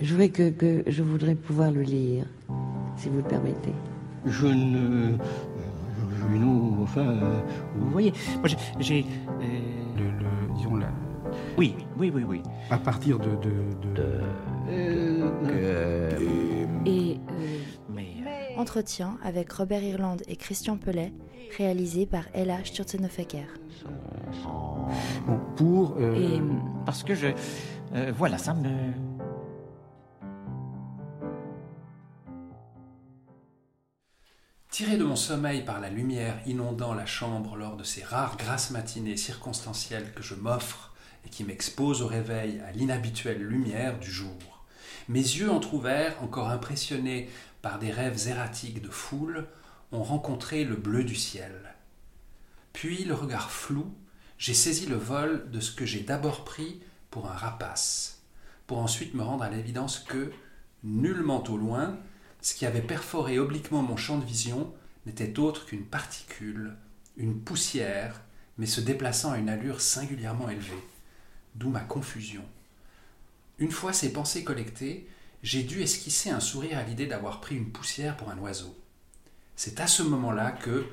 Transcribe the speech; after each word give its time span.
Je 0.00 0.12
voudrais, 0.12 0.28
que, 0.30 0.50
que, 0.50 0.82
je 0.86 1.02
voudrais 1.02 1.34
pouvoir 1.34 1.70
le 1.70 1.82
lire, 1.82 2.24
si 2.96 3.08
vous 3.08 3.18
le 3.18 3.22
permettez. 3.22 3.72
Je 4.26 4.46
ne. 4.46 5.16
Non, 6.32 6.82
enfin. 6.82 7.00
euh, 7.06 7.40
Vous 7.76 7.90
voyez, 7.90 8.12
moi 8.38 8.48
j'ai. 8.78 9.04
euh, 9.04 9.44
Le, 9.96 10.04
le- 10.04 10.54
disons, 10.56 10.76
la- 10.76 10.92
Oui, 11.58 11.74
oui, 11.98 12.10
oui, 12.14 12.24
oui. 12.26 12.42
à 12.70 12.78
partir 12.78 13.18
de. 13.18 13.30
de, 13.30 13.50
de- 13.96 14.20
euh, 14.70 16.10
Et 16.86 17.16
euh, 17.16 17.58
Mais. 17.92 18.06
euh, 18.26 18.60
entretien 18.60 19.18
avec 19.24 19.52
Robert 19.52 19.82
Irlande 19.82 20.22
et 20.28 20.36
Christian 20.36 20.76
Pellet, 20.76 21.12
réalisé 21.58 22.06
par 22.06 22.24
Ella 22.32 22.58
Sturzenhofer. 22.64 23.26
bon, 25.26 25.38
pour. 25.56 25.96
euh, 25.98 26.14
Et 26.14 26.40
parce 26.86 27.02
que 27.02 27.14
je. 27.14 27.26
euh, 27.94 28.12
voilà, 28.16 28.38
ça 28.38 28.54
me. 28.54 28.68
Tiré 34.70 34.96
de 34.96 35.02
mon 35.02 35.16
sommeil 35.16 35.64
par 35.64 35.80
la 35.80 35.90
lumière 35.90 36.40
inondant 36.46 36.94
la 36.94 37.04
chambre 37.04 37.56
lors 37.56 37.76
de 37.76 37.82
ces 37.82 38.04
rares 38.04 38.36
grasses 38.36 38.70
matinées 38.70 39.16
circonstancielles 39.16 40.12
que 40.14 40.22
je 40.22 40.36
m'offre 40.36 40.94
et 41.26 41.28
qui 41.28 41.42
m'exposent 41.42 42.02
au 42.02 42.06
réveil 42.06 42.60
à 42.60 42.70
l'inhabituelle 42.70 43.42
lumière 43.42 43.98
du 43.98 44.08
jour, 44.08 44.64
mes 45.08 45.18
yeux 45.18 45.50
entr'ouverts, 45.50 46.22
encore 46.22 46.50
impressionnés 46.50 47.28
par 47.62 47.80
des 47.80 47.90
rêves 47.90 48.28
erratiques 48.28 48.80
de 48.80 48.90
foule, 48.90 49.48
ont 49.90 50.04
rencontré 50.04 50.64
le 50.64 50.76
bleu 50.76 51.02
du 51.02 51.16
ciel. 51.16 51.74
Puis, 52.72 53.02
le 53.02 53.14
regard 53.14 53.50
flou, 53.50 53.92
j'ai 54.38 54.54
saisi 54.54 54.86
le 54.86 54.96
vol 54.96 55.50
de 55.50 55.58
ce 55.58 55.72
que 55.72 55.84
j'ai 55.84 56.00
d'abord 56.00 56.44
pris 56.44 56.80
pour 57.10 57.28
un 57.28 57.34
rapace, 57.34 58.22
pour 58.68 58.78
ensuite 58.78 59.14
me 59.14 59.24
rendre 59.24 59.42
à 59.42 59.50
l'évidence 59.50 59.98
que, 59.98 60.30
nullement 60.84 61.42
au 61.48 61.56
loin, 61.56 61.98
ce 62.42 62.54
qui 62.54 62.66
avait 62.66 62.82
perforé 62.82 63.38
obliquement 63.38 63.82
mon 63.82 63.96
champ 63.96 64.18
de 64.18 64.24
vision 64.24 64.72
n'était 65.06 65.38
autre 65.38 65.66
qu'une 65.66 65.84
particule, 65.84 66.74
une 67.16 67.40
poussière, 67.40 68.22
mais 68.58 68.66
se 68.66 68.80
déplaçant 68.80 69.32
à 69.32 69.38
une 69.38 69.48
allure 69.48 69.80
singulièrement 69.80 70.48
élevée. 70.48 70.82
D'où 71.54 71.68
ma 71.68 71.80
confusion. 71.80 72.44
Une 73.58 73.70
fois 73.70 73.92
ces 73.92 74.12
pensées 74.12 74.44
collectées, 74.44 75.08
j'ai 75.42 75.62
dû 75.62 75.82
esquisser 75.82 76.30
un 76.30 76.40
sourire 76.40 76.78
à 76.78 76.82
l'idée 76.82 77.06
d'avoir 77.06 77.40
pris 77.40 77.56
une 77.56 77.72
poussière 77.72 78.16
pour 78.16 78.30
un 78.30 78.38
oiseau. 78.38 78.76
C'est 79.56 79.80
à 79.80 79.86
ce 79.86 80.02
moment-là 80.02 80.52
que, 80.52 80.86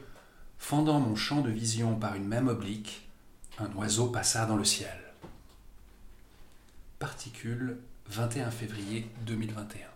fendant 0.57 0.99
mon 0.99 1.15
champ 1.15 1.41
de 1.41 1.49
vision 1.49 1.95
par 1.95 2.15
une 2.15 2.27
même 2.27 2.47
oblique, 2.47 3.07
un 3.59 3.71
oiseau 3.75 4.07
passa 4.07 4.45
dans 4.45 4.57
le 4.57 4.65
ciel. 4.65 4.97
Particule, 6.99 7.77
21 8.07 8.51
février 8.51 9.09
2021. 9.25 9.87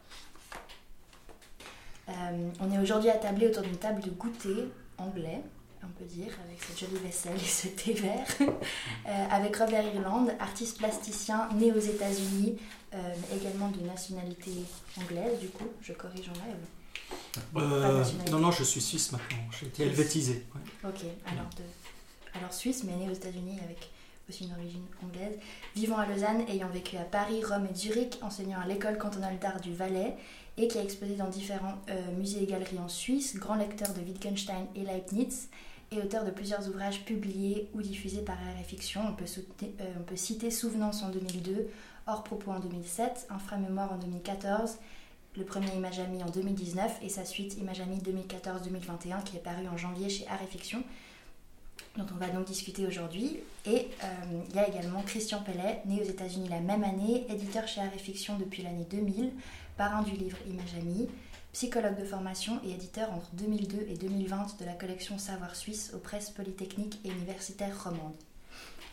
Euh, 2.11 2.49
on 2.59 2.71
est 2.71 2.79
aujourd'hui 2.79 3.09
attablé 3.09 3.47
autour 3.47 3.63
d'une 3.63 3.77
table 3.77 4.01
de 4.01 4.09
goûter 4.11 4.69
anglais, 4.97 5.41
on 5.83 5.87
peut 5.97 6.05
dire, 6.05 6.31
avec 6.45 6.61
cette 6.61 6.79
jolie 6.79 7.01
vaisselle 7.03 7.35
et 7.35 7.39
ce 7.47 7.67
thé 7.67 7.93
vert, 7.93 8.25
euh, 8.41 9.25
avec 9.31 9.55
Robert 9.55 9.83
Irland, 9.95 10.27
artiste 10.39 10.77
plasticien 10.77 11.47
né 11.55 11.71
aux 11.71 11.79
États-Unis, 11.79 12.57
euh, 12.93 12.97
mais 13.31 13.37
également 13.37 13.69
de 13.69 13.79
nationalité 13.87 14.51
anglaise, 15.01 15.39
du 15.39 15.47
coup, 15.49 15.67
je 15.81 15.93
corrige 15.93 16.29
en 16.29 16.33
de 16.33 17.59
Euh, 17.59 18.03
non, 18.29 18.39
non, 18.39 18.51
je 18.51 18.63
suis 18.63 18.81
suisse 18.81 19.11
maintenant. 19.11 19.37
J'ai 19.59 19.67
été 19.67 19.83
helvétisé. 19.83 20.45
ouais. 20.55 20.89
Ok, 20.89 21.01
alors, 21.25 21.49
de- 21.57 22.37
alors 22.37 22.53
suisse, 22.53 22.83
mais 22.83 22.93
né 22.95 23.09
aux 23.09 23.13
États-Unis 23.13 23.57
avec 23.63 23.89
aussi 24.29 24.45
une 24.45 24.53
origine 24.53 24.83
anglaise. 25.03 25.37
Vivant 25.75 25.97
à 25.97 26.05
Lausanne, 26.05 26.43
ayant 26.47 26.69
vécu 26.69 26.95
à 26.97 27.03
Paris, 27.03 27.43
Rome 27.43 27.67
et 27.71 27.75
Zurich, 27.75 28.17
enseignant 28.21 28.59
à 28.61 28.67
l'école 28.67 28.97
cantonale 28.97 29.39
d'art 29.39 29.59
du 29.59 29.73
Valais 29.73 30.15
et 30.57 30.67
qui 30.67 30.77
a 30.77 30.83
exposé 30.83 31.15
dans 31.15 31.29
différents 31.29 31.77
euh, 31.89 32.11
musées 32.17 32.43
et 32.43 32.45
galeries 32.45 32.79
en 32.79 32.87
Suisse, 32.87 33.37
grand 33.37 33.55
lecteur 33.55 33.93
de 33.93 34.01
Wittgenstein 34.01 34.67
et 34.75 34.81
Leibniz 34.81 35.49
et 35.91 35.97
auteur 35.97 36.23
de 36.23 36.31
plusieurs 36.31 36.67
ouvrages 36.69 37.03
publiés 37.03 37.69
ou 37.73 37.81
diffusés 37.81 38.21
par 38.21 38.35
Art 38.35 38.59
et 38.59 38.63
Fiction. 38.63 39.01
On 39.09 39.13
peut, 39.13 39.25
euh, 39.63 40.15
citer 40.15 40.51
Souvenance 40.51 41.03
en 41.03 41.09
2002, 41.09 41.69
Hors 42.07 42.23
propos 42.23 42.51
en 42.51 42.59
2007, 42.59 43.27
Inframémoire 43.29 43.93
en 43.93 43.97
2014, 43.97 44.77
le 45.37 45.43
premier 45.45 45.73
Image 45.75 45.99
Amie 45.99 46.23
en 46.23 46.29
2019 46.29 46.99
et 47.01 47.09
sa 47.09 47.25
suite 47.25 47.57
Image 47.57 47.79
Amie 47.81 47.99
2014-2021 47.99 49.23
qui 49.23 49.37
est 49.37 49.41
paru 49.41 49.67
en 49.67 49.77
janvier 49.77 50.09
chez 50.09 50.27
Art 50.27 50.41
et 50.41 50.47
Fiction, 50.47 50.83
dont 51.97 52.05
on 52.13 52.17
va 52.17 52.27
donc 52.27 52.45
discuter 52.45 52.85
aujourd'hui. 52.87 53.37
Et 53.65 53.87
euh, 54.03 54.07
il 54.49 54.55
y 54.55 54.59
a 54.59 54.67
également 54.67 55.01
Christian 55.03 55.41
Pellet, 55.41 55.81
né 55.85 56.01
aux 56.01 56.09
États-Unis 56.09 56.49
la 56.49 56.59
même 56.59 56.83
année, 56.83 57.25
éditeur 57.29 57.67
chez 57.67 57.81
Art 57.81 57.91
Fiction 57.97 58.37
depuis 58.37 58.63
l'année 58.63 58.85
2000, 58.89 59.31
parrain 59.81 60.03
du 60.03 60.11
livre 60.11 60.37
Image 60.47 60.75
Amie, 60.79 61.09
psychologue 61.53 61.99
de 61.99 62.05
formation 62.05 62.61
et 62.63 62.69
éditeur 62.69 63.11
entre 63.11 63.31
2002 63.33 63.87
et 63.89 63.95
2020 63.95 64.59
de 64.59 64.65
la 64.65 64.73
collection 64.73 65.17
Savoir 65.17 65.55
Suisse 65.55 65.91
aux 65.95 65.97
presses 65.97 66.29
polytechniques 66.29 66.99
et 67.03 67.09
universitaires 67.09 67.83
romandes. 67.83 68.13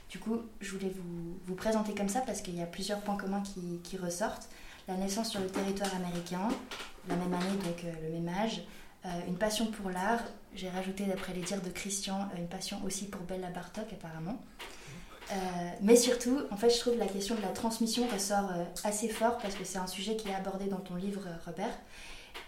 Du 0.08 0.18
coup, 0.18 0.38
je 0.62 0.70
voulais 0.70 0.88
vous, 0.88 1.38
vous 1.44 1.54
présenter 1.54 1.94
comme 1.94 2.08
ça 2.08 2.22
parce 2.22 2.40
qu'il 2.40 2.56
y 2.56 2.62
a 2.62 2.66
plusieurs 2.66 3.00
points 3.02 3.18
communs 3.18 3.42
qui, 3.42 3.80
qui 3.84 3.98
ressortent. 3.98 4.48
La 4.88 4.96
naissance 4.96 5.28
sur 5.28 5.40
le 5.40 5.48
territoire 5.48 5.94
américain, 5.94 6.48
la 7.06 7.16
même 7.16 7.34
année, 7.34 7.58
donc 7.66 7.84
euh, 7.84 7.92
le 8.08 8.14
même 8.14 8.34
âge, 8.34 8.62
euh, 9.04 9.08
une 9.28 9.36
passion 9.36 9.66
pour 9.66 9.90
l'art, 9.90 10.22
j'ai 10.54 10.70
rajouté 10.70 11.04
d'après 11.04 11.34
les 11.34 11.42
dires 11.42 11.60
de 11.60 11.68
Christian, 11.68 12.30
euh, 12.32 12.38
une 12.38 12.48
passion 12.48 12.82
aussi 12.86 13.08
pour 13.08 13.20
Bella 13.24 13.50
Bartok 13.50 13.92
apparemment. 13.92 14.42
Euh, 15.30 15.34
mais 15.82 15.96
surtout, 15.96 16.40
en 16.50 16.56
fait, 16.56 16.70
je 16.70 16.78
trouve 16.78 16.96
la 16.96 17.06
question 17.06 17.34
de 17.34 17.42
la 17.42 17.48
transmission 17.48 18.06
ressort 18.08 18.50
euh, 18.50 18.64
assez 18.84 19.08
fort 19.08 19.38
parce 19.38 19.54
que 19.54 19.64
c'est 19.64 19.78
un 19.78 19.86
sujet 19.86 20.16
qui 20.16 20.28
est 20.28 20.34
abordé 20.34 20.66
dans 20.66 20.78
ton 20.78 20.94
livre, 20.94 21.22
euh, 21.26 21.34
Robert, 21.44 21.76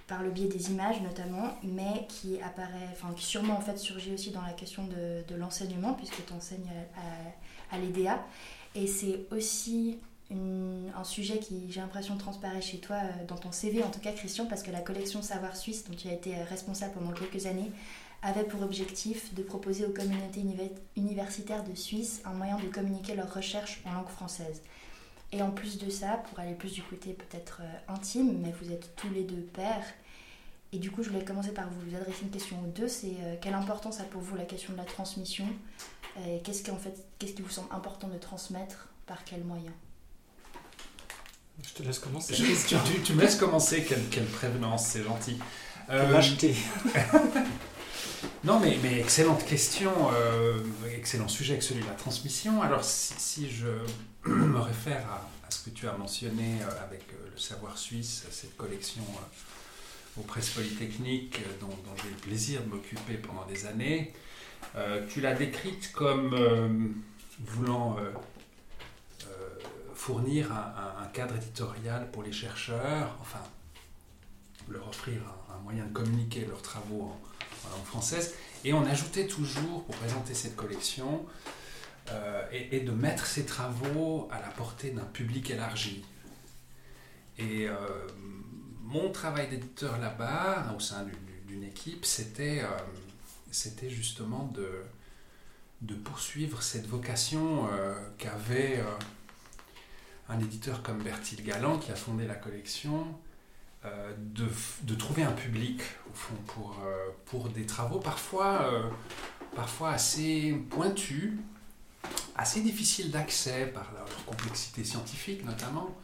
par 0.06 0.22
le 0.22 0.30
biais 0.30 0.48
des 0.48 0.70
images 0.70 1.00
notamment, 1.02 1.58
mais 1.62 2.06
qui 2.08 2.40
apparaît, 2.40 2.88
enfin, 2.92 3.12
qui 3.14 3.24
sûrement 3.24 3.54
en 3.54 3.60
fait 3.60 3.76
surgit 3.76 4.14
aussi 4.14 4.30
dans 4.30 4.42
la 4.42 4.52
question 4.52 4.84
de, 4.84 5.34
l'enseignement 5.34 5.94
puisque 5.94 6.24
tu 6.24 6.32
enseignes 6.32 6.70
à, 7.70 7.78
l'EDA. 7.78 8.18
Et 8.74 8.86
c'est 8.86 9.26
aussi 9.30 9.98
un 10.32 11.04
sujet 11.04 11.38
qui, 11.38 11.70
j'ai 11.70 11.80
l'impression, 11.80 12.16
transparaît 12.16 12.60
chez 12.60 12.78
toi, 12.78 12.98
dans 13.26 13.36
ton 13.36 13.50
CV 13.50 13.82
en 13.82 13.90
tout 13.90 13.98
cas, 14.00 14.12
Christian, 14.12 14.46
parce 14.46 14.62
que 14.62 14.70
la 14.70 14.80
collection 14.80 15.22
Savoir 15.22 15.56
Suisse, 15.56 15.84
dont 15.88 15.96
tu 15.96 16.08
as 16.08 16.12
été 16.12 16.34
responsable 16.44 16.92
pendant 16.94 17.12
quelques 17.12 17.46
années, 17.46 17.70
avait 18.22 18.44
pour 18.44 18.62
objectif 18.62 19.32
de 19.34 19.42
proposer 19.42 19.86
aux 19.86 19.90
communautés 19.92 20.40
univer- 20.40 20.72
universitaires 20.96 21.64
de 21.64 21.74
Suisse 21.74 22.20
un 22.24 22.32
moyen 22.34 22.56
de 22.58 22.66
communiquer 22.68 23.14
leurs 23.14 23.32
recherches 23.32 23.80
en 23.86 23.92
langue 23.92 24.08
française. 24.08 24.62
Et 25.32 25.42
en 25.42 25.50
plus 25.50 25.78
de 25.78 25.88
ça, 25.90 26.22
pour 26.28 26.38
aller 26.40 26.54
plus 26.54 26.72
du 26.72 26.82
côté 26.82 27.12
peut-être 27.12 27.60
euh, 27.62 27.92
intime, 27.94 28.38
mais 28.42 28.52
vous 28.60 28.72
êtes 28.72 28.94
tous 28.96 29.08
les 29.10 29.22
deux 29.22 29.42
pères, 29.52 29.84
et 30.72 30.78
du 30.78 30.90
coup 30.90 31.02
je 31.02 31.10
voulais 31.10 31.24
commencer 31.24 31.52
par 31.52 31.68
vous 31.70 31.96
adresser 31.96 32.22
une 32.22 32.30
question 32.30 32.60
aux 32.62 32.66
deux, 32.66 32.88
c'est 32.88 33.14
euh, 33.20 33.36
quelle 33.40 33.54
importance 33.54 34.00
a 34.00 34.04
pour 34.04 34.20
vous 34.22 34.36
la 34.36 34.44
question 34.44 34.72
de 34.72 34.78
la 34.78 34.84
transmission 34.84 35.46
Euh, 36.18 36.36
et 36.38 36.40
qu'est-ce 36.42 36.64
qui, 36.64 36.72
en 36.72 36.76
fait, 36.76 36.96
qu'est-ce 37.20 37.34
qui 37.34 37.42
vous 37.42 37.50
semble 37.50 37.72
important 37.72 38.08
de 38.08 38.18
transmettre, 38.18 38.88
par 39.06 39.22
quels 39.24 39.44
moyens? 39.44 39.72
Je 41.62 41.72
te 41.74 41.82
laisse 41.84 42.00
commencer. 42.00 42.34
Je- 42.34 42.44
tu, 42.66 42.74
tu- 42.84 43.00
tu 43.02 43.12
me 43.14 43.20
laisses 43.20 43.36
commencer, 43.36 43.84
quelle, 43.84 44.04
quelle 44.08 44.26
prévenance, 44.26 44.86
c'est 44.86 45.04
gentil. 45.04 45.38
Euh. 45.90 46.10
non, 48.44 48.60
mais, 48.60 48.78
mais 48.82 49.00
excellente 49.00 49.44
question, 49.44 49.92
euh, 50.14 50.62
excellent 50.94 51.28
sujet 51.28 51.54
avec 51.54 51.62
celui 51.62 51.82
de 51.82 51.86
la 51.86 51.94
transmission. 51.94 52.62
Alors, 52.62 52.84
si, 52.84 53.50
je 53.50 53.66
me 54.28 54.58
réfère 54.58 55.06
à, 55.10 55.50
ce 55.50 55.64
que 55.68 55.70
tu 55.70 55.88
as 55.88 55.96
mentionné 55.96 56.58
euh, 56.62 56.84
avec 56.84 57.02
euh, 57.12 57.30
le 57.32 57.38
savoir 57.38 57.76
suisse, 57.76 58.24
cette 58.30 58.56
collection 58.56 59.02
aux 60.16 60.22
presses 60.22 60.50
polytechniques 60.50 61.40
dont, 61.60 61.68
j'ai 62.02 62.08
eu 62.08 62.12
le 62.12 62.16
plaisir 62.16 62.62
de 62.62 62.68
m'occuper 62.68 63.14
pendant 63.14 63.44
des 63.46 63.66
années, 63.66 64.12
tu 65.08 65.20
l'as 65.20 65.34
décrite 65.34 65.92
comme 65.92 66.36
voulant 67.38 67.96
fournir 69.94 70.52
un 70.52 71.06
cadre 71.12 71.36
éditorial 71.36 72.10
pour 72.10 72.24
les 72.24 72.32
chercheurs, 72.32 73.16
enfin, 73.20 73.40
leur 74.68 74.88
offrir 74.88 75.22
un, 75.48 75.54
un 75.54 75.58
moyen 75.60 75.86
de 75.86 75.92
communiquer 75.92 76.44
leurs 76.44 76.62
travaux 76.62 77.02
en, 77.02 77.20
en 77.66 77.84
française. 77.84 78.34
Et 78.64 78.72
on 78.72 78.84
ajoutait 78.84 79.26
toujours, 79.26 79.84
pour 79.84 79.96
présenter 79.96 80.34
cette 80.34 80.56
collection, 80.56 81.24
euh, 82.10 82.42
et, 82.52 82.80
de 82.80 82.90
mettre 82.92 83.26
ces 83.26 83.44
travaux 83.46 84.28
à 84.30 84.40
la 84.40 84.48
portée 84.48 84.90
d'un 84.90 85.04
public 85.04 85.50
élargi. 85.50 86.04
Et 87.38 87.68
euh, 87.68 87.76
mon 88.82 89.10
travail 89.10 89.48
d'éditeur 89.48 89.98
là-bas, 89.98 90.74
au 90.76 90.80
sein 90.80 91.04
du- 91.04 91.12
du- 91.12 91.40
d'une 91.54 91.64
équipe, 91.64 92.04
c'était 92.04 92.60
euh, 92.62 93.88
justement 93.88 94.50
de, 94.54 94.68
de 95.82 95.94
poursuivre 95.94 96.62
cette 96.62 96.86
vocation 96.86 97.66
euh, 97.72 97.94
qu'avait 98.18 98.82
un 100.28 100.38
éditeur 100.38 100.82
comme 100.82 101.02
Bertil 101.02 101.42
Galland, 101.44 101.78
qui 101.78 101.90
a 101.92 101.96
fondé 101.96 102.26
la 102.26 102.34
collection, 102.36 103.06
euh, 103.86 104.12
de, 104.18 104.46
de 104.82 104.94
trouver 104.94 105.22
un 105.22 105.32
public, 105.32 105.80
au 106.10 106.14
fond, 106.14 106.34
pour, 106.48 106.76
euh, 106.84 107.08
pour 107.24 107.48
des 107.48 107.64
travaux 107.64 107.98
parfois, 107.98 108.60
euh, 108.64 108.82
parfois 109.56 109.92
assez 109.92 110.52
pointus, 110.68 111.32
assez 112.36 112.60
difficiles 112.60 113.10
d'accès 113.10 113.68
par 113.68 113.90
leur, 113.94 114.06
complexité 114.26 114.84
scientifique 114.84 115.44
notamment, 115.46 115.96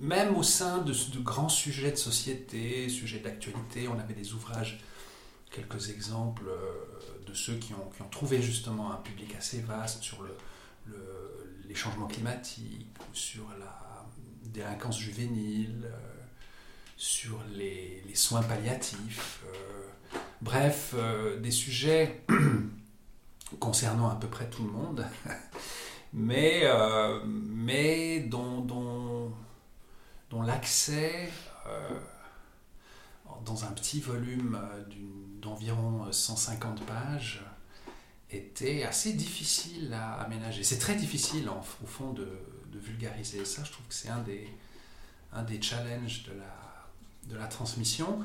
même 0.00 0.34
au 0.36 0.42
sein 0.42 0.78
de, 0.78 0.92
de, 0.92 1.18
grands 1.18 1.50
sujets 1.50 1.90
de 1.90 1.96
société, 1.96 2.88
sujets 2.88 3.18
d'actualité, 3.18 3.88
on 3.88 3.98
avait 3.98 4.14
des 4.14 4.32
ouvrages, 4.32 4.80
quelques 5.50 5.90
exemples 5.90 6.50
de 7.26 7.34
ceux 7.34 7.56
qui 7.56 7.74
ont, 7.74 7.90
qui 7.94 8.02
ont 8.02 8.08
trouvé 8.08 8.40
justement 8.40 8.90
un 8.90 8.96
public 8.96 9.34
assez 9.36 9.60
vaste 9.60 10.02
sur 10.02 10.22
le, 10.22 10.34
le, 10.86 11.62
les 11.68 11.74
changements 11.74 12.06
climatiques, 12.06 12.88
sur 13.12 13.44
la 13.60 13.85
délinquance 14.56 14.98
juvénile, 14.98 15.90
sur 16.96 17.38
les, 17.54 18.02
soins 18.14 18.42
palliatifs. 18.42 19.40
bref, 20.40 20.94
des 21.42 21.50
sujets 21.50 22.22
concernant 23.60 24.08
à 24.08 24.16
peu 24.16 24.28
près 24.28 24.48
tout 24.48 24.64
le 24.64 24.70
monde, 24.70 25.06
mais, 26.12 26.62
euh, 26.64 27.20
mais 27.24 28.20
dont, 28.20 28.60
dont, 28.60 30.42
l'accès 30.42 31.30
euh, 31.66 31.98
dans 33.44 33.64
un 33.64 33.72
petit 33.72 34.00
volume 34.00 34.60
d'environ 35.40 36.12
150 36.12 36.84
pages 36.84 37.42
était 38.30 38.82
assez 38.82 39.14
difficile 39.14 39.94
à 39.94 40.20
aménager. 40.20 40.62
C'est 40.62 40.78
très 40.78 40.94
difficile 40.94 41.48
au 41.48 41.86
fond 41.86 42.12
de, 42.12 42.28
vulgariser 42.78 43.44
ça. 43.44 43.62
Je 43.64 43.72
trouve 43.72 43.86
que 43.86 43.94
c'est 43.94 44.08
un 44.08 44.20
des, 44.20 44.48
un 45.32 45.42
des 45.42 45.60
challenges 45.60 46.24
de 46.24 46.32
la, 46.32 47.34
de 47.34 47.36
la 47.36 47.46
transmission. 47.46 48.20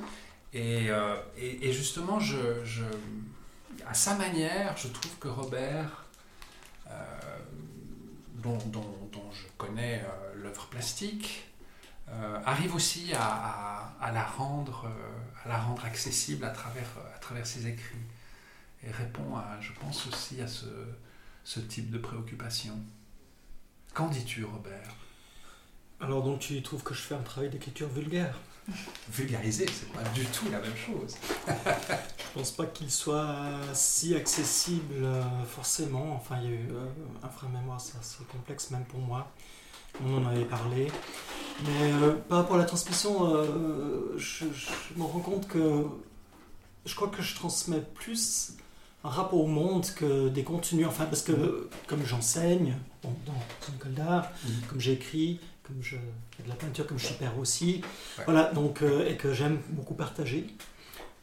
Et, 0.53 0.89
euh, 0.89 1.15
et, 1.38 1.71
justement, 1.71 2.19
à 3.88 3.94
sa 3.94 4.15
manière, 4.15 4.75
je 4.75 4.89
trouve 4.89 5.18
que 5.18 5.30
Robert, 5.30 6.06
euh, 6.89 6.92
dont, 8.36 8.57
dont, 8.68 9.31
je 9.31 9.48
connais 9.57 10.03
euh, 10.03 10.44
l'œuvre 10.44 10.68
plastique, 10.68 11.48
arrive 12.45 12.75
aussi 12.75 13.13
à, 13.13 13.21
à, 13.21 13.95
à, 14.01 14.12
la 14.12 14.25
rendre, 14.25 14.92
à 15.45 15.48
la 15.48 15.57
rendre 15.57 15.86
accessible 15.86 16.44
à 16.44 16.50
travers, 16.50 16.89
à 17.15 17.19
travers 17.19 17.48
ses 17.48 17.68
écrits 17.68 17.95
et 18.83 18.92
répond, 18.92 19.36
à, 19.36 19.57
je 19.62 19.71
pense 19.80 20.07
aussi, 20.07 20.42
à 20.42 20.48
ce, 20.48 20.65
ce 21.44 21.59
type 21.59 21.89
de 21.89 21.98
préoccupation. 21.98 22.77
Qu'en 23.93 24.07
dis-tu, 24.07 24.45
Robert? 24.45 24.95
Alors 25.99 26.23
donc 26.23 26.39
tu 26.39 26.61
trouves 26.63 26.81
que 26.81 26.93
je 26.93 27.01
fais 27.01 27.15
un 27.15 27.21
travail 27.21 27.49
d'écriture 27.49 27.89
vulgaire? 27.89 28.39
Vulgariser, 29.11 29.65
c'est 29.67 29.91
pas 29.91 30.03
du 30.09 30.25
tout 30.25 30.45
la 30.49 30.59
même 30.59 30.75
chose. 30.75 31.15
je 31.47 32.39
pense 32.39 32.51
pas 32.51 32.65
qu'il 32.67 32.89
soit 32.89 33.35
si 33.73 34.15
accessible 34.15 35.05
forcément. 35.47 36.15
Enfin, 36.15 36.38
il 36.41 36.49
y 36.49 36.53
a 36.53 36.55
eu 36.55 36.69
euh, 36.71 36.85
un 37.23 37.29
frère 37.29 37.49
mémoire, 37.49 37.81
c'est 37.81 37.97
assez 37.97 38.23
complexe 38.31 38.71
même 38.71 38.85
pour 38.85 38.99
moi. 38.99 39.29
On 40.05 40.17
en 40.17 40.25
avait 40.25 40.45
parlé. 40.45 40.88
Mais 41.63 41.91
euh, 41.91 42.13
par 42.29 42.39
rapport 42.39 42.55
à 42.55 42.59
la 42.59 42.65
transmission, 42.65 43.35
euh, 43.35 44.13
je, 44.17 44.45
je, 44.53 44.97
me 44.97 45.03
rends 45.03 45.19
compte 45.19 45.47
que 45.47 45.85
je 46.85 46.95
crois 46.95 47.09
que 47.09 47.21
je 47.21 47.35
transmets 47.35 47.81
plus 47.93 48.53
un 49.03 49.09
rapport 49.09 49.39
au 49.39 49.47
monde 49.47 49.85
que 49.95 50.29
des 50.29 50.43
contenus. 50.43 50.88
Enfin, 50.88 51.05
parce 51.05 51.23
que 51.23 51.69
comme 51.88 52.05
j'enseigne 52.05 52.75
bon, 53.03 53.13
dans 53.25 53.33
une 53.68 53.75
école 53.75 53.94
d'art, 53.94 54.31
mmh. 54.44 54.50
comme 54.69 54.80
j'écris, 54.80 55.39
comme 55.63 55.81
je 55.81 55.95
fais 56.36 56.44
de 56.44 56.50
la 56.50 56.56
peinture, 56.56 56.86
comme 56.88 57.00
je 57.00 57.06
suis 57.07 57.15
père 57.15 57.38
aussi. 57.39 57.81
Ouais. 58.18 58.25
Voilà, 58.25 58.51
donc, 58.53 58.81
euh, 58.81 59.09
et 59.09 59.15
que 59.15 59.33
j'aime 59.33 59.59
beaucoup 59.69 59.94
partager, 59.94 60.48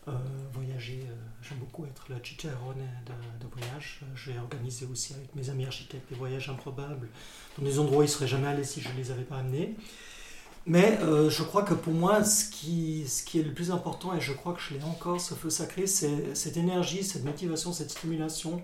euh, 0.09 0.13
voyager. 0.53 1.05
Euh, 1.09 1.15
j'aime 1.43 1.59
beaucoup 1.59 1.85
être 1.87 2.05
le 2.09 2.17
chicharone 2.23 2.77
de, 3.07 3.13
de 3.45 3.53
voyage. 3.53 4.01
J'ai 4.15 4.39
organisé 4.39 4.87
aussi 4.87 5.15
avec 5.15 5.35
mes 5.35 5.51
amis 5.51 5.67
architectes 5.67 6.09
des 6.11 6.17
voyages 6.17 6.49
improbables 6.49 7.09
dans 7.57 7.65
des 7.65 7.79
endroits 7.79 7.99
où 7.99 8.03
ils 8.03 8.07
ne 8.07 8.11
seraient 8.11 8.29
jamais 8.29 8.49
allés 8.49 8.65
si 8.65 8.81
je 8.81 8.89
ne 8.89 8.95
les 8.97 9.11
avais 9.11 9.23
pas 9.23 9.39
amenés. 9.39 9.75
Mais 10.67 10.99
je 11.01 11.43
crois 11.43 11.63
que 11.63 11.73
pour 11.73 11.95
moi, 11.95 12.23
ce 12.25 12.51
qui, 12.51 13.09
ce 13.09 13.23
qui 13.23 13.41
est 13.41 13.43
le 13.43 13.55
plus 13.55 13.71
important, 13.71 14.15
et 14.15 14.21
je 14.21 14.35
crois 14.35 14.53
que 14.53 14.61
je 14.61 14.75
l'ai 14.75 14.83
encore, 14.83 15.19
ce 15.19 15.33
feu 15.33 15.49
sacré, 15.49 15.87
c'est 15.87 16.35
cette 16.35 16.59
énergie, 16.59 17.03
cette 17.03 17.25
motivation, 17.25 17.73
cette 17.73 17.91
stimulation 17.91 18.63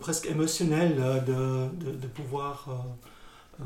presque 0.00 0.26
émotionnelle 0.26 0.96
de, 1.26 1.68
de, 1.68 1.92
de 1.92 2.06
pouvoir 2.08 2.68
euh, 3.60 3.64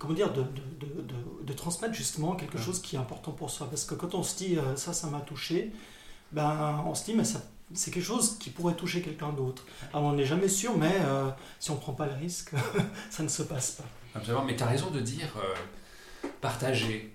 comment 0.00 0.14
dire, 0.14 0.32
de, 0.32 0.42
de, 0.42 1.02
de, 1.02 1.44
de, 1.44 1.52
transmettre 1.52 1.94
justement 1.94 2.34
quelque 2.34 2.56
ouais. 2.56 2.64
chose 2.64 2.80
qui 2.80 2.96
est 2.96 2.98
important 2.98 3.32
pour 3.32 3.50
soi. 3.50 3.68
Parce 3.68 3.84
que 3.84 3.94
quand 3.94 4.14
on 4.14 4.22
se 4.22 4.36
dit 4.36 4.58
euh, 4.58 4.74
ça, 4.74 4.92
ça 4.92 5.06
m'a 5.08 5.20
touché, 5.20 5.72
ben, 6.32 6.82
on 6.86 6.94
se 6.94 7.04
dit 7.04 7.14
mais 7.14 7.24
ça, 7.24 7.42
c'est 7.74 7.92
quelque 7.92 8.04
chose 8.04 8.38
qui 8.38 8.50
pourrait 8.50 8.74
toucher 8.74 9.02
quelqu'un 9.02 9.30
d'autre. 9.32 9.64
Alors 9.92 10.06
on 10.06 10.14
n'est 10.14 10.24
jamais 10.24 10.48
sûr, 10.48 10.76
mais 10.76 10.96
euh, 11.02 11.28
si 11.60 11.70
on 11.70 11.74
ne 11.74 11.80
prend 11.80 11.92
pas 11.92 12.06
le 12.06 12.14
risque, 12.14 12.52
ça 13.10 13.22
ne 13.22 13.28
se 13.28 13.42
passe 13.42 13.72
pas. 13.72 13.84
Absolument, 14.14 14.44
mais 14.44 14.56
tu 14.56 14.62
as 14.62 14.66
raison 14.66 14.90
de 14.90 15.00
dire 15.00 15.32
euh, 15.36 16.26
partager. 16.40 17.14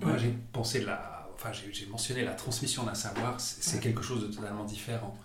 moi 0.00 0.12
ouais. 0.12 0.18
j'ai 0.18 0.34
pensé 0.52 0.82
la, 0.82 1.28
enfin 1.34 1.50
j'ai 1.52 1.86
mentionné 1.86 2.24
la 2.24 2.34
transmission 2.34 2.84
d'un 2.84 2.94
savoir, 2.94 3.40
c'est 3.40 3.76
ouais. 3.76 3.82
quelque 3.82 4.02
chose 4.02 4.20
de 4.20 4.32
totalement 4.32 4.64
différent. 4.64 5.16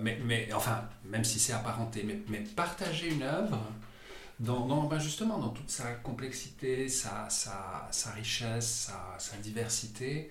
Mais, 0.00 0.18
mais 0.24 0.48
enfin, 0.54 0.82
même 1.04 1.24
si 1.24 1.38
c'est 1.38 1.52
apparenté, 1.52 2.02
mais, 2.04 2.20
mais 2.28 2.38
partager 2.40 3.08
une 3.08 3.22
œuvre 3.22 3.58
dans, 4.40 4.66
dans 4.66 4.84
ben 4.84 4.98
justement 4.98 5.38
dans 5.38 5.48
toute 5.48 5.70
sa 5.70 5.92
complexité, 5.94 6.88
sa, 6.88 7.28
sa, 7.28 7.88
sa 7.90 8.10
richesse, 8.12 8.88
sa, 8.88 9.16
sa, 9.18 9.36
diversité, 9.38 10.30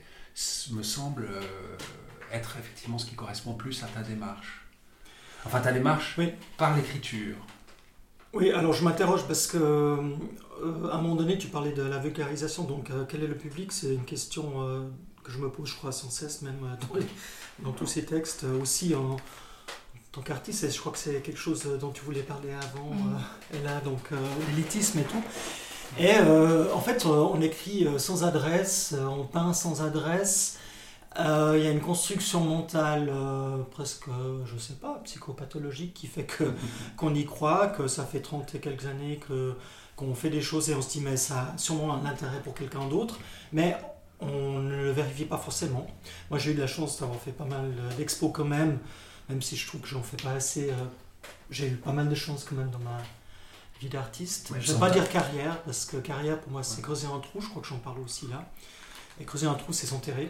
me 0.71 0.83
semble 0.83 1.25
euh, 1.29 1.41
être 2.31 2.57
effectivement 2.57 2.97
ce 2.97 3.05
qui 3.05 3.15
correspond 3.15 3.53
plus 3.53 3.83
à 3.83 3.87
ta 3.87 4.01
démarche. 4.01 4.65
Enfin, 5.45 5.61
ta 5.61 5.71
démarche 5.71 6.15
oui. 6.17 6.33
par 6.57 6.75
l'écriture. 6.75 7.37
Oui, 8.33 8.51
alors 8.51 8.73
je 8.73 8.83
m'interroge 8.83 9.25
parce 9.27 9.47
que 9.47 9.57
euh, 9.57 10.89
à 10.91 10.95
un 10.95 11.01
moment 11.01 11.15
donné, 11.15 11.37
tu 11.37 11.47
parlais 11.47 11.71
de 11.71 11.81
la 11.81 11.97
vulgarisation, 11.97 12.63
donc 12.63 12.89
euh, 12.89 13.05
quel 13.07 13.23
est 13.23 13.27
le 13.27 13.37
public? 13.37 13.71
C'est 13.71 13.93
une 13.93 14.05
question 14.05 14.61
euh, 14.61 14.87
que 15.27 15.33
je 15.33 15.39
me 15.39 15.49
pose, 15.49 15.69
je 15.69 15.75
crois, 15.75 15.91
sans 15.91 16.09
cesse, 16.09 16.41
même 16.41 16.59
dans, 16.59 16.95
les, 16.95 17.05
dans 17.59 17.73
tous 17.73 17.85
ces 17.85 18.05
textes, 18.05 18.45
aussi 18.61 18.95
en, 18.95 19.17
tant 20.13 20.21
qu'artiste, 20.21 20.71
je 20.71 20.79
crois 20.79 20.93
que 20.93 20.97
c'est 20.97 21.21
quelque 21.21 21.39
chose 21.39 21.63
dont 21.79 21.91
tu 21.91 22.03
voulais 22.03 22.23
parler 22.23 22.51
avant, 22.51 22.93
mmh. 22.93 23.15
euh, 23.53 23.57
et 23.57 23.63
là, 23.63 23.81
donc 23.81 24.11
euh, 24.11 24.15
l'élitisme 24.49 24.99
et 24.99 25.03
tout. 25.03 25.23
Et 25.99 26.15
euh, 26.17 26.73
en 26.73 26.81
fait, 26.81 27.05
on 27.05 27.39
écrit 27.41 27.87
sans 27.97 28.23
adresse, 28.23 28.93
on 28.99 29.25
peint 29.25 29.53
sans 29.53 29.81
adresse. 29.81 30.59
Il 31.17 31.63
y 31.63 31.67
a 31.67 31.71
une 31.71 31.81
construction 31.81 32.41
mentale 32.41 33.11
presque, 33.71 34.05
je 34.45 34.57
sais 34.59 34.75
pas, 34.75 35.01
psychopathologique 35.05 35.93
qui 35.93 36.05
fait 36.05 36.25
que 36.25 36.43
qu'on 36.97 37.15
y 37.15 37.25
croit, 37.25 37.67
que 37.67 37.87
ça 37.87 38.05
fait 38.05 38.19
30 38.19 38.53
et 38.53 38.59
quelques 38.59 38.85
années 38.85 39.19
que 39.27 39.55
qu'on 39.95 40.13
fait 40.13 40.29
des 40.29 40.41
choses 40.41 40.69
et 40.69 40.75
on 40.75 40.81
se 40.83 40.89
dit 40.89 41.01
mais 41.01 41.17
ça 41.17 41.53
a 41.55 41.57
sûrement 41.57 41.91
un 41.95 42.05
intérêt 42.05 42.39
pour 42.43 42.53
quelqu'un 42.53 42.85
d'autre. 42.87 43.17
Mais 43.51 43.77
on 44.19 44.59
ne 44.59 44.75
le 44.83 44.91
vérifie 44.91 45.25
pas 45.25 45.37
forcément. 45.37 45.87
Moi, 46.29 46.39
j'ai 46.39 46.51
eu 46.51 46.55
de 46.55 46.61
la 46.61 46.67
chance 46.67 46.99
d'avoir 46.99 47.19
fait 47.19 47.31
pas 47.31 47.45
mal 47.45 47.73
d'expos 47.97 48.31
quand 48.33 48.45
même 48.45 48.79
même 49.29 49.41
si 49.41 49.55
je 49.55 49.67
trouve 49.67 49.81
que 49.81 49.87
j'en 49.87 50.03
fais 50.03 50.17
pas 50.17 50.31
assez. 50.31 50.69
Euh, 50.69 50.75
j'ai 51.49 51.67
eu 51.67 51.75
pas 51.75 51.91
mal 51.91 52.09
de 52.09 52.15
chance 52.15 52.45
quand 52.47 52.55
même 52.55 52.69
dans 52.69 52.79
ma 52.79 52.97
vie 53.79 53.89
d'artiste. 53.89 54.49
Ouais, 54.51 54.59
je 54.61 54.69
ne 54.69 54.73
vais 54.73 54.79
pas 54.79 54.89
dire 54.89 55.09
carrière, 55.09 55.61
parce 55.63 55.85
que 55.85 55.97
carrière 55.97 56.39
pour 56.39 56.51
moi 56.51 56.63
c'est 56.63 56.77
ouais. 56.77 56.83
creuser 56.83 57.07
un 57.07 57.19
trou, 57.19 57.41
je 57.41 57.49
crois 57.49 57.61
que 57.61 57.67
j'en 57.67 57.79
parle 57.79 57.99
aussi 57.99 58.27
là. 58.27 58.45
Et 59.19 59.25
creuser 59.25 59.47
un 59.47 59.55
trou, 59.55 59.73
c'est 59.73 59.87
s'enterrer. 59.87 60.29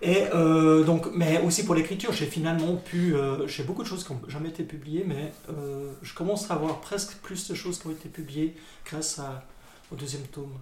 Et 0.00 0.24
euh, 0.32 0.84
donc, 0.84 1.06
mais 1.14 1.38
aussi 1.42 1.66
pour 1.66 1.74
l'écriture, 1.74 2.12
j'ai 2.14 2.24
finalement 2.24 2.76
pu. 2.76 3.14
Euh, 3.14 3.46
j'ai 3.46 3.62
beaucoup 3.62 3.82
de 3.82 3.88
choses 3.88 4.04
qui 4.04 4.12
n'ont 4.14 4.22
jamais 4.26 4.48
été 4.48 4.64
publiées, 4.64 5.04
mais 5.06 5.32
euh, 5.50 5.92
je 6.00 6.14
commence 6.14 6.50
à 6.50 6.54
avoir 6.54 6.80
presque 6.80 7.16
plus 7.18 7.46
de 7.48 7.54
choses 7.54 7.78
qui 7.78 7.88
ont 7.88 7.90
été 7.90 8.08
publiées 8.08 8.56
grâce 8.86 9.18
à, 9.18 9.46
au 9.90 9.96
deuxième 9.96 10.22
tome. 10.22 10.58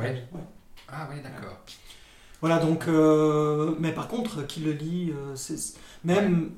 Ouais. 0.00 0.26
Ah 0.92 1.08
oui, 1.10 1.20
d'accord. 1.22 1.58
Voilà, 2.40 2.58
donc. 2.58 2.88
euh, 2.88 3.74
mais 3.78 3.92
par 3.92 4.08
contre, 4.08 4.46
qui 4.46 4.60
le 4.60 4.72
lit, 4.72 5.12
c'est 5.34 5.74
même 6.04 6.50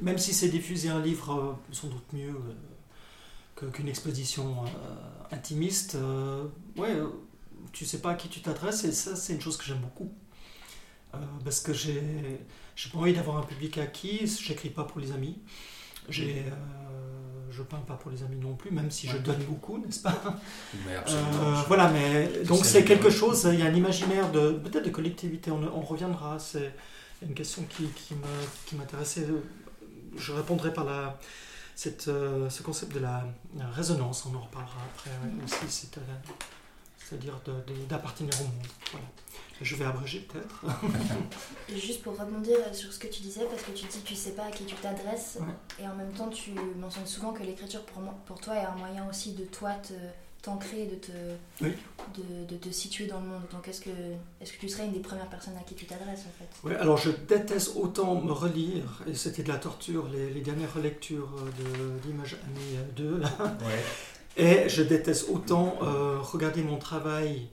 même 0.00 0.18
si 0.18 0.34
c'est 0.34 0.48
diffuser 0.48 0.88
un 0.88 1.00
livre 1.00 1.32
euh, 1.70 1.72
sans 1.72 1.88
doute 1.88 2.12
mieux 2.12 2.34
euh, 3.62 3.70
qu'une 3.70 3.88
exposition 3.88 4.64
euh, 4.64 5.34
intimiste, 5.34 5.96
ouais, 6.76 6.96
tu 7.72 7.84
sais 7.84 8.00
pas 8.00 8.10
à 8.10 8.14
qui 8.14 8.28
tu 8.28 8.40
t'adresses 8.40 8.84
et 8.84 8.92
ça 8.92 9.16
c'est 9.16 9.32
une 9.34 9.40
chose 9.40 9.56
que 9.56 9.64
j'aime 9.64 9.78
beaucoup. 9.78 10.12
parce 11.44 11.60
que 11.60 11.72
j'ai 11.72 12.02
j'ai 12.76 12.90
pas 12.90 12.98
envie 12.98 13.14
d'avoir 13.14 13.38
un 13.38 13.42
public 13.42 13.78
acquis, 13.78 14.26
j'écris 14.26 14.70
pas 14.70 14.84
pour 14.84 15.00
les 15.00 15.12
amis, 15.12 15.38
j'ai 16.08 16.44
je 17.50 17.62
peins 17.62 17.78
pas 17.78 17.94
pour 17.94 18.10
les 18.10 18.22
amis 18.22 18.36
non 18.36 18.54
plus, 18.54 18.70
même 18.70 18.90
si 18.90 19.06
ouais. 19.06 19.14
je 19.14 19.18
donne 19.18 19.42
beaucoup, 19.44 19.78
n'est-ce 19.78 20.00
pas? 20.00 20.20
Mais 20.86 20.96
euh, 20.96 21.62
Voilà, 21.68 21.90
mais 21.90 22.44
donc 22.44 22.64
c'est 22.64 22.84
quelque 22.84 23.10
chose, 23.10 23.48
il 23.52 23.60
y 23.60 23.62
a 23.62 23.66
un 23.66 23.74
imaginaire 23.74 24.30
de 24.30 24.52
peut-être 24.52 24.84
de 24.84 24.90
collectivité, 24.90 25.50
on, 25.50 25.62
on 25.62 25.80
reviendra, 25.80 26.38
c'est 26.38 26.74
une 27.22 27.34
question 27.34 27.62
qui, 27.68 27.88
qui 28.66 28.76
m'intéressait. 28.76 29.26
Je 30.16 30.32
répondrai 30.32 30.72
par 30.72 30.84
la, 30.84 31.18
cette, 31.74 32.08
euh, 32.08 32.48
ce 32.50 32.62
concept 32.62 32.94
de 32.94 33.00
la, 33.00 33.24
la, 33.56 33.66
résonance, 33.68 34.26
on 34.26 34.36
en 34.36 34.40
reparlera 34.42 34.78
après 34.94 35.10
ouais, 35.10 35.44
aussi, 35.44 35.88
c'est-à-dire 37.08 37.40
d'appartenir 37.88 38.32
au 38.40 38.44
monde. 38.44 38.66
Voilà. 38.92 39.06
Je 39.62 39.76
vais 39.76 39.84
abréger 39.84 40.20
peut-être. 40.20 40.64
Juste 41.76 42.02
pour 42.02 42.18
rebondir 42.18 42.56
sur 42.72 42.92
ce 42.92 42.98
que 42.98 43.06
tu 43.06 43.22
disais, 43.22 43.44
parce 43.44 43.62
que 43.62 43.70
tu 43.72 43.86
dis 43.86 44.00
tu 44.04 44.14
sais 44.14 44.32
pas 44.32 44.44
à 44.46 44.50
qui 44.50 44.64
tu 44.64 44.74
t'adresses, 44.76 45.38
ouais. 45.40 45.84
et 45.84 45.88
en 45.88 45.94
même 45.94 46.12
temps 46.12 46.28
tu 46.28 46.50
mentionnes 46.78 47.06
souvent 47.06 47.32
que 47.32 47.42
l'écriture 47.42 47.82
pour, 47.82 48.02
pour 48.26 48.40
toi 48.40 48.56
est 48.56 48.64
un 48.64 48.74
moyen 48.74 49.08
aussi 49.08 49.32
de 49.32 49.44
toi 49.44 49.72
te 49.74 49.92
t'ancrer, 50.42 50.84
de 50.86 50.96
te, 50.96 51.10
Oui. 51.62 51.72
de, 52.18 52.44
de 52.44 52.56
te 52.58 52.68
situer 52.70 53.06
dans 53.06 53.18
le 53.20 53.26
monde. 53.28 53.42
Donc 53.50 53.66
est-ce 53.66 53.80
que, 53.80 53.88
est 53.88 54.44
que 54.44 54.60
tu 54.60 54.68
serais 54.68 54.84
une 54.84 54.92
des 54.92 54.98
premières 55.00 55.30
personnes 55.30 55.56
à 55.56 55.62
qui 55.62 55.74
tu 55.74 55.86
t'adresses 55.86 56.20
en 56.26 56.38
fait? 56.38 56.48
Oui, 56.64 56.74
alors 56.74 56.98
je 56.98 57.10
déteste 57.10 57.72
autant 57.76 58.20
me 58.20 58.32
relire, 58.32 59.02
et 59.06 59.14
c'était 59.14 59.42
de 59.42 59.48
la 59.48 59.56
torture, 59.56 60.06
les, 60.12 60.30
les 60.30 60.40
dernières 60.42 60.74
relectures 60.74 61.30
de 61.58 62.06
l'image 62.06 62.34
année 62.44 62.78
2, 62.96 63.18
là. 63.18 63.30
Ouais. 63.38 63.82
Et 64.36 64.68
je 64.68 64.82
déteste 64.82 65.28
autant 65.30 65.78
euh, 65.82 66.18
regarder 66.20 66.62
mon 66.62 66.78
travail 66.78 67.48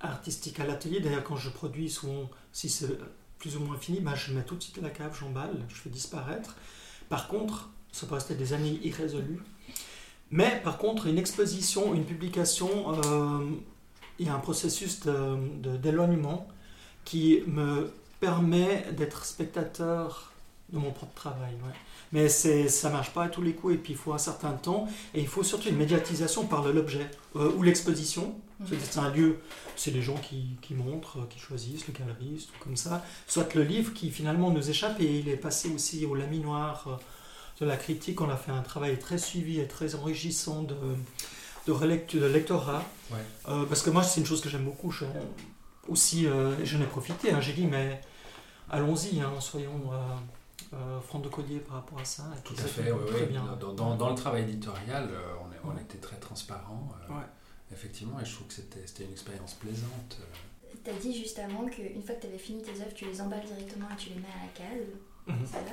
artistique 0.00 0.60
à 0.60 0.66
l'atelier. 0.66 1.00
D'ailleurs, 1.00 1.24
quand 1.24 1.36
je 1.36 1.50
produis, 1.50 1.90
souvent, 1.90 2.30
si 2.52 2.68
c'est 2.68 2.98
plus 3.38 3.56
ou 3.56 3.60
moins 3.60 3.76
fini, 3.76 4.00
bah, 4.00 4.14
je 4.14 4.32
mets 4.32 4.42
tout 4.42 4.56
de 4.56 4.62
suite 4.62 4.78
la 4.80 4.90
cave, 4.90 5.16
j'emballe, 5.18 5.64
je 5.68 5.74
fais 5.74 5.90
disparaître. 5.90 6.56
Par 7.08 7.28
contre, 7.28 7.70
ça 7.92 8.06
peut 8.06 8.14
rester 8.14 8.34
des 8.34 8.52
années 8.54 8.80
irrésolues. 8.82 9.40
Mais 10.30 10.60
par 10.64 10.78
contre, 10.78 11.06
une 11.06 11.18
exposition, 11.18 11.92
une 11.94 12.06
publication, 12.06 12.70
il 14.18 14.26
y 14.26 14.30
a 14.30 14.34
un 14.34 14.38
processus 14.38 15.00
d'éloignement 15.60 16.48
qui 17.04 17.42
me 17.46 17.92
permet 18.18 18.86
d'être 18.92 19.26
spectateur 19.26 20.31
de 20.72 20.78
mon 20.78 20.90
propre 20.90 21.14
travail. 21.14 21.52
ouais. 21.54 21.72
Mais 22.12 22.28
c'est, 22.28 22.68
ça 22.68 22.90
marche 22.90 23.10
pas 23.10 23.24
à 23.24 23.28
tous 23.28 23.42
les 23.42 23.52
coups 23.54 23.74
et 23.74 23.78
puis 23.78 23.92
il 23.94 23.98
faut 23.98 24.12
un 24.12 24.18
certain 24.18 24.52
temps 24.52 24.86
et 25.14 25.20
il 25.20 25.26
faut 25.28 25.42
surtout 25.42 25.68
une 25.68 25.76
médiatisation 25.76 26.46
par 26.46 26.62
l'objet 26.66 27.10
euh, 27.36 27.52
ou 27.56 27.62
l'exposition. 27.62 28.34
C'est- 28.68 28.78
C'est 28.80 28.98
un 29.00 29.10
lieu, 29.10 29.38
c'est 29.76 29.90
les 29.90 30.02
gens 30.02 30.16
qui, 30.16 30.56
qui 30.62 30.74
montrent, 30.74 31.18
euh, 31.20 31.26
qui 31.28 31.38
choisissent, 31.38 31.86
le 31.88 31.92
galeriste 31.94 32.50
ou 32.50 32.62
comme 32.64 32.76
ça. 32.76 33.04
Soit 33.26 33.54
le 33.54 33.62
livre 33.64 33.92
qui 33.92 34.10
finalement 34.10 34.50
nous 34.50 34.70
échappe 34.70 35.00
et 35.00 35.18
il 35.20 35.28
est 35.28 35.36
passé 35.36 35.68
aussi 35.70 36.06
au 36.06 36.14
laminoir 36.14 36.84
euh, 36.86 36.96
de 37.60 37.66
la 37.66 37.76
critique. 37.76 38.20
On 38.20 38.28
a 38.30 38.36
fait 38.36 38.52
un 38.52 38.62
travail 38.62 38.98
très 38.98 39.18
suivi 39.18 39.58
et 39.60 39.66
très 39.66 39.94
enrichissant 39.94 40.62
de, 40.62 40.76
de, 41.66 41.72
relectu- 41.72 42.20
de 42.20 42.26
lectorat. 42.26 42.84
Ouais. 43.10 43.18
Euh, 43.48 43.64
parce 43.66 43.82
que 43.82 43.90
moi, 43.90 44.02
c'est 44.04 44.20
une 44.20 44.26
chose 44.26 44.40
que 44.40 44.48
j'aime 44.48 44.64
beaucoup. 44.64 44.90
Je, 44.90 45.04
aussi, 45.88 46.26
euh, 46.26 46.54
j'en 46.64 46.80
ai 46.80 46.86
profité. 46.86 47.32
hein. 47.32 47.40
J'ai 47.40 47.52
dit, 47.54 47.66
mais 47.66 48.00
allons-y, 48.70 49.20
hein, 49.20 49.32
soyons 49.40 49.90
euh, 49.92 49.96
euh, 50.74 51.18
de 51.18 51.28
collier 51.28 51.58
par 51.60 51.76
rapport 51.76 51.98
à 52.00 52.04
ça. 52.04 52.24
Tout 52.44 52.54
à 52.54 52.62
fait, 52.62 52.82
fait 52.84 52.92
oui, 52.92 53.06
très 53.06 53.20
oui. 53.22 53.26
bien. 53.26 53.44
Dans, 53.60 53.72
dans- 53.74 53.94
dans 53.96 54.08
le 54.10 54.14
travail 54.14 54.42
éditorial, 54.42 55.08
euh, 55.10 55.34
on, 55.44 55.52
est- 55.52 55.74
on 55.74 55.78
était 55.80 55.98
très 55.98 56.16
transparent. 56.16 56.88
euh, 57.10 57.14
Ouais. 57.14 57.24
Effectivement, 57.72 58.20
et 58.20 58.24
je 58.24 58.34
trouve 58.34 58.46
que 58.48 58.54
c'était 58.54 59.04
une 59.04 59.12
expérience 59.12 59.54
plaisante. 59.54 60.18
euh. 60.20 60.76
Tu 60.84 60.90
as 60.90 60.94
dit 60.94 61.16
juste 61.18 61.38
avant 61.38 61.66
qu'une 61.66 62.02
fois 62.02 62.14
que 62.16 62.20
tu 62.22 62.26
avais 62.26 62.38
fini 62.38 62.62
tes 62.62 62.72
œuvres, 62.80 62.92
tu 62.94 63.06
les 63.06 63.20
emballes 63.20 63.44
directement 63.46 63.86
et 63.92 63.96
tu 63.96 64.10
les 64.10 64.16
mets 64.16 64.28
à 64.28 64.44
la 64.46 64.52
cave. 64.52 64.88
Mhm. 65.26 65.46
ça? 65.46 65.58
Va. 65.58 65.70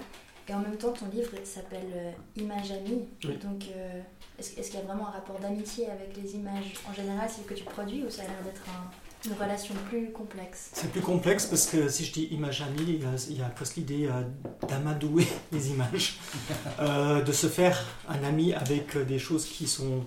Et 0.47 0.53
en 0.53 0.59
même 0.59 0.77
temps, 0.77 0.93
ton 0.93 1.07
livre 1.09 1.31
s'appelle 1.43 1.91
euh, 1.93 2.11
Images 2.37 2.71
Amies. 2.71 3.07
Oui. 3.25 3.37
Donc, 3.37 3.65
euh, 3.75 4.01
est-ce 4.37 4.57
est-ce 4.59 4.71
qu'il 4.71 4.79
y 4.79 4.83
a 4.83 4.85
vraiment 4.85 5.07
un 5.07 5.11
rapport 5.11 5.39
d'amitié 5.39 5.89
avec 5.89 6.15
les 6.17 6.35
images 6.35 6.73
en 6.89 6.93
général, 6.93 7.29
celles 7.29 7.45
que 7.45 7.53
tu 7.53 7.63
produis, 7.65 8.03
ou 8.03 8.09
ça 8.09 8.23
a 8.23 8.27
l'air 8.27 8.43
d'être 8.43 8.63
un- 8.69 8.89
une 9.25 9.33
relation 9.33 9.75
plus 9.89 10.11
complexe. 10.11 10.69
C'est 10.73 10.91
plus 10.91 11.01
complexe 11.01 11.45
parce 11.45 11.65
que 11.65 11.89
si 11.89 12.05
je 12.05 12.13
dis 12.13 12.23
image 12.31 12.61
amie, 12.61 12.83
il 12.87 13.01
y 13.01 13.05
a, 13.05 13.09
il 13.29 13.37
y 13.37 13.41
a 13.41 13.49
presque 13.49 13.75
l'idée 13.77 14.07
euh, 14.07 14.21
d'amadouer 14.67 15.27
les 15.51 15.69
images, 15.71 16.19
Euh, 16.79 17.21
de 17.21 17.31
se 17.33 17.47
faire 17.47 17.85
un 18.07 18.23
ami 18.23 18.53
avec 18.53 18.95
euh, 18.95 19.03
des 19.03 19.19
choses 19.19 19.45
qui 19.45 19.67
sont 19.67 20.05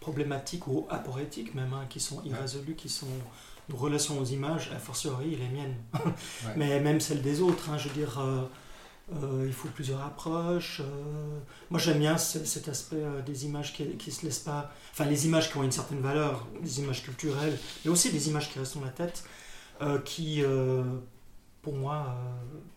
problématiques 0.00 0.66
ou 0.66 0.86
aporétiques 0.90 1.54
même, 1.54 1.72
hein, 1.72 1.84
qui 1.88 2.00
sont 2.00 2.20
irrésolues, 2.24 2.74
qui 2.74 2.88
sont 2.88 3.06
nos 3.68 3.76
relations 3.76 4.18
aux 4.18 4.24
images, 4.24 4.70
a 4.74 4.78
fortiori 4.78 5.36
les 5.36 5.48
miennes, 5.48 5.76
mais 6.56 6.80
même 6.80 7.00
celles 7.00 7.22
des 7.22 7.40
autres. 7.40 7.70
hein, 7.70 7.78
je 7.78 7.88
veux 7.88 7.94
dire, 7.94 8.18
euh, 8.18 8.42
euh, 9.22 9.44
il 9.46 9.52
faut 9.52 9.68
plusieurs 9.68 10.00
approches. 10.02 10.80
euh, 10.80 11.38
moi 11.70 11.78
j'aime 11.80 11.98
bien 11.98 12.16
ce- 12.18 12.44
cet 12.44 12.68
aspect 12.68 12.96
euh, 12.96 13.20
des 13.22 13.44
images 13.46 13.72
qui, 13.72 13.96
qui 13.96 14.10
se 14.10 14.24
laissent 14.24 14.38
pas, 14.40 14.70
enfin 14.92 15.04
les 15.06 15.26
images 15.26 15.50
qui 15.50 15.56
ont 15.58 15.62
une 15.62 15.72
certaine 15.72 16.00
valeur, 16.00 16.46
des 16.62 16.80
images 16.80 17.02
culturelles, 17.02 17.58
mais 17.84 17.90
aussi 17.90 18.10
des 18.10 18.28
images 18.28 18.50
qui 18.50 18.58
restent 18.58 18.76
dans 18.78 18.84
la 18.84 18.90
tête, 18.90 19.24
qui, 20.04 20.42
pour 21.60 21.74
moi, 21.74 22.14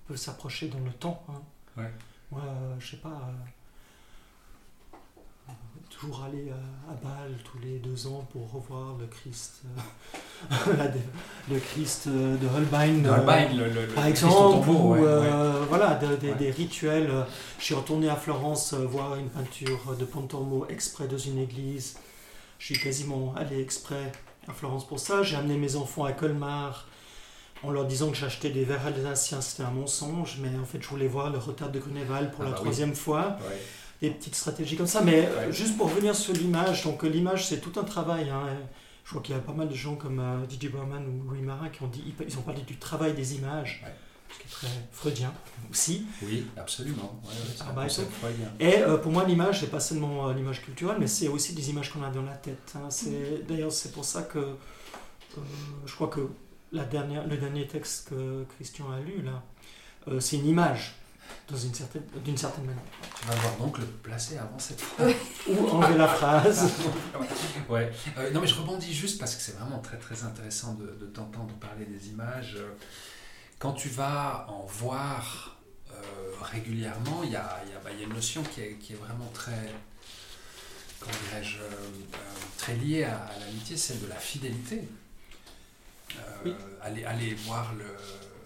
peuvent 0.08 0.18
s'approcher 0.18 0.70
dans 0.70 0.80
le 0.80 0.92
temps. 0.92 1.24
hein. 1.30 1.42
Ouais. 1.78 1.92
Moi, 2.32 2.42
je 2.80 2.92
sais 2.92 2.98
pas, 2.98 3.32
toujours 6.00 6.24
aller 6.24 6.50
à, 6.52 6.92
à 6.92 6.96
Bâle 6.96 7.34
tous 7.50 7.58
les 7.60 7.78
deux 7.80 8.08
ans 8.08 8.28
pour 8.32 8.52
revoir 8.52 8.96
le 9.00 9.08
Christ, 9.08 9.62
euh, 9.66 10.50
le 11.52 11.60
Christ 11.60 12.08
euh, 12.08 12.38
de 12.38 12.48
Holbein. 12.48 13.00
De 13.02 13.08
euh, 13.08 13.18
Holbein, 13.18 13.50
le, 13.54 13.66
le, 13.70 13.82
le 13.86 13.88
par 13.94 14.06
exemple, 14.06 14.34
tombeau, 14.66 14.74
ou 14.74 14.92
ouais, 14.94 15.00
ouais. 15.02 15.06
euh, 15.08 15.64
voilà, 15.70 15.96
de- 15.96 16.16
des- 16.16 16.30
Ouais. 16.32 16.36
des 16.36 16.52
rituels. 16.52 17.10
euh, 17.10 17.24
Je 17.60 17.64
suis 17.66 17.76
retourné 17.76 18.10
à 18.10 18.16
Florence 18.16 18.74
euh, 18.74 18.86
voir 18.86 19.16
une 19.16 19.30
peinture 19.30 19.96
de 19.98 20.06
Pontormo 20.06 20.66
exprès 20.70 21.08
dans 21.08 21.18
une 21.18 21.40
église. 21.40 21.98
Je 22.60 22.66
suis 22.74 22.80
quasiment 22.80 23.34
allé 23.36 23.62
exprès 23.62 24.12
à 24.48 24.54
Florence 24.54 24.88
pour 24.88 25.00
ça. 25.00 25.24
J'ai 25.24 25.36
amené 25.38 25.58
mes 25.58 25.76
enfants 25.76 26.04
à 26.06 26.12
Colmar 26.14 26.88
en 27.64 27.72
leur 27.72 27.86
disant 27.86 28.10
que 28.12 28.16
j'achetais 28.18 28.50
des 28.50 28.64
verres 28.64 28.86
alsaciens. 28.88 29.42
C'était 29.42 29.64
un 29.64 29.72
mensonge, 29.72 30.38
mais 30.42 30.50
en 30.60 30.66
fait, 30.66 30.82
je 30.82 30.88
voulais 30.88 31.08
voir 31.08 31.30
le 31.32 31.38
retard 31.38 31.70
de 31.70 31.80
Grunewald 31.80 32.32
pour 32.32 32.42
Ah 32.42 32.46
la 32.46 32.52
bah 32.52 32.58
oui. 32.58 32.64
troisième 32.64 32.96
fois. 32.96 33.38
Des 34.02 34.10
petites 34.12 34.36
stratégies 34.36 34.76
comme 34.76 34.88
ça. 34.88 35.02
Mais 35.02 35.26
euh, 35.28 35.48
Ouais. 35.48 35.54
juste 35.54 35.78
pour 35.78 35.90
revenir 35.90 36.16
sur 36.16 36.34
l'image, 36.34 36.84
donc 36.84 37.04
euh, 37.04 37.08
l'image, 37.08 37.48
c'est 37.48 37.60
tout 37.62 37.80
un 37.80 37.84
travail. 37.84 38.30
hein. 38.30 38.44
Je 39.04 39.10
crois 39.12 39.22
qu'il 39.22 39.36
y 39.36 39.38
a 39.38 39.42
pas 39.42 39.54
mal 39.54 39.70
de 39.70 39.74
gens 39.76 39.96
comme 39.96 40.20
euh, 40.20 40.46
Didier 40.48 40.70
Berman 40.70 41.06
ou 41.08 41.30
Louis 41.30 41.42
Marin 41.42 41.70
qui 41.70 41.84
ont 41.84 41.88
dit, 41.88 42.14
ils 42.28 42.38
ont 42.38 42.42
parlé 42.42 42.62
du 42.64 42.78
travail 42.78 43.14
des 43.14 43.36
images, 43.36 43.84
Ouais. 43.86 43.94
ce 44.34 44.40
qui 44.40 44.48
est 44.48 44.52
très 44.52 44.68
freudien 44.92 45.32
aussi. 45.72 46.06
Oui, 46.24 46.46
absolument. 46.58 47.20
Ouais, 47.24 47.30
ouais, 47.30 47.36
c'est 47.56 47.64
Ah 47.68 47.72
bah, 47.74 47.88
freudien. 47.88 48.52
Et 48.60 48.80
euh, 48.80 48.98
pour 48.98 49.12
moi, 49.12 49.24
l'image, 49.24 49.60
c'est 49.62 49.70
pas 49.72 49.80
seulement 49.80 50.28
euh, 50.28 50.34
l'image 50.34 50.62
culturelle, 50.64 50.98
mais 51.00 51.08
c'est 51.08 51.28
aussi 51.28 51.54
des 51.54 51.70
images 51.70 51.92
qu'on 51.92 52.04
a 52.04 52.10
dans 52.10 52.24
la 52.24 52.34
tête. 52.36 52.74
hein. 52.76 52.90
C'est 52.90 53.46
D'ailleurs, 53.48 53.72
c'est 53.72 53.92
pour 53.92 54.06
ça 54.06 54.24
que 54.24 54.56
je 55.86 55.94
crois 55.94 56.08
que 56.08 56.22
la 56.72 56.84
dernière, 56.86 57.28
le 57.28 57.38
dernier 57.38 57.68
texte 57.68 58.10
que 58.10 58.46
Christian 58.56 58.86
a 58.92 59.00
lu, 59.00 59.22
là, 59.22 59.44
c'est 60.20 60.38
une 60.38 60.48
image 60.48 60.96
dans 61.48 61.58
une 61.58 61.74
certaine, 61.74 62.04
d'une 62.24 62.38
certaine 62.38 62.66
manière. 62.66 62.82
Tu 63.22 63.28
vas 63.28 63.36
voir 63.36 63.56
donc 63.58 63.78
le 63.78 63.86
placer 63.86 64.38
avant 64.38 64.58
cette 64.58 64.82
phrase. 64.82 65.14
Ou 65.48 65.68
enlever 65.70 65.98
la 65.98 66.08
phrase. 66.08 66.72
ouais. 67.70 67.92
Euh, 68.18 68.32
non, 68.32 68.42
mais 68.42 68.48
je 68.48 68.56
rebondis 68.56 68.94
juste 68.94 69.20
parce 69.20 69.36
que 69.36 69.42
c'est 69.42 69.56
vraiment 69.58 69.80
très 69.80 69.98
très 69.98 70.24
intéressant 70.24 70.74
de, 70.74 70.88
de 71.00 71.06
t'entendre 71.06 71.54
parler 71.56 71.86
des 71.86 72.10
images. 72.10 72.58
Quand 73.60 73.74
tu 73.74 73.90
vas 73.90 74.48
en 74.50 74.66
voir 74.66 75.58
euh, 75.92 75.96
régulièrement, 76.42 77.22
il 77.24 77.32
y 77.32 77.36
a, 77.36 77.62
il 77.66 77.72
y 77.72 77.76
a- 77.76 77.80
bah, 77.80 77.90
il 77.94 78.00
y 78.00 78.02
a 78.02 78.06
une 78.08 78.14
notion 78.14 78.42
qui 78.44 78.62
est, 78.62 78.74
qui 78.80 78.94
est 78.94 78.98
vraiment 78.98 79.30
très, 79.34 79.72
comment 81.00 81.16
dirais-je, 81.30 81.60
euh, 81.62 81.70
très 82.58 82.76
liée 82.76 83.04
à, 83.04 83.18
à 83.18 83.40
l'amitié, 83.40 83.78
celle 83.78 84.02
de 84.02 84.08
la 84.08 84.16
fidélité. 84.16 84.88
Euh, 86.18 86.20
Oui. 86.46 86.56
aller, 86.82 87.04
aller 87.06 87.34
voir 87.36 87.74
le, 87.76 87.86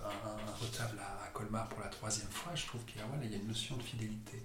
un, 0.06 0.08
un 0.10 0.56
retable 0.62 1.00
à, 1.00 1.19
à 1.19 1.19
Colmar 1.40 1.68
pour 1.70 1.80
la 1.82 1.88
troisième 1.88 2.28
fois, 2.30 2.52
je 2.56 2.66
trouve 2.66 2.82
qu'il 2.86 2.98
y 3.00 3.04
a, 3.04 3.08
voilà, 3.08 3.24
il 3.24 3.32
y 3.32 3.36
a 3.36 3.38
une 3.38 3.48
notion 3.48 3.78
de 3.78 3.82
fidélité. 3.84 4.42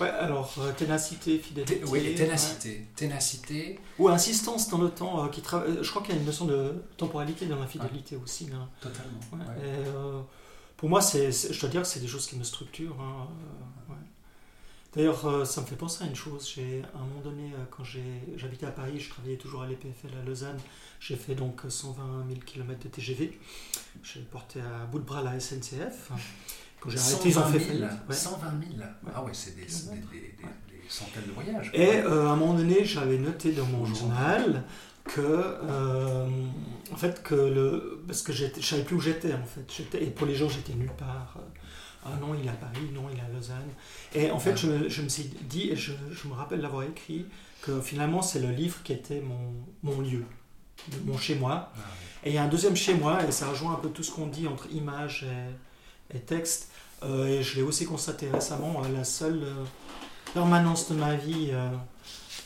Ouais, 0.00 0.08
alors, 0.08 0.52
euh, 0.58 0.72
ténacité, 0.72 1.38
fidélité. 1.38 1.80
Té- 1.80 1.84
oui, 1.84 2.00
ouais. 2.00 2.14
ténacité. 2.14 2.86
Ténacité, 2.96 3.78
Ou 3.98 4.08
insistance 4.08 4.68
dans 4.70 4.78
le 4.78 4.90
temps. 4.90 5.24
euh, 5.24 5.28
qui 5.28 5.42
tra- 5.42 5.62
euh, 5.62 5.82
Je 5.82 5.90
crois 5.90 6.00
qu'il 6.02 6.14
y 6.14 6.16
a 6.16 6.20
une 6.20 6.26
notion 6.26 6.46
de 6.46 6.82
temporalité 6.96 7.44
dans 7.46 7.58
la 7.60 7.66
fidélité 7.66 8.16
aussi. 8.16 8.48
hein. 8.54 8.68
totalement. 8.80 9.20
Ouais, 9.32 9.38
ouais. 9.40 9.62
et, 9.68 9.86
euh, 9.88 10.20
pour 10.78 10.88
moi, 10.88 11.02
c'est, 11.02 11.30
je 11.30 11.60
dois 11.60 11.68
dire 11.68 11.82
que 11.82 11.88
c'est 11.88 12.00
des 12.00 12.08
choses 12.08 12.26
qui 12.26 12.36
me 12.36 12.44
structurent. 12.44 12.98
hein. 13.00 13.28
D'ailleurs, 14.94 15.24
euh, 15.26 15.44
ça 15.46 15.62
me 15.62 15.66
fait 15.66 15.76
penser 15.76 16.04
à 16.04 16.06
une 16.06 16.14
chose. 16.14 16.50
J'ai, 16.54 16.82
à 16.94 16.98
un 16.98 17.04
moment 17.06 17.20
donné, 17.24 17.50
euh, 17.54 17.64
quand 17.70 17.82
j'habitais 18.36 18.66
à 18.66 18.70
Paris, 18.70 19.00
je 19.00 19.08
travaillais 19.08 19.38
toujours 19.38 19.62
à 19.62 19.66
l'EPFL 19.66 20.08
à 20.20 20.24
Lausanne. 20.26 20.58
J'ai 21.00 21.16
fait 21.16 21.34
donc 21.34 21.62
120 21.66 22.26
000 22.28 22.40
km 22.44 22.78
de 22.84 22.88
TGV. 22.88 23.38
J'ai 24.02 24.20
porté 24.20 24.60
à 24.60 24.84
bout 24.86 24.98
de 24.98 25.04
bras 25.04 25.22
la 25.22 25.40
SNCF. 25.40 26.10
Quand 26.80 26.90
j'ai 26.90 26.98
arrêté, 26.98 27.28
ils 27.30 27.38
ont 27.38 27.42
120 27.42 27.52
fait 27.52 27.58
000, 27.64 27.68
faillite. 27.78 27.90
Ouais. 28.08 28.14
120 28.14 28.50
000. 28.76 28.82
Ah 29.14 29.22
ouais, 29.24 29.30
c'est 29.32 29.56
des, 29.56 29.66
c'est 29.68 29.90
des, 29.90 29.96
des- 29.96 30.02
des- 30.20 30.28
des 30.82 30.88
centaines 30.88 31.24
de 31.26 31.32
voyages. 31.32 31.70
quoi. 31.70 31.80
Et 31.80 31.96
euh, 32.00 32.26
à 32.28 32.32
un 32.32 32.36
moment 32.36 32.54
donné, 32.54 32.84
j'avais 32.84 33.18
noté 33.18 33.52
dans 33.52 33.66
mon 33.66 33.84
journal 33.86 34.64
que, 35.04 35.20
euh, 35.20 36.26
en 36.92 36.96
fait, 36.96 37.22
que 37.22 37.34
le, 37.34 38.02
parce 38.06 38.22
que 38.22 38.32
je 38.32 38.44
savais 38.60 38.82
plus 38.84 38.96
où 38.96 39.00
j'étais 39.00 39.32
en 39.32 39.44
fait. 39.44 39.94
Et 40.02 40.10
pour 40.10 40.26
les 40.26 40.34
gens, 40.34 40.48
j'étais 40.48 40.74
nulle 40.74 40.92
part. 40.98 41.38
Ah 42.04 42.10
non, 42.20 42.34
il 42.34 42.44
est 42.46 42.50
à 42.50 42.52
Paris, 42.54 42.90
non, 42.92 43.02
il 43.12 43.18
est 43.18 43.22
à 43.22 43.28
Lausanne. 43.28 43.68
Et 44.14 44.30
en 44.30 44.38
fait, 44.38 44.52
Ah. 44.52 44.56
je, 44.56 44.66
me- 44.66 44.88
je 44.88 45.02
me 45.02 45.08
suis 45.08 45.24
dit, 45.24 45.70
et 45.70 45.76
je, 45.76 45.92
je 46.10 46.28
me 46.28 46.34
rappelle 46.34 46.60
l'avoir 46.60 46.82
écrit, 46.84 47.26
que 47.62 47.80
finalement, 47.80 48.22
c'est 48.22 48.40
le 48.40 48.50
livre 48.50 48.82
qui 48.82 48.92
était 48.92 49.20
mon, 49.20 49.52
mon 49.84 50.00
lieu, 50.00 50.24
mon 51.04 51.16
chez 51.16 51.36
moi. 51.36 51.72
Ah. 51.76 51.80
Et 52.24 52.30
il 52.30 52.34
y 52.34 52.38
a 52.38 52.42
un 52.44 52.48
deuxième 52.48 52.74
chez 52.76 52.94
moi, 52.94 53.24
et 53.24 53.30
ça 53.32 53.48
rejoint 53.48 53.72
un 53.74 53.76
peu 53.76 53.88
tout 53.90 54.02
ce 54.02 54.10
qu'on 54.10 54.26
dit 54.26 54.48
entre 54.48 54.66
image 54.72 55.24
et, 56.12 56.16
et 56.16 56.20
texte. 56.20 56.70
Euh, 57.04 57.26
et 57.26 57.42
je 57.42 57.56
l'ai 57.56 57.62
aussi 57.62 57.84
constaté 57.84 58.28
récemment, 58.30 58.82
euh, 58.84 58.88
la 58.92 59.04
seule 59.04 59.42
euh, 59.44 59.64
permanence 60.34 60.88
de 60.90 60.94
ma 60.96 61.14
vie, 61.16 61.50
euh, 61.52 61.70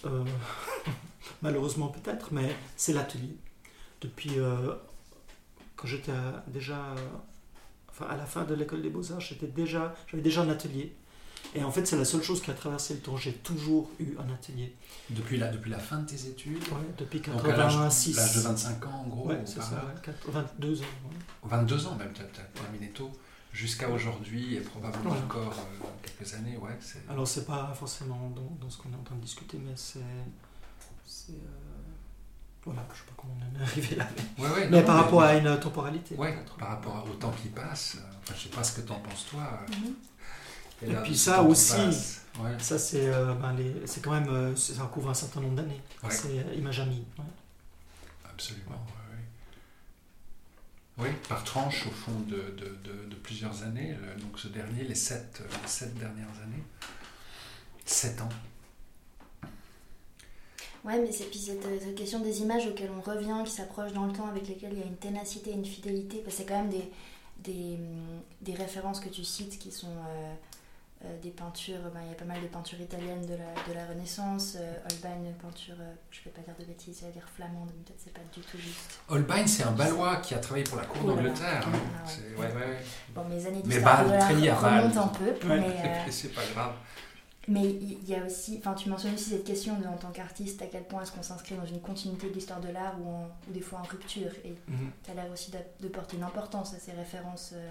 malheureusement 1.42 1.88
peut-être, 1.88 2.28
mais 2.32 2.54
c'est 2.76 2.92
l'atelier. 2.92 3.36
Depuis 4.02 4.32
quand 5.76 5.86
j'étais 5.86 6.12
déjà, 6.48 6.94
enfin 7.98 8.10
à 8.12 8.16
la 8.16 8.26
fin 8.26 8.44
de 8.44 8.54
l'école 8.54 8.82
des 8.82 8.90
beaux-arts, 8.90 9.20
j'étais 9.20 9.46
déjà, 9.46 9.94
j'avais 10.10 10.22
déjà 10.22 10.42
un 10.42 10.48
atelier. 10.50 10.94
Et 11.54 11.62
en 11.62 11.70
fait, 11.70 11.86
c'est 11.86 11.96
la 11.96 12.04
seule 12.04 12.22
chose 12.22 12.42
qui 12.42 12.50
a 12.50 12.54
traversé 12.54 12.94
le 12.94 13.00
temps. 13.00 13.16
J'ai 13.16 13.32
toujours 13.32 13.88
eu 14.00 14.16
un 14.18 14.32
atelier. 14.34 14.74
Depuis 15.10 15.38
la, 15.38 15.48
depuis 15.48 15.70
la 15.70 15.78
fin 15.78 16.00
de 16.00 16.06
tes 16.06 16.26
études 16.26 16.58
Ouais, 16.64 16.78
depuis 16.98 17.20
Donc 17.20 17.44
à 17.44 17.56
l'âge 17.56 17.72
86. 17.74 18.16
l'âge 18.16 18.34
de 18.34 18.40
25 18.40 18.86
ans, 18.86 19.04
en 19.04 19.08
gros 19.08 19.28
Ouais, 19.28 19.36
ou 19.36 19.46
c'est 19.46 19.62
ça, 19.62 19.76
là. 19.76 19.84
ouais, 19.86 20.00
quatre- 20.02 20.30
22 20.30 20.80
ans. 20.80 20.84
ouais. 20.84 21.48
22 21.48 21.86
ans 21.86 21.94
même, 21.94 22.12
tu 22.12 22.20
as, 22.22 22.24
terminé 22.60 22.90
tôt. 22.90 23.10
Jusqu'à 23.52 23.88
aujourd'hui 23.88 24.56
et 24.56 24.60
probablement 24.60 25.12
Ouais. 25.12 25.18
encore 25.24 25.54
euh, 25.82 25.86
quelques 26.02 26.34
années, 26.34 26.58
ouais. 26.58 26.76
Alors, 27.08 27.26
c'est 27.26 27.46
pas 27.46 27.72
forcément 27.74 28.28
dans, 28.30 28.54
dans 28.60 28.68
ce 28.68 28.76
qu'on 28.76 28.92
est 28.92 28.96
en 28.96 29.02
train 29.04 29.14
de 29.16 29.22
discuter, 29.22 29.56
mais 29.64 29.72
c'est. 29.76 30.00
c'est, 31.06 31.32
euh, 31.32 31.65
Voilà, 32.66 32.84
je 32.92 32.98
sais 32.98 33.04
pas 33.06 33.12
comment 33.16 33.34
on 33.40 33.44
en 33.56 33.60
est 33.60 33.62
arrivé 33.62 33.96
là. 33.96 34.06
Mais, 34.38 34.44
Ouais, 34.44 34.50
ouais, 34.50 34.68
mais 34.68 34.80
non, 34.80 34.86
par 34.86 34.96
rapport 34.96 35.22
à 35.22 35.34
une 35.34 35.58
temporalité. 35.60 36.14
Peut-être. 36.16 36.56
par 36.56 36.68
rapport 36.68 37.06
au 37.08 37.14
temps 37.14 37.30
qui 37.40 37.48
passe. 37.48 37.96
euh, 37.96 38.00
Enfin, 38.22 38.34
je 38.36 38.42
sais 38.42 38.48
pas 38.48 38.64
ce 38.64 38.72
que 38.76 38.80
t'en 38.86 38.96
penses 39.00 39.26
toi. 39.30 39.60
Mhm. 39.70 39.94
Et 40.82 40.92
là, 40.92 41.00
puis 41.02 41.16
ça 41.16 41.42
aussi. 41.42 41.72
Ça, 42.58 42.78
c'est 42.78 43.06
euh, 43.08 43.32
ben, 43.34 43.54
les- 43.54 43.82
quand 44.02 44.10
même. 44.10 44.28
euh, 44.28 44.54
ça 44.56 44.82
couvre 44.92 45.08
un 45.10 45.14
certain 45.14 45.40
nombre 45.40 45.54
d'années. 45.56 45.80
C'est 46.10 46.56
Image 46.58 46.80
Amie. 46.80 47.04
ouais. 47.18 47.24
Absolument, 48.30 48.84
oui. 50.98 51.04
Oui, 51.04 51.08
par 51.28 51.44
tranche, 51.44 51.86
au 51.86 51.90
fond 51.90 52.18
de, 52.28 52.36
de- 52.58 52.76
de- 52.84 53.08
de 53.08 53.14
plusieurs 53.16 53.62
années. 53.62 53.96
donc 54.20 54.38
ce 54.38 54.48
dernier, 54.48 54.82
les 54.84 54.94
sept, 54.94 55.40
les 55.62 55.68
sept 55.68 55.94
dernières 55.98 56.26
années. 56.42 56.64
Sept 57.86 58.20
ans. 58.20 58.28
Ouais, 60.86 60.98
mais 61.00 61.10
c'est 61.10 61.24
puis 61.24 61.38
cette, 61.40 61.62
cette 61.82 61.94
question 61.96 62.20
des 62.20 62.42
images 62.42 62.66
auxquelles 62.68 62.90
on 62.96 63.00
revient, 63.00 63.42
qui 63.44 63.50
s'approchent 63.50 63.92
dans 63.92 64.06
le 64.06 64.12
temps, 64.12 64.28
avec 64.28 64.46
lesquelles 64.46 64.72
il 64.72 64.78
y 64.78 64.82
a 64.82 64.86
une 64.86 64.96
ténacité 64.96 65.50
une 65.50 65.64
fidélité, 65.64 66.22
bah, 66.24 66.30
c'est 66.32 66.44
quand 66.46 66.56
même 66.62 66.70
des, 66.70 66.90
des, 67.38 67.78
des 68.40 68.54
références 68.54 69.00
que 69.00 69.08
tu 69.08 69.24
cites 69.24 69.58
qui 69.58 69.72
sont 69.72 69.88
euh, 69.88 70.34
euh, 71.04 71.20
des 71.22 71.30
peintures. 71.30 71.80
ben, 71.92 72.00
Il 72.04 72.08
y 72.10 72.12
a 72.12 72.14
pas 72.14 72.24
mal 72.24 72.40
de 72.40 72.46
peintures 72.46 72.80
italiennes 72.80 73.26
de 73.26 73.34
la, 73.34 73.68
de 73.68 73.74
la 73.74 73.84
Renaissance. 73.86 74.56
Euh, 74.60 74.74
Holbein, 74.88 75.32
peinture, 75.42 75.74
je 76.12 76.20
vais 76.24 76.30
pas 76.30 76.40
dire 76.42 76.54
de 76.58 76.64
bêtises, 76.64 76.98
je 77.00 77.06
vais 77.06 77.12
dire 77.12 77.28
flamande, 77.34 77.70
mais 77.76 77.82
peut-être 77.84 78.00
c'est 78.04 78.14
pas 78.14 78.20
du 78.32 78.40
tout 78.40 78.56
juste. 78.56 79.00
Holbein, 79.08 79.44
c'est 79.46 79.64
un 79.64 79.72
Balois 79.72 80.16
qui 80.18 80.34
a 80.34 80.38
travaillé 80.38 80.64
pour 80.64 80.78
la 80.78 80.86
cour 80.86 81.02
Oh 81.04 81.08
d'Angleterre. 81.08 81.66
Ah 81.66 82.40
ouais. 82.40 82.48
Bon, 83.12 83.24
mes 83.24 83.44
années 83.44 83.60
Mais 83.64 83.74
d'histoire 83.74 84.06
l'art 84.06 84.62
Bâle. 84.62 84.80
remontent 84.84 85.02
un 85.02 85.08
peu, 85.08 85.34
mais... 85.48 85.66
euh, 85.84 86.10
c'est 86.10 86.32
pas 86.32 86.42
grave. 86.54 86.74
Mais 87.48 87.64
il 87.64 88.04
y 88.08 88.14
a 88.14 88.24
aussi, 88.24 88.56
enfin 88.58 88.74
tu 88.74 88.88
mentionnes 88.88 89.14
aussi 89.14 89.30
cette 89.30 89.44
question 89.44 89.78
de, 89.78 89.86
en 89.86 89.96
tant 89.96 90.10
qu'artiste, 90.10 90.60
à 90.62 90.66
quel 90.66 90.82
point 90.84 91.02
est-ce 91.02 91.12
qu'on 91.12 91.22
s'inscrit 91.22 91.54
dans 91.54 91.64
une 91.66 91.80
continuité 91.80 92.28
de 92.28 92.34
l'histoire 92.34 92.60
de 92.60 92.68
l'art 92.68 92.94
ou, 93.00 93.08
en- 93.08 93.28
ou 93.48 93.52
des 93.52 93.60
fois 93.60 93.78
en 93.78 93.82
rupture. 93.84 94.30
Et 94.44 94.50
Mhm. 94.68 94.90
tu 95.04 95.10
as 95.10 95.14
l'air 95.14 95.30
aussi 95.32 95.52
de 95.80 95.88
porter 95.88 96.16
une 96.16 96.24
importance 96.24 96.74
à 96.74 96.78
ces 96.80 96.92
références 96.92 97.50
euh, 97.54 97.70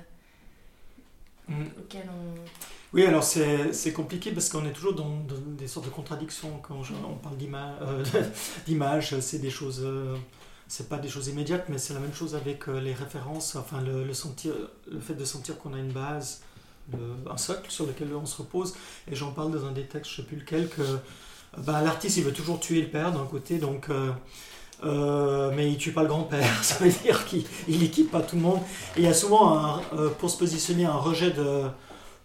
Mhm. 1.47 1.67
auxquelles 1.79 2.09
on... 2.09 2.39
Oui, 2.93 3.03
alors 3.05 3.23
c'est 3.23 3.93
compliqué 3.93 4.31
parce 4.31 4.49
qu'on 4.49 4.65
est 4.65 4.71
toujours 4.71 4.95
dans, 4.95 5.09
dans 5.09 5.35
des 5.57 5.67
sortes 5.67 5.85
de 5.85 5.91
contradictions 5.91 6.59
quand 6.63 6.81
je- 6.81 6.93
on 6.93 7.15
parle 7.17 7.35
euh, 7.81 8.03
d'image. 8.65 9.19
c'est 9.19 9.39
des 9.39 9.49
choses, 9.51 9.81
euh, 9.83 10.15
c'est 10.67 10.87
pas 10.89 10.97
des 10.97 11.09
choses 11.09 11.27
immédiates, 11.27 11.65
mais 11.69 11.77
c'est 11.77 11.93
la 11.93 11.99
même 11.99 12.13
chose 12.13 12.33
avec 12.35 12.67
euh, 12.69 12.79
les 12.79 12.93
références. 12.93 13.55
Enfin, 13.57 13.81
le, 13.81 14.05
le 14.05 14.13
sentir, 14.13 14.53
le 14.89 14.99
fait 14.99 15.13
de 15.15 15.25
sentir 15.25 15.57
qu'on 15.59 15.73
a 15.73 15.79
une 15.79 15.91
base, 15.91 16.41
un 17.29 17.37
socle 17.37 17.69
sur 17.71 17.85
lequel 17.85 18.09
on 18.15 18.25
se 18.25 18.37
repose. 18.37 18.73
Et 19.11 19.15
j'en 19.15 19.31
parle 19.31 19.51
dans 19.51 19.65
un 19.65 19.71
des 19.71 19.85
textes, 19.85 20.11
je 20.11 20.17
sais 20.17 20.23
plus 20.23 20.37
lequel, 20.37 20.69
que 20.69 20.81
bah, 21.57 21.81
l'artiste 21.81 22.17
il 22.17 22.23
veut 22.23 22.33
toujours 22.33 22.59
tuer 22.59 22.81
le 22.81 22.87
père 22.89 23.11
d'un 23.11 23.25
côté, 23.25 23.57
donc. 23.57 23.89
euh, 23.89 24.11
euh, 24.83 25.51
mais 25.55 25.71
il 25.71 25.77
tue 25.77 25.91
pas 25.93 26.01
le 26.03 26.09
grand-père, 26.09 26.63
ça 26.63 26.83
veut 26.83 26.91
dire 26.91 27.25
qu'il 27.25 27.45
il 27.67 27.81
équipe 27.83 28.11
pas 28.11 28.21
tout 28.21 28.35
le 28.35 28.41
monde. 28.41 28.59
Et 28.97 28.99
il 28.99 29.03
y 29.05 29.07
a 29.07 29.13
souvent, 29.13 29.57
un, 29.57 29.81
euh, 29.97 30.09
pour 30.09 30.29
se 30.29 30.37
positionner, 30.37 30.85
un 30.85 30.97
rejet 30.97 31.31
de, 31.31 31.63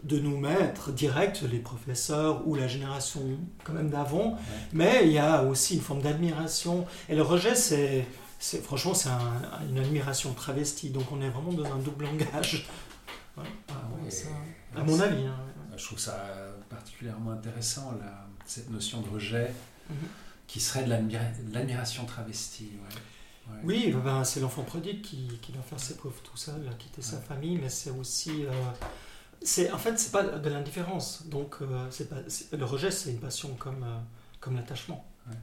de 0.03 0.19
nos 0.19 0.37
maîtres 0.37 0.91
directs, 0.91 1.43
les 1.51 1.61
professeurs 1.61 2.43
ou 2.47 2.57
la 2.57 2.67
génération 2.67 3.21
quand 3.65 3.73
même 3.73 3.89
d'avant, 3.91 4.37
mais 4.73 5.03
il 5.05 5.13
y 5.13 5.19
a 5.19 5.45
aussi 5.45 5.75
une 5.77 5.81
forme 5.81 6.03
d'admiration. 6.03 6.87
Et 7.09 7.15
le 7.15 7.23
rejet, 7.23 7.55
c'est, 7.55 8.05
c'est 8.41 8.63
franchement, 8.65 8.95
c'est 8.95 9.11
un- 9.11 9.69
une 9.71 9.79
admiration 9.79 10.33
travestie. 10.33 10.91
Donc 10.91 11.05
on 11.13 11.21
est 11.23 11.29
vraiment 11.31 11.53
dans 11.53 11.73
un 11.73 11.79
double 11.79 12.07
langage. 12.07 12.67
Ouais, 13.43 13.49
par 13.67 13.83
rapport 13.83 13.99
à 13.99 14.03
ouais. 14.03 14.11
ça. 14.11 14.29
À 14.77 14.83
mon 14.85 15.01
avis. 15.01 15.25
hein. 15.27 15.37
Je 15.77 15.85
trouve 15.85 15.99
ça 15.99 16.17
particulièrement 16.69 17.31
intéressant, 17.33 17.95
cette 18.47 18.71
notion 18.71 19.01
de 19.01 19.09
rejet 19.09 19.53
Mhm. 19.89 19.97
qui 20.47 20.61
serait 20.61 20.85
de 20.85 20.91
l'admira- 20.91 21.33
de 21.49 21.55
l'admiration 21.55 22.05
travestie. 22.07 22.73
ouais. 22.75 22.95
Ouais. 23.53 23.61
Oui, 23.65 23.95
ben, 24.05 24.23
c'est 24.23 24.39
l'enfant 24.41 24.63
prodigue 24.63 25.03
qui, 25.03 25.39
qui 25.43 25.51
doit 25.53 25.63
faire 25.63 25.81
ses 25.81 25.97
preuves 25.97 26.21
tout 26.23 26.37
seul, 26.37 26.71
quitter 26.79 27.03
sa 27.03 27.17
famille, 27.21 27.59
mais 27.61 27.69
c'est 27.69 27.91
aussi. 27.91 28.45
euh, 28.47 29.73
en 29.73 29.79
fait, 29.79 29.99
c'est 29.99 30.13
pas 30.13 30.23
de 30.23 30.51
l'indifférence. 30.51 31.27
Donc, 31.27 31.57
euh, 31.63 31.89
pas, 32.09 32.57
le 32.57 32.65
rejet, 32.65 32.91
c'est 32.93 33.11
une 33.11 33.19
passion 33.19 33.55
comme, 33.57 33.83
euh, 33.83 33.97
comme 34.39 34.55
l'attachement. 34.57 35.05
Ouais. 35.29 35.35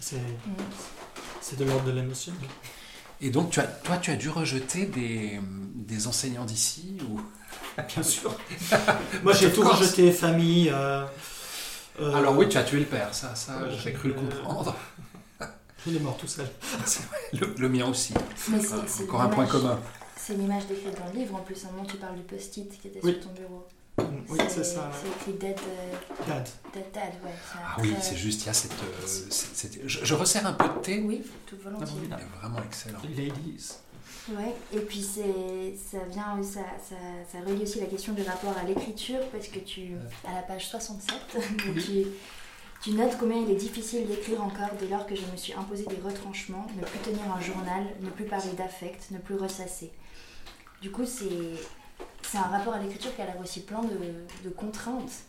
C'est, 0.00 0.16
Mm. 0.16 0.56
c'est 1.40 1.56
de 1.58 1.64
l'ordre 1.64 1.84
de 1.84 1.92
l'émotion. 1.92 2.32
Et 3.20 3.30
donc, 3.30 3.50
tu 3.50 3.60
as, 3.60 3.64
toi, 3.66 3.96
tu 3.96 4.10
as 4.10 4.16
dû 4.16 4.28
rejeter 4.28 4.86
des, 4.86 5.40
des 5.74 6.06
enseignants 6.06 6.44
d'ici 6.44 6.98
ou... 7.08 7.20
Bien 7.94 8.02
sûr. 8.02 8.34
Moi, 9.22 9.32
j'ai 9.32 9.52
tout 9.52 9.62
rejeté, 9.62 10.10
famille. 10.12 10.70
euh, 10.70 11.04
euh, 12.00 12.14
Alors 12.14 12.36
oui, 12.36 12.48
tu 12.48 12.56
as 12.58 12.64
tué 12.64 12.78
le 12.80 12.86
père, 12.86 13.12
ça, 13.14 13.34
ça 13.34 13.58
Ouais, 13.62 13.68
j'ai 13.82 13.92
cru 13.92 14.08
le 14.08 14.14
euh, 14.14 14.18
comprendre. 14.18 14.74
Il 15.86 15.96
est 15.96 16.00
mort 16.00 16.16
tout 16.16 16.26
seul. 16.26 16.46
Le, 17.32 17.54
le 17.58 17.68
mien 17.68 17.86
aussi. 17.86 18.12
Mais 18.50 18.58
Encore 19.04 19.20
un 19.20 19.28
point 19.28 19.46
commun. 19.46 19.78
C'est 20.16 20.34
l'image 20.34 20.66
décrite 20.66 20.98
dans 20.98 21.06
le 21.12 21.18
livre, 21.20 21.34
en 21.36 21.40
plus, 21.40 21.64
à 21.64 21.68
un 21.68 21.72
moment 21.72 21.84
tu 21.84 21.96
parles 21.98 22.16
du 22.16 22.22
post-it 22.22 22.68
qui 22.80 22.88
était 22.88 23.00
Oui. 23.02 23.12
sur 23.12 23.20
ton 23.28 23.34
bureau. 23.40 23.66
Oui, 23.98 24.38
c'est 24.48 24.64
ça. 24.64 24.90
C'est 25.00 25.08
écrit 25.30 25.38
Dead, 25.38 25.56
euh, 25.58 25.94
Dad. 26.26 26.48
dead 26.74 26.84
Dad, 26.92 27.12
ouais. 27.24 27.30
Ah 27.54 27.76
oui, 27.80 27.92
très- 27.92 28.02
c'est 28.02 28.16
juste, 28.16 28.42
il 28.42 28.46
y 28.46 28.48
a 28.50 28.52
cette... 28.52 28.72
euh, 28.72 29.86
je, 29.86 30.04
je 30.04 30.14
resserre 30.14 30.46
un 30.46 30.52
peu 30.52 30.64
de 30.68 30.82
thé. 30.82 31.02
Oui, 31.04 31.22
tout 31.46 31.56
volontiers. 31.62 31.96
Il 32.04 32.12
est 32.12 32.38
vraiment 32.40 32.62
excellent. 32.64 32.98
Les 33.16 33.26
ladies. 33.28 33.70
Ouais, 34.30 34.54
et 34.74 34.80
puis 34.80 35.00
c'est, 35.02 35.76
ça 35.76 36.04
vient, 36.10 36.42
ça, 36.42 36.60
ça, 36.88 36.96
ça 37.30 37.38
relie 37.46 37.62
aussi 37.62 37.78
la 37.78 37.86
question 37.86 38.12
du 38.12 38.22
rapport 38.22 38.54
à 38.58 38.64
l'écriture, 38.64 39.20
parce 39.30 39.46
que 39.46 39.60
tu, 39.60 39.92
à 40.28 40.34
la 40.34 40.42
page 40.42 40.68
67, 40.68 41.14
tu, 41.86 42.06
tu 42.82 42.90
notes 42.90 43.16
combien 43.20 43.38
il 43.40 43.50
est 43.52 43.54
difficile 43.56 44.06
d'écrire 44.08 44.42
encore 44.42 44.70
dès 44.80 44.88
lors 44.88 45.06
que 45.06 45.14
je 45.14 45.22
me 45.30 45.36
suis 45.36 45.52
imposé 45.54 45.84
des 45.84 46.00
retranchements, 46.04 46.66
ne 46.76 46.84
plus 46.84 46.98
tenir 46.98 47.22
un 47.32 47.40
journal, 47.40 47.84
ne 48.00 48.10
plus 48.10 48.24
parler 48.24 48.50
d'affect, 48.58 49.10
ne 49.12 49.18
plus 49.18 49.36
ressasser. 49.36 49.92
Du 50.82 50.90
coup, 50.90 51.04
c'est, 51.06 51.24
c'est 52.30 52.38
un 52.38 52.42
rapport 52.42 52.74
à 52.74 52.78
l'écriture 52.78 53.14
qui 53.14 53.22
a 53.22 53.26
aussi 53.40 53.60
plein 53.60 53.82
de, 53.82 54.50
contraintes. 54.50 55.22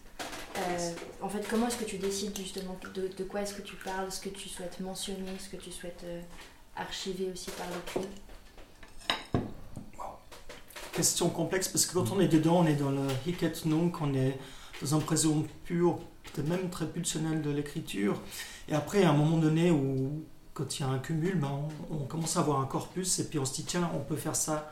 Euh, 0.57 0.91
en 1.21 1.29
fait, 1.29 1.45
comment 1.47 1.67
est-ce 1.67 1.77
que 1.77 1.85
tu 1.85 1.97
décides 1.97 2.35
justement 2.35 2.77
de, 2.95 3.23
quoi 3.23 3.41
est-ce 3.41 3.53
que 3.53 3.61
tu 3.61 3.75
parles, 3.75 4.11
ce 4.11 4.19
que 4.19 4.29
tu 4.29 4.49
souhaites 4.49 4.79
mentionner, 4.79 5.31
ce 5.39 5.49
que 5.49 5.61
tu 5.61 5.71
souhaites 5.71 6.01
euh, 6.05 6.21
archiver 6.75 7.29
aussi 7.31 7.51
par 7.51 7.67
l'écrit? 7.67 8.09
Question 10.93 11.29
complexe 11.29 11.67
parce 11.67 11.85
que 11.85 11.93
quand 11.93 12.11
on 12.11 12.19
est 12.19 12.27
dedans, 12.27 12.61
on 12.61 12.65
est 12.65 12.75
dans 12.75 12.89
le 12.89 13.05
hic 13.27 13.43
et 13.43 13.51
nunc, 13.65 14.01
on 14.01 14.15
est 14.15 14.35
dans 14.81 14.95
un 14.95 14.99
présent 14.99 15.43
pur, 15.65 15.99
peut-être 16.23 16.47
même 16.47 16.71
très 16.71 16.87
pulsionnel 16.87 17.43
de 17.43 17.51
l'écriture. 17.51 18.19
Et 18.67 18.73
après, 18.73 19.03
à 19.03 19.11
un 19.11 19.13
moment 19.13 19.37
donné 19.37 19.69
où, 19.69 20.25
quand 20.55 20.79
il 20.79 20.81
y 20.81 20.85
a 20.85 20.87
un 20.87 20.97
cumul, 20.97 21.35
ben, 21.35 21.67
on 21.91 22.05
commence 22.05 22.37
à 22.37 22.39
avoir 22.39 22.59
un 22.59 22.65
corpus 22.65 23.19
et 23.19 23.25
puis 23.25 23.37
on 23.37 23.45
se 23.45 23.53
dit, 23.53 23.63
tiens, 23.63 23.91
on 23.93 23.99
peut 23.99 24.15
faire 24.15 24.35
ça. 24.35 24.71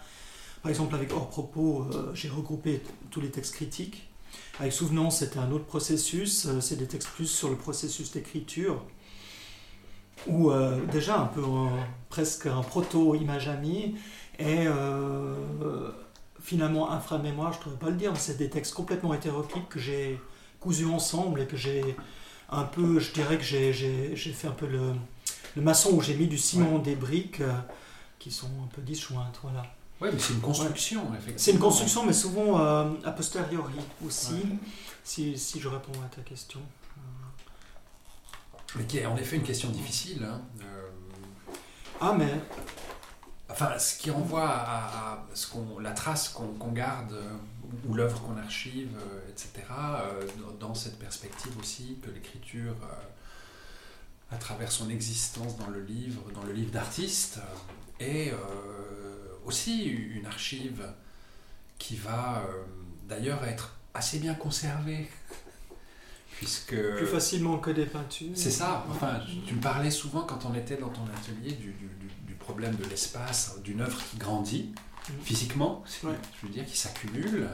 Par 0.65 0.71
exemple, 0.71 0.95
avec 0.95 1.13
Hors 1.13 1.29
Propos, 1.29 1.85
euh, 1.93 2.09
j'ai 2.15 2.27
regroupé 2.27 2.81
tous 3.11 3.21
les 3.21 3.29
textes 3.29 3.53
critiques. 3.53 4.09
Avec 4.59 4.73
Souvenance, 4.73 5.19
c'était 5.19 5.37
un 5.37 5.51
autre 5.51 5.65
processus, 5.65 6.47
euh, 6.47 6.59
c'est 6.59 6.75
des 6.75 6.87
textes 6.87 7.07
plus 7.09 7.27
sur 7.27 7.51
le 7.51 7.55
processus 7.55 8.11
d'écriture. 8.11 8.83
Ou 10.25 10.49
euh, 10.49 10.83
déjà 10.91 11.19
un 11.19 11.27
peu 11.27 11.43
presque 12.09 12.47
un 12.47 12.63
proto-image 12.63 13.47
amie. 13.47 13.93
Et 14.39 14.65
finalement, 16.41 16.89
inframémoire, 16.89 17.53
je 17.53 17.59
ne 17.59 17.63
pourrais 17.65 17.75
pas 17.77 17.89
le 17.91 17.97
dire, 17.97 18.11
mais 18.11 18.17
c'est 18.17 18.37
des 18.39 18.49
textes 18.49 18.73
complètement 18.73 19.13
hétéroclites 19.13 19.69
que 19.69 19.77
j'ai 19.77 20.19
cousus 20.59 20.87
ensemble 20.87 21.41
et 21.41 21.45
que 21.45 21.57
j'ai 21.57 21.95
un 22.49 22.63
peu, 22.63 22.97
je 22.97 23.13
dirais 23.13 23.37
que 23.37 23.43
j'ai- 23.43 24.15
fait 24.15 24.47
un 24.47 24.51
peu 24.51 24.65
le, 24.65 24.93
le 25.55 25.61
maçon 25.61 25.91
où 25.95 26.01
j'ai 26.01 26.15
mis 26.15 26.25
du 26.25 26.39
ciment, 26.39 26.79
des 26.79 26.95
briques 26.95 27.41
euh, 27.41 27.53
qui 28.17 28.31
sont 28.31 28.47
un 28.63 28.67
peu 28.75 28.81
disjointes. 28.81 29.37
Voilà. 29.43 29.63
Oui, 30.01 30.09
mais 30.11 30.19
c'est 30.19 30.33
une 30.33 30.41
construction, 30.41 31.01
effectivement. 31.13 31.37
C'est 31.37 31.51
une 31.51 31.59
construction, 31.59 32.05
mais 32.05 32.13
souvent 32.13 32.59
euh, 32.59 32.91
a 33.05 33.11
posteriori 33.11 33.73
aussi, 34.05 34.33
Ouais. 34.33 34.57
si, 35.03 35.37
si 35.37 35.59
je 35.59 35.67
réponds 35.69 35.93
à 36.05 36.13
ta 36.13 36.21
question. 36.21 36.59
Mais 38.75 38.83
qui 38.85 38.97
est 38.97 39.05
en 39.05 39.15
effet 39.15 39.37
une 39.37 39.43
question 39.43 39.69
difficile. 39.69 40.23
hein. 40.29 40.41
Euh, 40.61 40.89
Ah, 42.01 42.13
mais 42.17 42.41
Enfin, 43.49 43.77
ce 43.79 43.97
qui 43.97 44.11
renvoie 44.11 44.49
à, 44.49 45.13
à 45.13 45.25
ce 45.33 45.47
qu'on, 45.47 45.79
la 45.79 45.91
trace 45.91 46.27
qu'on, 46.29 46.47
qu'on 46.55 46.71
garde 46.73 47.13
euh, 47.13 47.29
ou 47.87 47.93
l'œuvre 47.93 48.19
qu'on 48.21 48.35
archive, 48.37 48.89
euh, 48.97 49.29
etc., 49.29 49.51
euh, 49.71 50.27
dans, 50.59 50.73
cette 50.75 50.99
perspective 50.99 51.57
aussi 51.57 51.99
que 52.03 52.09
l'écriture, 52.09 52.75
euh, 52.83 54.35
à 54.35 54.37
travers 54.37 54.71
son 54.73 54.89
existence 54.89 55.55
dans 55.57 55.67
le 55.67 55.79
livre, 55.81 56.21
dans 56.33 56.43
le 56.43 56.51
livre 56.51 56.71
d'artiste, 56.71 57.37
euh, 58.01 58.03
est 58.03 58.33
euh, 58.33 58.35
aussi 59.45 59.85
une 59.85 60.25
archive 60.25 60.83
qui 61.77 61.95
va 61.95 62.43
euh, 62.47 62.63
d'ailleurs 63.07 63.43
être 63.45 63.75
assez 63.93 64.19
bien 64.19 64.33
conservée 64.33 65.07
puisque... 66.37 66.75
Plus 66.75 67.07
facilement 67.07 67.57
que 67.59 67.71
des 67.71 67.85
peintures. 67.85 68.31
C'est 68.35 68.51
ça. 68.51 68.85
Enfin, 68.89 69.21
tu 69.47 69.53
me 69.55 69.61
parlais 69.61 69.91
souvent 69.91 70.21
quand 70.23 70.45
on 70.45 70.53
était 70.55 70.77
dans 70.77 70.89
ton 70.89 71.05
atelier 71.05 71.53
du, 71.53 71.71
du- 71.71 71.85
problème 72.39 72.75
de 72.75 72.83
l'espace, 72.85 73.55
d'une 73.63 73.81
œuvre 73.81 73.99
qui 74.11 74.17
grandit 74.17 74.71
Mhm. 75.09 75.21
physiquement, 75.23 75.83
Ouais. 76.03 76.13
je 76.39 76.45
veux 76.45 76.53
dire, 76.53 76.63
qui 76.63 76.77
s'accumule. 76.77 77.47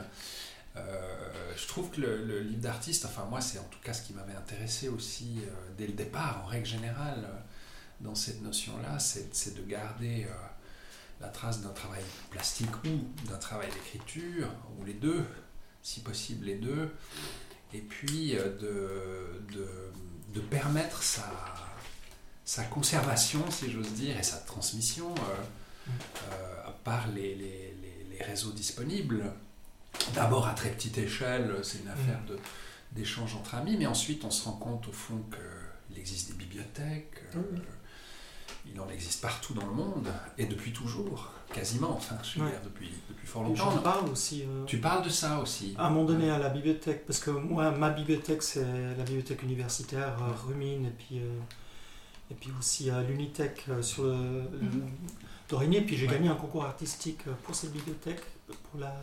Euh, 0.76 1.32
je 1.56 1.66
trouve 1.66 1.90
que 1.92 2.02
le, 2.02 2.26
le 2.26 2.42
livre 2.42 2.60
d'artiste, 2.62 3.06
enfin 3.06 3.26
moi, 3.30 3.40
c'est 3.40 3.60
en 3.60 3.64
tout 3.72 3.80
cas 3.82 3.94
ce 3.94 4.02
qui 4.02 4.12
m'avait 4.14 4.34
intéressé 4.36 4.90
aussi 4.90 5.38
euh, 5.40 5.50
dès 5.78 5.88
le 5.88 5.94
départ, 5.94 6.42
en 6.44 6.48
règle 6.48 6.66
générale, 6.66 7.26
dans 8.02 8.16
cette 8.16 8.42
notion-là, 8.42 9.00
c'est 9.00 9.34
c'est 9.34 9.56
de 9.56 9.62
garder 9.64 10.26
euh, 10.30 10.34
la 11.22 11.28
trace 11.30 11.62
d'un 11.62 11.70
travail 11.70 12.04
plastique 12.30 12.76
ou 12.86 13.28
d'un 13.30 13.38
travail 13.38 13.70
d'écriture, 13.72 14.48
ou 14.80 14.86
les 14.86 14.94
deux, 14.94 15.24
si 15.84 16.00
possible 16.02 16.46
les 16.46 16.56
deux, 16.56 16.90
et 17.74 17.80
puis 17.82 18.36
euh, 18.38 18.50
de, 18.58 19.56
de, 19.56 19.68
de 20.34 20.40
permettre 20.42 21.04
sa, 21.04 21.30
sa 22.46 22.64
conservation, 22.64 23.50
si 23.52 23.72
j'ose 23.72 23.92
dire, 23.94 24.18
et 24.18 24.24
sa 24.24 24.38
transmission 24.38 25.14
euh, 25.16 25.92
euh, 26.32 26.72
par 26.84 27.08
les, 27.10 27.36
les- 27.36 27.76
les- 27.82 28.08
les 28.18 28.24
réseaux 28.24 28.52
disponibles. 28.52 29.24
D'abord 30.14 30.48
à 30.48 30.54
très 30.54 30.70
petite 30.72 30.98
échelle, 30.98 31.54
c'est 31.64 31.80
une 31.80 31.90
affaire 31.90 32.20
de- 32.28 32.40
d'échange 32.94 33.36
entre 33.36 33.56
amis, 33.56 33.78
mais 33.78 33.86
ensuite 33.86 34.24
on 34.26 34.32
se 34.32 34.44
rend 34.46 34.54
compte 34.54 34.88
au 34.88 34.92
fond 34.92 35.24
qu'il 35.88 35.98
existe 36.00 36.30
des 36.32 36.36
bibliothèques, 36.38 37.22
euh. 37.36 37.40
Il 38.66 38.80
en 38.80 38.90
existe 38.90 39.22
partout 39.22 39.54
dans 39.54 39.66
le 39.66 39.74
monde, 39.74 40.08
et 40.38 40.46
depuis 40.46 40.72
toujours, 40.72 41.32
quasiment, 41.54 41.92
enfin 41.96 42.16
je 42.24 42.40
veux 42.40 42.46
Ouais. 42.46 42.52
dire 42.52 42.62
depuis, 42.64 42.90
depuis 43.10 43.28
fort 43.28 43.44
J'en 43.56 43.72
longtemps. 43.72 43.82
parle 43.82 44.10
aussi. 44.10 44.44
euh, 44.44 44.66
Tu 44.66 44.78
parles 44.78 45.04
de 45.04 45.10
ça 45.10 45.40
aussi 45.40 45.74
À 45.78 45.88
un 45.88 45.90
moment 45.90 46.06
donné, 46.06 46.30
à 46.30 46.38
la 46.38 46.50
bibliothèque, 46.50 47.06
parce 47.06 47.20
que 47.20 47.32
moi, 47.32 47.72
ma 47.72 47.90
bibliothèque, 47.90 48.44
c'est 48.44 48.64
la 48.98 49.04
bibliothèque 49.04 49.44
universitaire 49.44 50.16
euh, 50.22 50.48
Rumine, 50.48 50.86
et 50.86 50.92
puis, 50.92 51.20
euh, 51.20 51.40
et 52.30 52.36
puis 52.36 52.50
aussi 52.60 52.90
à 52.90 53.02
l'Unitech 53.02 53.66
euh, 53.70 53.82
sur 53.82 54.04
le, 54.04 54.44
d'Origny. 55.50 55.82
Puis 55.82 55.98
j'ai 55.98 56.08
Ouais. 56.08 56.14
gagné 56.14 56.30
un 56.30 56.36
concours 56.36 56.64
artistique 56.64 57.24
pour 57.44 57.54
cette 57.56 57.74
bibliothèque, 57.74 58.22
pour 58.72 58.80
la, 58.80 58.96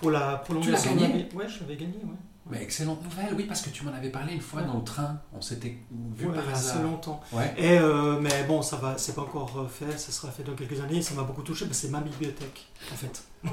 pour 0.00 0.10
la 0.10 0.36
prolongation. 0.38 0.94
gagné 0.94 1.08
de 1.08 1.12
la 1.12 1.24
bi- 1.24 1.36
Ouais, 1.36 1.48
je 1.48 1.60
l'avais 1.60 1.76
gagné, 1.76 1.96
ouais. 2.02 2.16
Mais 2.50 2.62
excellente 2.62 3.02
nouvelle, 3.02 3.32
oui, 3.34 3.44
parce 3.44 3.62
que 3.62 3.70
tu 3.70 3.84
m'en 3.84 3.92
avais 3.94 4.10
parlé 4.10 4.34
une 4.34 4.40
fois 4.40 4.60
Ouais. 4.60 4.66
dans 4.66 4.76
le 4.76 4.84
train, 4.84 5.18
on 5.32 5.40
s'était 5.40 5.78
vu 6.14 6.26
Ouais, 6.26 6.34
par 6.34 6.46
hasard. 6.50 6.82
longtemps. 6.82 7.20
Ouais. 7.32 7.54
Et, 7.56 7.78
euh, 7.78 8.18
mais 8.20 8.44
bon, 8.46 8.60
ça 8.60 8.76
va, 8.76 8.98
c'est 8.98 9.14
pas 9.14 9.22
encore 9.22 9.50
euh, 9.58 9.66
fait, 9.66 9.98
ça 9.98 10.12
sera 10.12 10.30
fait 10.30 10.42
dans 10.42 10.52
quelques 10.54 10.78
années. 10.80 11.00
Ça 11.00 11.14
m'a 11.14 11.22
beaucoup 11.22 11.40
touché, 11.42 11.64
parce 11.64 11.78
que 11.80 11.86
c'est 11.86 11.90
ma 11.92 12.00
bibliothèque, 12.00 12.66
en 12.92 12.96
fait. 12.96 13.22
Ah. 13.46 13.48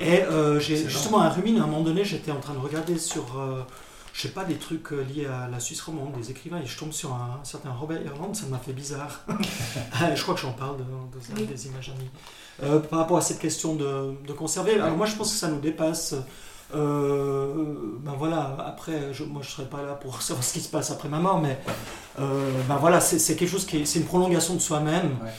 Et 0.00 0.22
euh, 0.24 0.60
j'ai 0.60 0.76
justement 0.88 1.20
à 1.20 1.30
Rumine, 1.30 1.58
à 1.60 1.62
un 1.62 1.66
moment 1.66 1.80
donné, 1.82 2.04
j'étais 2.04 2.30
en 2.30 2.40
train 2.40 2.52
de 2.52 2.58
regarder 2.58 2.98
sur, 2.98 3.38
euh, 3.40 3.62
je 4.12 4.20
sais 4.20 4.28
pas, 4.34 4.44
des 4.44 4.56
trucs 4.56 4.90
liés 4.90 5.24
à 5.24 5.48
la 5.48 5.58
Suisse 5.58 5.80
romande, 5.80 6.12
des 6.12 6.30
écrivains, 6.30 6.60
et 6.60 6.66
je 6.66 6.78
tombe 6.78 6.92
sur 6.92 7.14
un, 7.14 7.40
certain 7.42 7.70
Robert 7.72 8.02
Irlande, 8.02 8.36
ça 8.36 8.44
m'a 8.48 8.58
fait 8.58 8.74
bizarre. 8.74 9.24
Je 10.14 10.22
crois 10.22 10.34
que 10.34 10.40
j'en 10.42 10.52
parle 10.52 10.76
de, 10.76 11.40
de 11.40 11.46
des 11.46 11.66
images 11.68 11.88
amies. 11.96 12.10
Euh, 12.62 12.80
par 12.80 12.98
rapport 12.98 13.16
à 13.16 13.22
cette 13.22 13.38
question 13.38 13.76
de, 13.76 14.12
de 14.26 14.32
conserver, 14.34 14.74
alors 14.78 14.94
moi 14.94 15.06
je 15.06 15.16
pense 15.16 15.32
que 15.32 15.38
ça 15.38 15.48
nous 15.48 15.60
dépasse. 15.60 16.14
Euh, 16.74 17.98
ben 18.00 18.12
voilà, 18.18 18.56
après, 18.66 19.12
je, 19.12 19.24
moi 19.24 19.42
je 19.42 19.50
serais 19.50 19.68
pas 19.68 19.82
là 19.82 19.94
pour 19.94 20.22
savoir 20.22 20.44
ce 20.44 20.52
qui 20.52 20.60
se 20.60 20.68
passe 20.68 20.90
après 20.90 21.08
ma 21.08 21.18
mort, 21.18 21.40
mais 21.40 21.58
euh, 22.18 22.50
ben 22.68 22.76
voilà, 22.76 23.00
c'est 23.00 23.18
c'est 23.18 23.36
quelque 23.36 23.50
chose 23.50 23.66
qui 23.66 23.78
est, 23.78 23.84
c'est 23.84 23.98
une 23.98 24.06
prolongation 24.06 24.54
de 24.54 24.60
soi-même. 24.60 25.16
Ouais. 25.22 25.30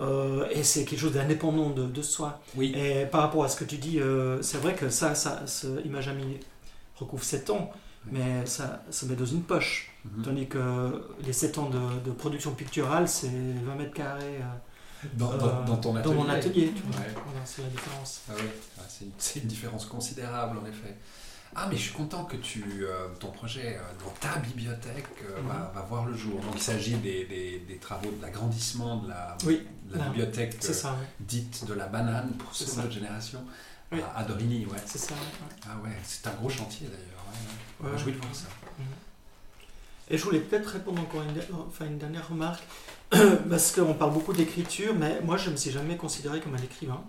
Euh, 0.00 0.46
et 0.52 0.62
c'est 0.62 0.84
quelque 0.84 1.00
chose 1.00 1.14
d'indépendant 1.14 1.70
de, 1.70 1.84
de 1.84 2.02
soi. 2.02 2.40
Oui. 2.56 2.72
Et 2.76 3.04
par 3.06 3.22
rapport 3.22 3.42
à 3.42 3.48
ce 3.48 3.56
que 3.56 3.64
tu 3.64 3.78
dis, 3.78 3.98
euh, 4.00 4.40
c'est 4.42 4.58
vrai 4.58 4.74
que 4.74 4.90
ça, 4.90 5.16
ça 5.16 5.42
ce 5.46 5.84
Image 5.84 6.06
Amie 6.06 6.38
recouvre 6.96 7.24
7 7.24 7.50
ans, 7.50 7.72
mais 8.06 8.46
ça, 8.46 8.82
ça 8.90 9.06
met 9.06 9.16
dans 9.16 9.26
une 9.26 9.42
poche. 9.42 9.92
Mhm. 10.04 10.22
Tandis 10.22 10.46
que 10.46 11.02
les 11.26 11.32
7 11.32 11.58
ans 11.58 11.68
de, 11.68 12.08
de 12.08 12.14
production 12.14 12.52
picturale, 12.52 13.08
c'est 13.08 13.26
20 13.28 13.74
mètres 13.74 13.92
carrés 13.92 14.38
euh, 14.40 14.56
Dans, 15.14 15.36
dans- 15.36 15.64
dans 15.64 15.76
ton 15.76 15.94
atelier. 15.96 16.14
mon 16.14 16.28
atelier. 16.28 16.72
tu 16.74 16.82
vois. 16.82 17.00
Ouais. 17.00 17.14
C'est 17.44 17.62
la 17.62 17.68
différence. 17.68 18.20
Ah 18.28 18.32
oui, 18.36 18.42
ah, 18.78 18.82
c'est 18.88 19.04
une, 19.38 19.42
une 19.44 19.48
différence 19.48 19.86
considérable 19.86 20.58
en 20.58 20.66
effet. 20.66 20.96
Ah 21.56 21.66
mais 21.70 21.76
je 21.76 21.82
suis 21.84 21.92
content 21.94 22.24
que 22.24 22.36
tu, 22.36 22.62
euh, 22.82 23.08
ton 23.18 23.30
projet 23.30 23.78
euh, 23.78 24.04
dans 24.04 24.10
ta 24.20 24.38
bibliothèque 24.38 25.06
euh, 25.24 25.40
va, 25.48 25.54
Mhm. 25.54 25.74
va 25.74 25.80
voir 25.88 26.04
le 26.04 26.14
jour. 26.14 26.38
Donc 26.40 26.52
il 26.56 26.60
s'agit 26.60 26.94
des, 26.96 27.24
des- 27.24 27.60
des 27.66 27.76
travaux 27.78 28.10
de 28.10 28.20
l'agrandissement 28.20 28.96
de 28.98 29.08
la, 29.08 29.36
Oui, 29.46 29.66
de 29.86 29.92
la 29.96 30.04
là, 30.04 30.10
bibliothèque 30.10 30.56
ça, 30.60 30.90
ouais. 30.92 30.96
dite 31.20 31.64
de 31.64 31.72
la 31.74 31.86
banane 31.86 32.32
pour 32.32 32.50
de 32.52 32.76
notre 32.82 32.92
génération 32.92 33.42
Oui. 33.92 34.00
à, 34.14 34.18
à 34.20 34.24
Dorigny. 34.24 34.66
Ouais. 34.66 34.76
C'est 34.84 34.98
ça, 34.98 35.14
ouais. 35.14 35.56
Ah 35.64 35.76
ouais, 35.82 35.96
c'est 36.04 36.26
un 36.26 36.32
gros 36.34 36.50
chantier 36.50 36.86
d'ailleurs. 36.88 37.24
Ouais, 37.82 37.90
ouais. 37.90 38.02
Voulais 38.02 38.16
voir 38.16 38.34
ça. 38.34 38.46
Et 40.10 40.16
je 40.18 40.24
voulais 40.24 40.40
peut-être 40.40 40.66
répondre 40.66 41.00
encore 41.02 41.22
une, 41.22 41.34
enfin, 41.68 41.86
une 41.86 41.98
dernière 41.98 42.28
remarque, 42.28 42.62
parce 43.50 43.72
qu'on 43.72 43.94
parle 43.94 44.12
beaucoup 44.12 44.32
d'écriture, 44.32 44.94
mais 44.94 45.20
moi 45.22 45.36
je 45.36 45.46
ne 45.46 45.52
me 45.52 45.56
suis 45.56 45.70
jamais 45.70 45.96
considéré 45.96 46.40
comme 46.40 46.54
un 46.54 46.62
écrivain. 46.62 47.02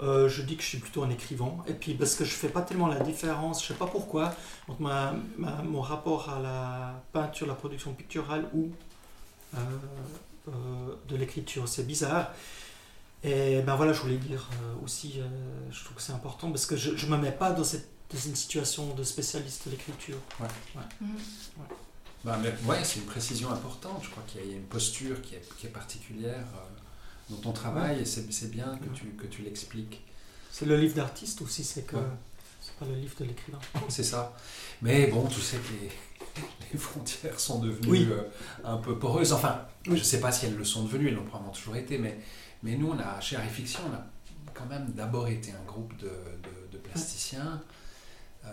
Euh, 0.00 0.28
je 0.28 0.42
dis 0.42 0.56
que 0.56 0.62
je 0.64 0.68
suis 0.68 0.78
plutôt 0.78 1.04
un 1.04 1.10
écrivain, 1.10 1.52
et 1.68 1.74
puis 1.74 1.94
parce 1.94 2.16
que 2.16 2.24
je 2.24 2.34
fais 2.34 2.48
pas 2.48 2.62
tellement 2.62 2.88
la 2.88 2.98
différence, 2.98 3.62
je 3.62 3.68
sais 3.68 3.74
pas 3.74 3.86
pourquoi, 3.86 4.34
entre 4.66 4.80
ma- 4.80 5.14
ma- 5.38 5.62
mon 5.62 5.80
rapport 5.80 6.28
à 6.28 6.40
la 6.40 7.02
peinture, 7.12 7.46
la 7.46 7.54
production 7.54 7.92
picturale 7.92 8.48
ou 8.52 8.70
euh, 9.54 9.58
euh, 10.48 10.52
de 11.08 11.16
l'écriture. 11.16 11.68
C'est 11.68 11.86
bizarre. 11.86 12.30
Et 13.22 13.60
ben 13.60 13.76
voilà, 13.76 13.92
je 13.92 14.00
voulais 14.00 14.16
dire 14.16 14.48
euh, 14.64 14.84
aussi, 14.84 15.14
euh, 15.20 15.28
je 15.70 15.84
trouve 15.84 15.96
que 15.98 16.02
c'est 16.02 16.12
important, 16.12 16.50
parce 16.50 16.66
que 16.66 16.76
je 16.76 17.06
ne 17.06 17.10
me 17.12 17.16
mets 17.18 17.30
pas 17.30 17.52
dans, 17.52 17.62
cette, 17.62 17.88
dans 18.12 18.18
une 18.18 18.34
situation 18.34 18.92
de 18.94 19.04
spécialiste 19.04 19.66
de 19.66 19.70
l'écriture. 19.70 20.16
Ouais, 20.40 20.48
c'est 22.84 23.00
une 23.00 23.06
précision 23.06 23.50
importante. 23.50 24.00
Je 24.04 24.10
crois 24.10 24.22
qu'il 24.26 24.46
y 24.46 24.52
a- 24.52 24.56
une 24.56 24.62
posture 24.64 25.20
qui 25.22 25.34
est, 25.34 25.48
qui 25.58 25.66
est 25.66 25.70
particulière 25.70 26.44
euh, 26.54 27.30
dans 27.30 27.36
ton 27.36 27.52
travail 27.52 28.00
et 28.00 28.04
c'est 28.04 28.50
bien 28.50 28.78
que 28.78 28.88
tu, 28.96 29.06
que 29.10 29.26
tu 29.26 29.42
l'expliques. 29.42 30.02
C'est 30.50 30.66
le 30.66 30.76
livre 30.76 30.94
d'artiste 30.94 31.40
aussi, 31.42 31.64
c'est 31.64 31.82
que 31.86 31.96
Ouais. 31.96 32.02
c'est 32.60 32.74
pas 32.76 32.84
le 32.86 32.94
livre 32.94 33.14
de 33.18 33.24
l'écrivain. 33.24 33.58
C'est 33.88 34.02
ça. 34.04 34.34
Mais 34.82 35.06
bon, 35.06 35.26
tu 35.26 35.40
sais 35.40 35.56
que 35.56 35.72
les, 35.82 35.90
les 36.72 36.78
frontières 36.78 37.40
sont 37.40 37.58
devenues 37.60 37.88
Oui. 37.90 38.08
euh, 38.10 38.22
un 38.64 38.76
peu 38.76 38.98
poreuses. 38.98 39.32
Enfin, 39.32 39.66
je 39.84 39.92
ne 39.92 39.96
sais 39.96 40.20
pas 40.20 40.30
si 40.30 40.46
elles 40.46 40.56
le 40.56 40.64
sont 40.64 40.84
devenues, 40.84 41.08
elles 41.08 41.14
l'ont 41.14 41.24
probablement 41.24 41.52
toujours 41.54 41.76
été, 41.76 41.96
mais, 41.98 42.18
mais 42.62 42.76
nous, 42.76 42.90
on 42.90 42.98
a, 42.98 43.18
chez 43.20 43.36
Harry 43.36 43.48
Fiction, 43.48 43.80
on 43.90 43.94
a 43.94 44.04
quand 44.54 44.66
même 44.66 44.86
d'abord 44.92 45.26
été 45.28 45.52
un 45.52 45.64
groupe 45.66 45.96
de, 45.96 46.06
de- 46.08 46.72
de 46.72 46.78
plasticiens. 46.78 47.62
Euh, 48.44 48.50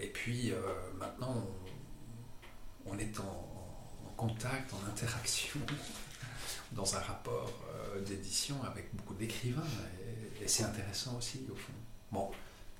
et 0.00 0.08
puis 0.08 0.52
maintenant, 0.98 1.34
on, 1.36 1.65
on 2.86 2.98
est 2.98 3.18
en, 3.20 3.22
en 4.06 4.10
contact, 4.16 4.72
en 4.72 4.88
interaction, 4.90 5.60
dans 6.72 6.96
un 6.96 7.00
rapport 7.00 7.52
euh, 7.74 8.00
d'édition 8.02 8.56
avec 8.64 8.94
beaucoup 8.94 9.14
d'écrivains. 9.14 9.62
Et, 10.40 10.44
et 10.44 10.48
c'est 10.48 10.64
intéressant 10.64 11.16
aussi, 11.18 11.46
au 11.50 11.56
fond. 11.56 11.72
Bon, 12.12 12.30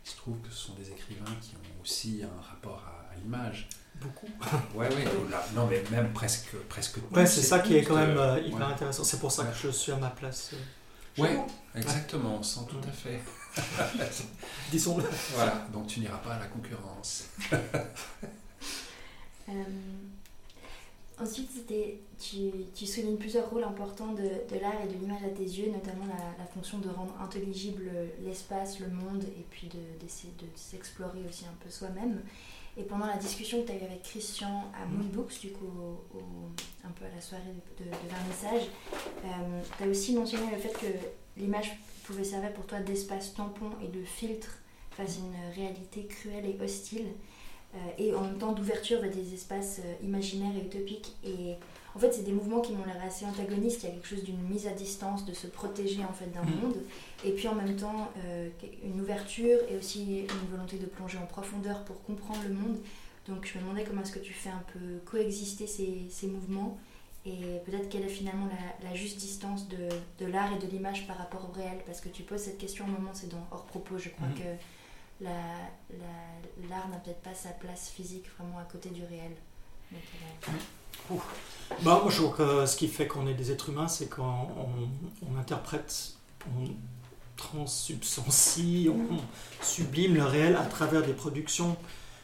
il 0.04 0.10
se 0.10 0.16
trouve 0.16 0.38
que 0.40 0.50
ce 0.50 0.66
sont 0.66 0.74
des 0.74 0.90
écrivains 0.90 1.34
qui 1.40 1.54
ont 1.56 1.82
aussi 1.82 2.22
un 2.22 2.40
rapport 2.42 2.82
à, 2.86 3.12
à 3.12 3.16
l'image. 3.16 3.68
Beaucoup. 3.96 4.28
Ouais, 4.74 4.88
ouais, 4.94 5.04
là, 5.30 5.42
non, 5.54 5.66
mais 5.66 5.82
même 5.90 6.12
presque, 6.12 6.54
presque 6.68 6.94
tous, 7.08 7.14
Ouais, 7.16 7.24
c'est 7.26 7.40
ça 7.42 7.60
qui 7.60 7.76
est 7.76 7.82
quand 7.82 7.96
même 7.96 8.16
euh, 8.18 8.38
hyper 8.40 8.58
ouais. 8.66 8.72
intéressant. 8.74 9.04
C'est 9.04 9.18
pour 9.18 9.32
ça 9.32 9.42
Ouais. 9.42 9.48
que 9.50 9.56
je 9.56 9.68
suis 9.70 9.90
à 9.92 9.96
ma 9.96 10.10
place. 10.10 10.50
euh, 10.52 11.22
Ouais, 11.22 11.34
exactement, 11.74 12.36
on 12.36 12.42
sent 12.42 12.60
tout 12.68 12.80
à 12.86 12.92
fait. 12.92 13.22
Disons-le. 14.70 15.04
Voilà, 15.34 15.66
donc 15.72 15.86
tu 15.86 16.00
n'iras 16.00 16.18
pas 16.18 16.34
à 16.34 16.38
la 16.40 16.46
concurrence. 16.46 17.24
Euh, 19.48 19.52
ensuite, 21.18 21.50
tu, 22.18 22.36
tu 22.74 22.86
soulignes 22.86 23.16
plusieurs 23.16 23.48
rôles 23.50 23.64
importants 23.64 24.12
de, 24.12 24.22
de 24.22 24.60
l'art 24.60 24.80
et 24.84 24.88
de 24.88 24.92
l'image 24.98 25.22
à 25.24 25.28
tes 25.30 25.42
yeux, 25.44 25.70
notamment 25.70 26.04
la, 26.06 26.24
la 26.38 26.46
fonction 26.46 26.78
de 26.78 26.88
rendre 26.88 27.14
intelligible 27.20 27.90
l'espace, 28.24 28.80
le 28.80 28.88
monde, 28.88 29.24
et 29.24 29.44
puis 29.50 29.68
de, 29.68 29.78
d'essayer 30.04 30.32
de 30.38 30.46
s'explorer 30.56 31.20
aussi 31.28 31.44
un 31.46 31.54
peu 31.64 31.70
soi-même. 31.70 32.20
Et 32.78 32.82
pendant 32.82 33.06
la 33.06 33.16
discussion 33.16 33.62
que 33.62 33.66
tu 33.68 33.72
as 33.72 33.76
eue 33.76 33.84
avec 33.86 34.02
Christian 34.02 34.64
à 34.74 34.84
Moon 34.84 35.04
Books, 35.10 35.40
du 35.40 35.50
coup, 35.52 35.64
au- 35.64 36.16
au- 36.18 36.50
un 36.86 36.90
peu 36.90 37.06
à 37.06 37.14
la 37.14 37.20
soirée 37.22 37.44
de, 37.78 37.84
de 37.84 37.90
vernissage, 38.08 38.68
tu 39.78 39.84
as 39.84 39.88
aussi 39.88 40.12
mentionné 40.14 40.50
le 40.52 40.58
fait 40.58 40.72
que 40.74 41.40
l'image 41.40 41.78
pouvait 42.04 42.24
servir 42.24 42.52
pour 42.52 42.66
toi 42.66 42.80
d'espace 42.80 43.32
tampon 43.32 43.70
et 43.82 43.88
de 43.88 44.04
filtre 44.04 44.58
face 44.90 45.16
à 45.16 45.20
une 45.20 45.54
réalité 45.54 46.04
cruelle 46.06 46.44
et 46.44 46.62
hostile 46.62 47.06
euh, 47.06 47.10
et 47.98 48.14
en 48.14 48.22
même 48.22 48.38
temps 48.38 48.52
d'ouverture 48.52 49.00
vers 49.00 49.10
des 49.10 49.34
espaces 49.34 49.80
euh, 49.84 49.94
imaginaires 50.04 50.52
et 50.56 50.64
utopiques. 50.66 51.14
Et 51.24 51.54
en 51.94 51.98
fait, 51.98 52.12
c'est 52.12 52.24
des 52.24 52.32
mouvements 52.32 52.60
qui 52.60 52.72
m'ont 52.72 52.84
l'air 52.84 53.00
assez 53.06 53.24
antagonistes. 53.24 53.82
Il 53.82 53.86
y 53.86 53.88
a 53.88 53.94
quelque 53.94 54.06
chose 54.08 54.22
d'une 54.24 54.40
mise 54.42 54.66
à 54.66 54.72
distance, 54.72 55.24
de 55.24 55.32
se 55.32 55.46
protéger 55.46 56.04
en 56.04 56.12
fait 56.12 56.30
d'un 56.32 56.42
Mhm. 56.42 56.60
monde, 56.60 56.76
et 57.24 57.32
puis 57.32 57.48
en 57.48 57.54
même 57.54 57.74
temps 57.76 58.10
euh, 58.24 58.48
une 58.84 59.00
ouverture 59.00 59.58
et 59.70 59.76
aussi 59.78 60.20
une 60.20 60.50
volonté 60.50 60.76
de 60.78 60.86
plonger 60.86 61.18
en 61.18 61.26
profondeur 61.26 61.84
pour 61.84 62.02
comprendre 62.04 62.40
le 62.48 62.54
monde. 62.54 62.76
Donc 63.28 63.46
je 63.50 63.58
me 63.58 63.62
demandais 63.64 63.82
comment 63.84 64.02
est-ce 64.02 64.12
que 64.12 64.18
tu 64.20 64.32
fais 64.34 64.50
un 64.50 64.62
peu 64.72 64.78
coexister 65.04 65.66
ces, 65.66 66.06
ces 66.10 66.26
mouvements 66.28 66.78
et 67.24 67.58
peut-être 67.64 67.88
quelle 67.88 68.04
est 68.04 68.08
finalement 68.08 68.46
la, 68.46 68.88
la 68.88 68.94
juste 68.94 69.18
distance 69.18 69.66
de, 69.68 69.88
de 70.24 70.30
l'art 70.30 70.52
et 70.54 70.64
de 70.64 70.70
l'image 70.70 71.08
par 71.08 71.16
rapport 71.18 71.48
au 71.50 71.52
réel 71.52 71.78
parce 71.84 72.00
que 72.00 72.08
tu 72.08 72.22
poses 72.22 72.42
cette 72.42 72.58
question 72.58 72.84
au 72.84 72.88
moment 72.88 73.10
c'est 73.14 73.28
dans 73.28 73.44
hors 73.50 73.64
propos 73.64 73.98
je 73.98 74.10
crois 74.10 74.28
Mhm. 74.28 74.34
que 74.34 74.42
la- 75.20 75.30
la- 75.90 76.68
l'art 76.68 76.88
n'a 76.88 76.96
peut-être 76.98 77.22
pas 77.22 77.34
sa 77.34 77.50
place 77.50 77.88
physique 77.88 78.24
vraiment 78.38 78.58
à 78.58 78.64
côté 78.64 78.90
du 78.90 79.02
réel. 79.04 79.32
Donc, 79.92 80.02
euh, 81.10 81.14
Bah, 81.82 82.00
moi, 82.02 82.10
je 82.10 82.16
trouve 82.22 82.36
que 82.36 82.66
ce 82.66 82.76
qui 82.76 82.88
fait 82.88 83.06
qu'on 83.06 83.26
est 83.26 83.34
des 83.34 83.52
êtres 83.52 83.68
humains, 83.70 83.88
c'est 83.88 84.08
qu'on 84.08 84.22
on- 84.22 84.88
on 85.32 85.38
interprète, 85.38 86.14
on 86.58 86.64
transsubstancie, 87.36 88.88
on 88.90 89.16
sublime 89.62 90.14
le 90.14 90.24
réel 90.24 90.56
à 90.56 90.64
travers 90.64 91.02
des 91.02 91.12
productions 91.12 91.76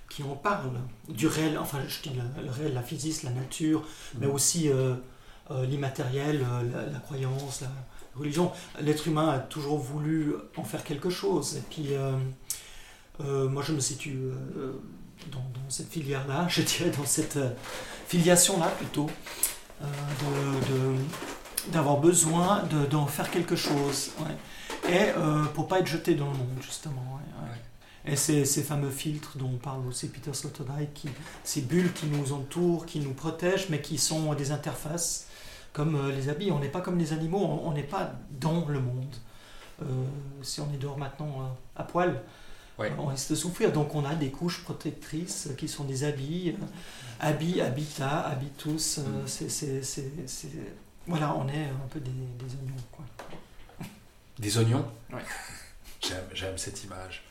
qui 0.08 0.22
en 0.22 0.34
parlent. 0.34 0.80
Du 1.08 1.26
réel, 1.26 1.58
enfin, 1.58 1.78
je 1.86 2.02
dis 2.08 2.16
le, 2.16 2.42
le 2.44 2.50
réel, 2.50 2.74
la 2.74 2.82
physique, 2.82 3.22
la 3.22 3.30
nature, 3.30 3.84
mais 4.18 4.26
aussi 4.26 4.68
euh, 4.68 4.94
euh, 5.50 5.64
l'immatériel, 5.66 6.44
euh, 6.46 6.62
la, 6.72 6.86
la 6.92 6.98
croyance, 6.98 7.60
la 7.62 7.68
religion. 8.16 8.52
L'être 8.80 9.06
humain 9.08 9.28
a 9.30 9.38
toujours 9.38 9.78
voulu 9.78 10.34
en 10.56 10.64
faire 10.64 10.84
quelque 10.84 11.10
chose. 11.10 11.56
Et 11.56 11.62
puis, 11.70 11.94
moi, 13.48 13.62
je 13.66 13.72
me 13.72 13.80
situe 13.80 14.16
euh, 14.56 14.72
dans, 15.30 15.38
dans 15.38 15.68
cette 15.70 15.88
filière-là, 15.90 16.46
je 16.50 16.62
dirais, 16.62 16.90
dans 16.90 17.04
cette 17.06 17.36
euh, 17.36 17.50
filiation-là 18.08 18.66
plutôt, 18.78 19.08
euh, 19.82 19.86
d'avoir 21.72 21.98
besoin 21.98 22.62
de- 22.64 22.86
d'en 22.86 23.06
faire 23.06 23.30
quelque 23.30 23.56
chose. 23.56 24.10
ouais. 24.20 24.90
Et 24.92 25.10
euh, 25.16 25.44
pour 25.54 25.68
pas 25.68 25.78
être 25.80 25.86
jeté 25.86 26.14
dans 26.14 26.26
le 26.30 26.36
monde, 26.36 26.58
justement. 26.60 27.02
ouais, 27.14 27.44
ouais. 27.48 28.12
Et 28.12 28.16
ces, 28.16 28.44
ces 28.44 28.62
fameux 28.64 28.90
filtres 28.90 29.38
dont 29.38 29.56
parle 29.62 29.86
aussi 29.86 30.08
Peter 30.08 30.34
Sloterdijk, 30.34 30.92
qui, 30.92 31.08
ces 31.44 31.60
bulles 31.60 31.92
qui 31.92 32.06
nous 32.06 32.32
entourent, 32.32 32.84
qui 32.84 32.98
nous 32.98 33.12
protègent, 33.12 33.68
mais 33.70 33.80
qui 33.80 33.96
sont 33.96 34.34
des 34.34 34.50
interfaces, 34.50 35.28
comme 35.72 35.94
euh, 35.94 36.10
les 36.12 36.28
habits. 36.28 36.50
On 36.50 36.58
n'est 36.58 36.68
pas 36.68 36.80
comme 36.80 36.98
les 36.98 37.12
animaux, 37.12 37.38
on 37.38 37.68
on 37.68 37.72
n'est 37.72 37.84
pas 37.84 38.12
dans 38.40 38.66
le 38.66 38.80
monde. 38.80 39.14
Euh, 39.82 39.84
si 40.42 40.60
on 40.60 40.72
est 40.74 40.78
dehors 40.78 40.98
maintenant 40.98 41.28
euh, 41.42 41.80
à 41.80 41.84
poil, 41.84 42.20
Ouais. 42.78 42.90
on 42.98 43.06
risque 43.06 43.30
de 43.30 43.34
souffrir. 43.34 43.72
Donc 43.72 43.94
on 43.94 44.04
a 44.04 44.14
des 44.14 44.30
couches 44.30 44.62
protectrices 44.64 45.48
qui 45.58 45.68
sont 45.68 45.84
des 45.84 46.04
habits, 46.04 46.50
euh, 46.60 46.64
habits, 47.20 47.60
habitat, 47.60 48.20
habitus. 48.22 48.98
euh, 48.98 49.02
Mm. 49.02 49.26
c'est, 49.28 49.48
c'est- 49.50 49.82
c'est- 49.82 50.12
c'est- 50.26 50.48
Voilà, 51.06 51.34
on 51.34 51.48
est 51.48 51.64
un 51.64 51.88
peu 51.90 52.00
des, 52.00 52.10
des 52.10 52.54
oignons. 52.54 52.82
Quoi. 52.92 53.04
Des 54.38 54.58
oignons 54.58 54.84
Ouais. 55.12 55.20
J'aime, 56.00 56.24
j'aime 56.32 56.58
cette 56.58 56.82
image. 56.84 57.22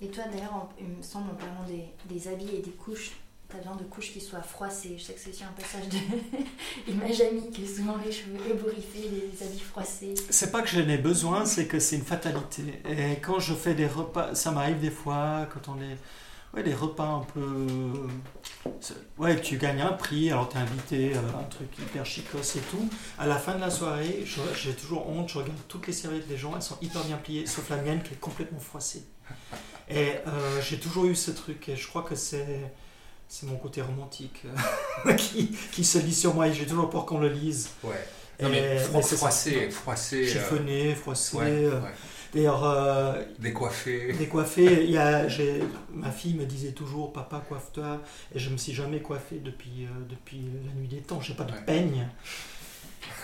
Et 0.00 0.08
toi, 0.08 0.24
d'ailleurs, 0.30 0.68
il 0.78 0.88
me 0.88 1.02
semble, 1.02 1.30
en 1.30 1.34
parlant 1.34 1.64
des, 1.66 1.84
des 2.12 2.28
habits 2.28 2.54
et 2.56 2.60
des 2.62 2.70
couches, 2.72 3.12
t'as 3.48 3.58
besoin 3.58 3.76
de 3.76 3.84
couches 3.84 4.12
qui 4.12 4.20
soient 4.20 4.42
froissées. 4.42 4.96
Je 4.98 5.04
sais 5.04 5.12
que 5.14 5.20
c'est 5.20 5.30
aussi 5.30 5.44
un 5.44 5.52
passage 5.52 5.88
de 5.88 5.96
image 6.92 7.20
amie, 7.20 7.50
que 7.50 7.64
souvent 7.66 7.96
les 8.04 8.10
cheveux 8.12 8.38
ébouriffés, 8.50 9.08
les 9.10 9.46
habits 9.46 9.60
froissés. 9.60 10.14
C'est 10.30 10.50
pas 10.50 10.62
que 10.62 10.68
j'en 10.68 10.88
ai 10.88 10.98
besoin, 10.98 11.44
c'est 11.44 11.66
que 11.66 11.78
c'est 11.78 11.96
une 11.96 12.04
fatalité. 12.04 12.80
Et 12.88 13.20
quand 13.20 13.38
je 13.38 13.54
fais 13.54 13.74
des 13.74 13.86
repas, 13.86 14.34
ça 14.34 14.50
m'arrive 14.50 14.80
des 14.80 14.90
fois, 14.90 15.46
quand 15.52 15.72
on 15.72 15.80
est. 15.80 15.96
Ouais, 16.54 16.62
des 16.62 16.74
repas 16.74 17.04
un 17.06 17.20
peu. 17.34 17.66
c'est- 18.80 18.94
Ouais, 19.18 19.38
tu 19.40 19.58
gagnes 19.58 19.82
un 19.82 19.92
prix, 19.92 20.30
alors 20.30 20.48
t'es 20.48 20.56
invité 20.58 21.12
à 21.14 21.38
un 21.38 21.42
truc 21.44 21.68
hyper 21.78 22.06
chicos 22.06 22.56
et 22.56 22.60
tout. 22.70 22.88
À 23.18 23.26
la 23.26 23.36
fin 23.36 23.54
de 23.56 23.60
la 23.60 23.68
soirée, 23.70 24.24
j'ai 24.56 24.72
toujours 24.72 25.06
honte, 25.08 25.28
je 25.28 25.38
regarde 25.38 25.58
toutes 25.68 25.86
les 25.86 25.92
serviettes 25.92 26.28
des 26.28 26.38
gens, 26.38 26.52
elles 26.56 26.62
sont 26.62 26.78
hyper 26.80 27.04
bien 27.04 27.16
pliées, 27.18 27.46
sauf 27.46 27.68
la 27.68 27.76
mienne 27.76 28.02
qui 28.02 28.14
est 28.14 28.20
complètement 28.20 28.58
froissée. 28.60 29.04
Et 29.90 30.12
euh, 30.26 30.62
j'ai 30.62 30.78
toujours 30.80 31.04
eu 31.06 31.14
ce 31.14 31.30
truc, 31.30 31.68
et 31.68 31.76
je 31.76 31.86
crois 31.88 32.02
que 32.02 32.14
c'est. 32.14 32.72
C'est 33.28 33.46
mon 33.46 33.56
côté 33.56 33.82
romantique 33.82 34.42
euh, 35.06 35.12
qui, 35.16 35.48
qui 35.72 35.84
se 35.84 35.98
lit 35.98 36.14
sur 36.14 36.34
moi 36.34 36.46
et 36.48 36.52
j'ai 36.54 36.66
toujours 36.66 36.88
peur 36.90 37.04
qu'on 37.06 37.18
le 37.18 37.28
lise. 37.28 37.70
Ouais. 37.82 37.92
Non, 38.40 38.48
mais 38.50 38.78
fro- 38.78 39.02
froissé, 39.02 39.70
froissé. 39.70 40.24
euh, 40.28 40.32
Chiffonné, 40.32 40.94
froissé. 40.94 41.36
ouais, 41.38 41.44
euh, 41.64 41.80
ouais. 41.80 41.90
D'ailleurs, 42.34 42.64
euh, 42.64 43.22
Décoiffé. 43.38 44.12
décoiffé, 44.12 44.84
il 44.84 44.90
y 44.90 44.98
a, 44.98 45.26
ma 45.94 46.10
fille 46.10 46.34
me 46.34 46.44
disait 46.44 46.72
toujours 46.72 47.12
Papa, 47.12 47.42
coiffe-toi. 47.48 48.00
Et 48.34 48.38
je 48.38 48.50
me 48.50 48.56
suis 48.58 48.74
jamais 48.74 49.00
coiffé 49.00 49.40
depuis, 49.42 49.84
euh, 49.86 49.88
depuis 50.10 50.42
la 50.66 50.72
nuit 50.78 50.88
des 50.88 50.98
temps. 50.98 51.20
J'ai 51.20 51.34
pas 51.34 51.44
de 51.44 51.52
Ouais. 51.52 51.62
peigne. 51.66 52.06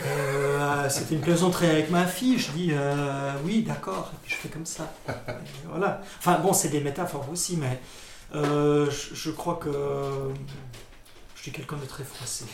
Euh, 0.07 0.89
C'était 0.91 1.15
une 1.17 1.21
plaisanterie 1.21 1.69
avec 1.69 1.91
ma 1.91 2.07
fille. 2.07 2.39
Je 2.39 2.51
dis 2.53 2.73
Oui, 3.45 3.63
d'accord. 3.63 4.11
Et 4.15 4.17
puis 4.27 4.35
je 4.35 4.37
fais 4.41 4.49
comme 4.49 4.67
ça. 4.67 4.93
Et 5.09 5.13
voilà. 5.69 6.01
Enfin, 6.19 6.39
bon, 6.39 6.53
c'est 6.53 6.69
des 6.71 6.81
métaphores 6.81 7.29
aussi, 7.31 7.57
mais 7.57 7.81
euh, 8.35 8.91
je, 8.91 9.15
je 9.15 9.31
crois 9.31 9.57
que 9.57 9.71
je 11.37 11.41
suis 11.43 11.53
quelqu'un 11.53 11.77
de 11.77 11.87
très 11.87 12.05
froissé. 12.05 12.45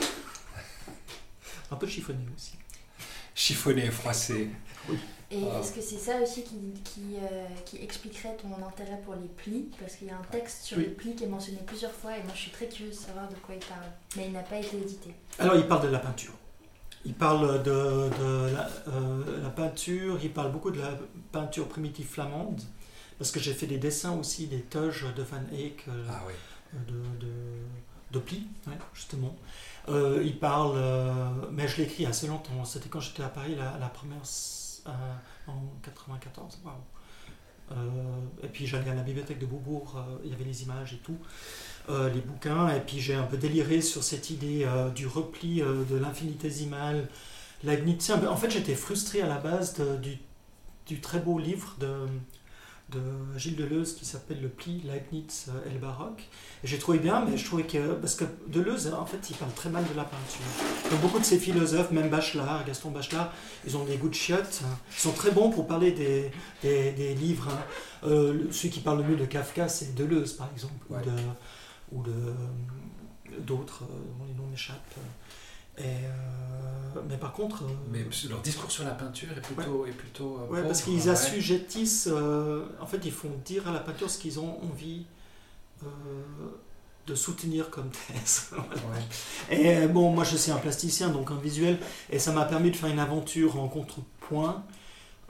Un 1.71 1.77
peu 1.77 1.87
chiffonné 1.87 2.25
aussi. 2.35 2.55
Chiffonné, 3.35 3.91
froissé. 3.91 4.51
Et 5.31 5.43
Ah. 5.45 5.61
est-ce 5.61 5.73
que 5.73 5.83
c'est 5.83 5.99
ça 5.99 6.17
aussi 6.23 6.43
qui, 6.43 6.73
qui, 6.83 7.17
euh, 7.23 7.45
qui 7.67 7.77
expliquerait 7.83 8.35
ton 8.37 8.49
intérêt 8.67 8.99
pour 9.05 9.14
les 9.14 9.29
plis? 9.29 9.69
Parce 9.79 9.97
qu'il 9.97 10.07
y 10.07 10.11
a 10.11 10.17
un 10.17 10.23
texte 10.31 10.62
sur 10.64 10.79
Oui. 10.79 10.85
les 10.85 10.91
plis 10.91 11.14
qui 11.14 11.25
est 11.25 11.29
mentionné 11.29 11.59
plusieurs 11.67 11.93
fois 11.93 12.17
et 12.17 12.23
moi 12.23 12.33
je 12.35 12.41
suis 12.41 12.51
très 12.51 12.67
curieuse 12.67 12.97
de 12.99 13.05
savoir 13.07 13.29
de 13.29 13.35
quoi 13.35 13.55
il 13.55 13.64
parle. 13.64 13.85
Mais 14.17 14.27
il 14.27 14.33
n'a 14.33 14.41
pas 14.43 14.57
été 14.57 14.79
édité. 14.79 15.14
Alors, 15.38 15.55
il 15.57 15.67
parle 15.69 15.83
de 15.83 15.88
la 15.88 15.99
peinture. 15.99 16.33
Il 17.05 17.12
parle 17.14 17.62
de, 17.62 17.71
de 18.19 18.55
la, 18.55 18.69
euh, 18.88 19.43
la 19.43 19.51
peinture, 19.51 20.19
il 20.23 20.33
parle 20.33 20.51
beaucoup 20.51 20.71
de 20.71 20.81
la 20.81 20.99
peinture 21.31 21.69
primitive 21.69 22.07
flamande, 22.09 22.61
parce 23.18 23.31
que 23.31 23.40
j'ai 23.40 23.52
fait 23.54 23.66
des 23.66 23.78
dessins 23.78 24.12
aussi, 24.12 24.46
des 24.46 24.61
toges 24.61 25.07
de 25.16 25.22
Van 25.22 25.42
Eyck, 25.52 25.85
euh, 25.88 26.04
Ah 26.09 26.22
oui. 26.26 26.35
de, 26.87 27.26
de, 27.26 27.33
de 28.12 28.18
plis, 28.18 28.46
ouais, 28.66 28.74
justement. 28.94 29.37
Euh, 29.88 30.22
il 30.24 30.38
parle, 30.38 30.72
euh, 30.76 31.31
mais 31.50 31.66
je 31.66 31.78
l'ai 31.78 31.85
écrit 31.85 32.07
assez 32.07 32.26
longtemps, 32.26 32.64
c'était 32.64 32.88
quand 32.88 33.00
j'étais 33.00 33.22
à 33.22 33.28
Paris, 33.28 33.54
la, 33.57 33.76
la 33.78 33.88
première, 33.88 34.18
euh, 34.87 34.90
en 35.46 35.62
94, 35.83 36.59
waouh. 36.64 36.74
Euh, 37.70 37.74
et 38.42 38.48
puis 38.48 38.66
j'allais 38.66 38.90
à 38.90 38.94
la 38.94 39.02
bibliothèque 39.02 39.38
de 39.38 39.46
Beaubourg, 39.46 40.02
il 40.24 40.31
y 40.31 40.35
avait 40.35 40.44
les 40.44 40.62
images 40.62 40.94
et 40.94 40.98
tout, 40.98 41.18
les 41.90 42.20
bouquins, 42.20 42.68
et 42.74 42.81
puis 42.81 43.00
j'ai 43.00 43.14
un 43.14 43.22
peu 43.24 43.37
déliré 43.38 43.81
sur 43.83 44.02
cette 44.04 44.28
idée 44.31 44.66
du 44.94 45.07
repli 45.07 45.61
de 45.61 45.96
l'infinitésimal 45.96 47.09
leibnizien. 47.62 48.26
En 48.26 48.37
fait, 48.37 48.50
j'étais 48.50 48.74
frustré 48.74 49.20
à 49.22 49.26
la 49.26 49.38
base 49.38 49.74
de- 49.74 49.96
du, 49.96 50.18
du 50.87 51.00
très 51.00 51.18
beau 51.18 51.38
livre 51.38 51.74
de, 51.81 52.07
de 52.90 53.01
Gilles 53.37 53.57
Deleuze 53.57 53.94
qui 53.94 54.05
s'appelle 54.07 54.40
Le 54.40 54.48
pli 54.48 54.81
Leibniz 54.81 55.46
euh, 55.48 55.68
et 55.68 55.72
le 55.74 55.79
baroque. 55.79 56.22
Et 56.64 56.66
j'ai 56.66 56.79
trouvé 56.79 56.98
bien, 56.98 57.24
mais 57.24 57.37
je 57.37 57.44
trouvais 57.44 57.64
que. 57.64 57.92
Parce 57.94 58.14
que 58.14 58.24
Deleuze, 58.46 58.92
en 58.98 59.05
fait, 59.05 59.29
il 59.29 59.37
parle 59.37 59.53
très 59.53 59.68
mal 59.68 59.85
de 59.85 59.94
la 59.94 60.05
peinture. 60.05 60.90
Donc, 60.90 61.01
beaucoup 61.03 61.18
de 61.18 61.24
ces 61.24 61.38
philosophes, 61.38 61.90
même 61.90 62.09
Bachelard, 62.09 62.64
Gaston 62.64 62.90
Bachelard, 62.90 63.33
ils 63.66 63.77
ont 63.77 63.85
des 63.85 63.96
goûts 63.98 64.09
de 64.09 64.14
chiottes. 64.14 64.62
hein. 64.64 64.79
Ils 64.90 65.01
sont 65.01 65.12
très 65.12 65.31
bons 65.33 65.51
pour 65.51 65.66
parler 65.66 65.92
des, 65.92 66.31
des, 66.62 66.92
des 66.92 67.14
livres. 67.14 67.48
hein. 67.51 67.59
Euh, 68.05 68.46
celui 68.51 68.70
qui 68.70 68.81
parle 68.81 69.03
le 69.03 69.09
mieux 69.09 69.16
de 69.16 69.27
Kafka, 69.27 69.68
c'est 69.68 69.94
Deleuze, 69.94 70.33
par 70.33 70.48
exemple, 70.55 70.74
Ouais. 70.88 70.98
ou 71.01 71.05
de 71.05 71.12
ou 71.90 72.03
de 72.03 72.35
d'autres 73.40 73.83
euh, 73.85 74.18
dont 74.18 74.24
les 74.27 74.35
noms 74.35 74.46
m'échappent. 74.51 74.94
Et, 75.79 75.83
euh, 75.83 77.01
mais 77.09 77.17
par 77.17 77.33
contre, 77.33 77.64
euh, 77.64 77.69
Mais 77.91 78.05
leur 78.29 78.41
discours 78.41 78.71
sur 78.71 78.85
la 78.85 78.93
peinture 78.93 79.29
est 79.37 79.41
plutôt. 79.41 79.87
Est 79.87 79.93
plutôt 79.93 80.38
euh, 80.41 80.53
ouais, 80.53 80.62
parce 80.62 80.83
qu'ils 80.83 81.03
ouais. 81.03 81.11
assujettissent, 81.11 82.09
en 82.81 82.87
fait, 82.87 83.01
ils 83.05 83.12
font 83.12 83.31
dire 83.45 83.69
à 83.69 83.73
la 83.73 83.81
peinture 83.81 84.11
ce 84.11 84.19
qu'ils 84.19 84.41
ont 84.41 84.62
envie 84.62 85.07
de 87.07 87.14
soutenir 87.14 87.71
comme 87.71 87.91
thèse. 87.91 88.51
Ouais. 89.51 89.57
Et 89.57 89.87
bon, 89.87 90.11
moi 90.12 90.25
je 90.25 90.37
suis 90.37 90.51
un 90.51 90.57
plasticien, 90.57 91.09
donc 91.09 91.31
un 91.31 91.38
visuel, 91.38 91.79
et 92.11 92.19
ça 92.19 92.33
m'a 92.33 92.45
permis 92.45 92.71
de 92.71 92.77
faire 92.77 92.91
une 92.91 92.99
aventure 92.99 93.59
en 93.59 93.69
contrepoint 93.69 94.64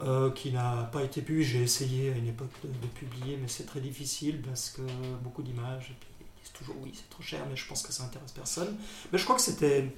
euh, 0.00 0.30
qui 0.30 0.52
n'a 0.52 0.88
pas 0.92 1.02
été 1.02 1.22
pu. 1.22 1.42
J'ai 1.42 1.60
essayé 1.62 2.12
à 2.12 2.16
une 2.16 2.28
époque 2.28 2.52
de, 2.62 2.68
de 2.68 2.86
publier, 2.94 3.36
mais 3.36 3.48
c'est 3.48 3.66
très 3.66 3.80
difficile 3.80 4.40
parce 4.42 4.70
que 4.70 4.82
beaucoup 5.24 5.42
d'images, 5.42 5.90
et 5.90 5.96
puis 5.98 6.08
ils 6.20 6.42
disent 6.42 6.52
toujours 6.52 6.76
oui, 6.82 6.92
c'est 6.94 7.10
trop 7.10 7.22
cher, 7.22 7.40
mais 7.50 7.56
je 7.56 7.66
pense 7.66 7.82
que 7.82 7.92
ça 7.92 8.04
intéresse 8.04 8.30
personne. 8.30 8.76
Mais 9.12 9.18
je 9.18 9.24
crois 9.24 9.34
que 9.34 9.42
c'était 9.42 9.92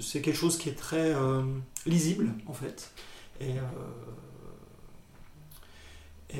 c'est 0.00 0.20
quelque 0.20 0.36
chose 0.36 0.58
qui 0.58 0.68
est 0.68 0.74
très 0.78 1.14
euh, 1.14 1.42
lisible 1.86 2.30
en 2.46 2.52
fait. 2.52 2.92
Et, 3.40 3.54
euh, 3.58 3.62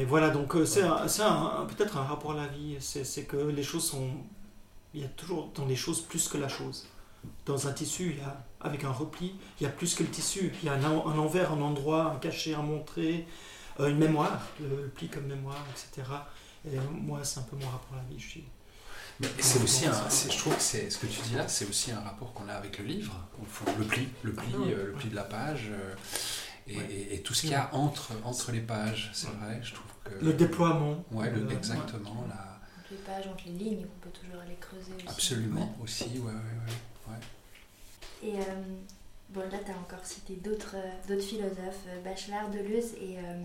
voilà, 0.07 0.31
donc 0.31 0.55
euh, 0.55 0.65
c'est 0.67 0.83
peut-être 0.83 1.97
un 1.97 2.05
rapport 2.05 2.33
à 2.33 2.37
la 2.37 2.47
vie, 2.47 2.77
c'est 2.81 3.25
que 3.25 3.37
les 3.37 3.63
choses 3.63 3.85
sont 3.85 4.11
il 4.95 5.03
y 5.03 5.05
a 5.05 5.09
toujours 5.09 5.51
dans 5.55 5.67
les 5.67 5.77
choses 5.77 6.01
plus 6.03 6.29
que 6.29 6.39
la 6.39 6.49
chose. 6.49 6.87
Dans 7.47 7.67
un 7.69 7.73
tissu, 7.73 8.11
il 8.13 8.19
y 8.19 8.21
a, 8.23 8.45
avec 8.61 8.85
un 8.85 8.91
repli, 8.93 9.35
il 9.61 9.65
y 9.65 9.67
a 9.67 9.71
plus 9.71 9.95
que 9.95 10.03
le 10.03 10.09
tissu. 10.09 10.53
Il 10.63 10.67
y 10.67 10.69
a 10.69 10.75
un, 10.75 10.85
en- 10.85 11.09
un 11.09 11.19
envers, 11.19 11.53
un 11.53 11.61
endroit, 11.61 12.13
un 12.13 12.17
cachet, 12.19 12.55
un 12.55 12.63
montré, 12.63 13.27
une 13.79 13.99
mémoire, 13.99 14.41
le, 14.61 14.89
pli 14.89 15.09
comme 15.09 15.27
mémoire, 15.27 15.63
etc. 15.71 16.07
Et 16.67 16.79
moi, 16.91 17.23
c'est 17.25 17.41
un 17.41 17.43
peu 17.43 17.57
mon 17.57 17.69
rapport 17.69 17.95
à 17.95 18.03
la 18.03 18.09
vie. 18.09 18.19
Je 18.19 18.29
suis... 18.29 18.45
Mais 19.21 19.29
c'est 19.41 19.61
aussi 19.63 19.87
un, 19.87 19.93
je 20.09 20.39
trouve 20.39 20.55
que 20.55 20.63
c'est 20.63 20.91
ce 20.91 20.99
que 20.99 21.07
tu 21.07 21.21
dis 21.23 21.35
là, 21.35 21.49
c'est 21.49 21.69
aussi 21.69 21.91
un 21.91 22.01
rapport 22.01 22.33
qu'on 22.35 22.49
a 22.49 22.53
avec 22.55 22.79
le 22.79 22.85
livre, 22.85 23.15
au 23.43 23.45
fond, 23.45 23.65
le 23.79 23.85
pli, 23.85 24.09
le 24.23 24.33
pli, 24.33 24.47
Ah 24.55 24.59
ouais. 24.61 24.73
euh, 24.75 24.87
le 24.87 24.93
pli 24.93 25.09
de 25.09 25.17
la 25.17 25.25
page, 25.25 25.69
euh, 25.71 25.95
et, 26.69 26.77
Ouais. 26.79 26.87
et- 26.91 27.15
et 27.15 27.23
tout 27.23 27.35
ce 27.35 27.41
qu'il 27.43 27.51
y 27.51 27.55
a 27.55 27.69
entre 27.75 28.13
entre 28.25 28.53
les 28.53 28.61
pages. 28.61 29.11
C'est 29.15 29.27
vrai, 29.31 29.59
je 29.63 29.75
trouve 29.75 29.91
que 30.05 30.25
Le 30.25 30.33
déploiement. 30.35 31.05
Ouais, 31.11 31.31
le- 31.31 31.43
euh, 31.47 31.51
exactement 31.51 32.27
là, 32.29 32.61
Entre 32.79 32.93
les 32.93 32.97
pages, 32.99 33.27
entre 33.27 33.43
les 33.47 33.53
lignes, 33.53 33.87
on 33.87 34.01
peut 34.05 34.11
toujours 34.11 34.41
aller 34.41 34.57
creuser 34.61 34.93
aussi. 34.97 35.09
absolument 35.09 35.77
aussi, 35.83 36.05
ouais, 36.05 36.33
ouais, 36.33 37.11
ouais. 37.13 38.31
Et 38.31 38.39
euh, 38.41 38.43
bon, 39.31 39.41
là, 39.51 39.59
tu 39.65 39.71
as 39.73 39.77
encore 39.77 40.05
cité 40.07 40.35
d'autres 40.35 40.77
euh, 40.77 40.91
d'autres 41.09 41.25
philosophes, 41.27 41.85
euh, 41.89 42.01
Bachelard, 42.05 42.51
Deleuze, 42.51 42.93
et, 43.01 43.17
euh, 43.19 43.43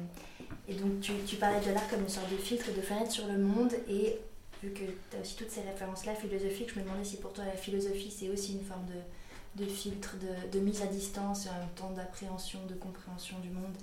et 0.68 0.76
donc 0.76 1.02
tu, 1.02 1.14
tu 1.26 1.38
parlais 1.38 1.66
de 1.66 1.72
l'art 1.72 1.88
comme 1.90 2.02
une 2.02 2.10
sorte 2.10 2.30
de 2.32 2.38
filtre, 2.38 2.68
de 2.76 2.82
fenêtre 2.82 3.12
sur 3.12 3.26
le 3.28 3.38
monde, 3.40 3.74
et 3.90 4.20
vu 4.64 4.72
que 4.72 4.86
tu 5.12 5.18
as 5.18 5.22
aussi 5.22 5.36
toutes 5.36 5.52
ces 5.52 5.62
références-là 5.62 6.16
philosophiques, 6.16 6.72
je 6.74 6.80
me 6.80 6.86
demandais 6.86 7.04
si 7.04 7.18
pour 7.18 7.34
toi 7.34 7.44
la 7.46 7.58
philosophie, 7.58 8.14
c'est 8.18 8.30
aussi 8.30 8.54
une 8.54 8.64
forme 8.64 8.86
de, 8.86 9.64
de 9.64 9.70
filtre, 9.70 10.16
de, 10.52 10.60
mise 10.60 10.82
à 10.82 10.88
distance, 10.88 11.46
et 11.46 11.50
en 11.50 11.60
même 11.60 11.70
temps 11.76 11.92
d'appréhension, 11.92 12.60
de 12.68 12.74
compréhension 12.76 13.38
du 13.40 13.50
monde, 13.50 13.76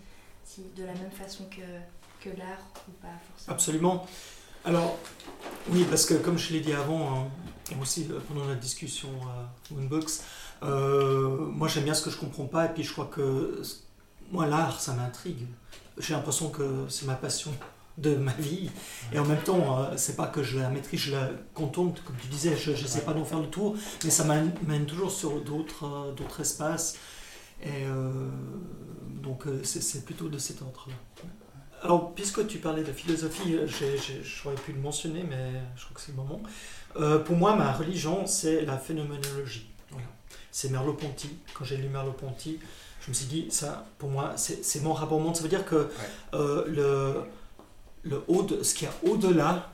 si, 0.45 0.63
de 0.77 0.85
la 0.85 0.95
même 0.95 1.11
façon 1.11 1.45
que, 1.45 2.27
que 2.27 2.35
l'art, 2.37 2.67
ou 2.89 2.93
pas 3.03 3.09
forcément. 3.31 3.55
Absolument. 3.55 4.07
Alors, 4.65 4.99
oui, 5.69 5.85
parce 5.89 6.05
que 6.07 6.15
comme 6.15 6.39
je 6.39 6.53
l'ai 6.53 6.61
dit 6.61 6.73
avant, 6.73 7.15
hein, 7.15 7.31
aussi 7.81 8.07
euh, 8.11 8.19
pendant 8.29 8.47
la 8.47 8.55
discussion 8.55 9.09
à 9.29 9.73
Moonbox, 9.73 10.25
euh, 10.63 11.47
moi 11.47 11.69
j'aime 11.69 11.85
bien 11.85 11.95
ce 11.95 12.03
que 12.03 12.11
je 12.11 12.19
comprends 12.19 12.47
pas, 12.47 12.67
et 12.67 12.69
puis 12.69 12.83
je 12.83 12.93
crois 12.93 13.07
que 13.07 13.63
moi 14.31 14.47
l'art, 14.47 14.81
ça 14.81 14.93
m'intrigue. 14.93 15.47
J'ai 15.99 16.15
l'impression 16.15 16.51
que 16.51 16.87
c'est 16.89 17.07
ma 17.07 17.15
passion 17.15 17.53
de 17.99 18.15
ma 18.17 18.33
vie, 18.33 18.71
et 19.13 19.19
en 19.19 19.27
même 19.27 19.41
temps, 19.43 19.79
euh, 19.79 19.97
c'est 19.97 20.17
pas 20.17 20.27
que 20.27 20.43
je 20.43 20.59
la 20.59 20.71
maîtrise, 20.71 21.01
je 21.01 21.13
la 21.13 21.31
contourne, 21.55 21.93
comme 22.05 22.17
tu 22.17 22.29
disais, 22.29 22.57
je 22.57 22.87
sais 22.87 23.03
pas 23.03 23.13
d'en 23.13 23.25
faire 23.25 23.41
le 23.41 23.49
tour, 23.49 23.77
mais 24.05 24.11
ça 24.11 24.25
m'amène 24.25 24.53
mène 24.67 24.87
toujours 24.87 25.11
sur 25.11 25.41
d'autres 25.41 25.85
euh, 25.85 26.13
d'autres 26.13 26.41
espaces, 26.41 26.97
et 27.63 27.85
euh, 27.85 28.29
donc 29.23 29.45
c'est 29.65 30.05
plutôt 30.05 30.29
de 30.29 30.39
cet 30.39 30.63
ordre-là. 30.63 30.95
Alors, 31.83 32.15
puisque 32.15 32.47
tu 32.47 32.59
parlais 32.59 32.85
de 32.85 32.93
philosophie, 32.93 33.57
j'aurais 34.23 34.55
pu 34.57 34.73
le 34.73 34.81
mentionner, 34.81 35.25
mais 35.29 35.53
je 35.77 35.85
crois 35.85 35.95
que 35.95 36.01
c'est 36.01 36.13
le 36.13 36.19
moment. 36.19 36.43
Pour 37.25 37.37
moi, 37.37 37.57
ma 37.57 37.73
religion, 37.73 38.27
c'est 38.27 38.67
la 38.67 38.77
phénoménologie. 38.77 39.71
Voilà. 39.91 40.07
C'est 40.51 40.69
Merleau-Ponty. 40.69 41.31
Quand 41.55 41.65
j'ai 41.65 41.79
lu 41.79 41.89
Merleau-Ponty, 41.89 42.59
je 43.01 43.09
me 43.09 43.15
suis 43.15 43.25
dit, 43.25 43.47
ça, 43.51 43.87
pour 43.97 44.11
moi, 44.11 44.35
c'est 44.37 44.83
mon 44.83 44.93
rapport 44.93 45.17
au 45.17 45.23
monde. 45.23 45.37
Ça 45.37 45.43
veut 45.43 45.49
dire 45.49 45.65
que 45.65 45.89
le, 46.35 47.25
le 48.03 48.23
haut 48.29 48.43
de- 48.43 48.63
ce 48.63 48.75
qu'il 48.75 48.89
y 48.89 48.91
a 48.91 48.95
au-delà 49.11 49.71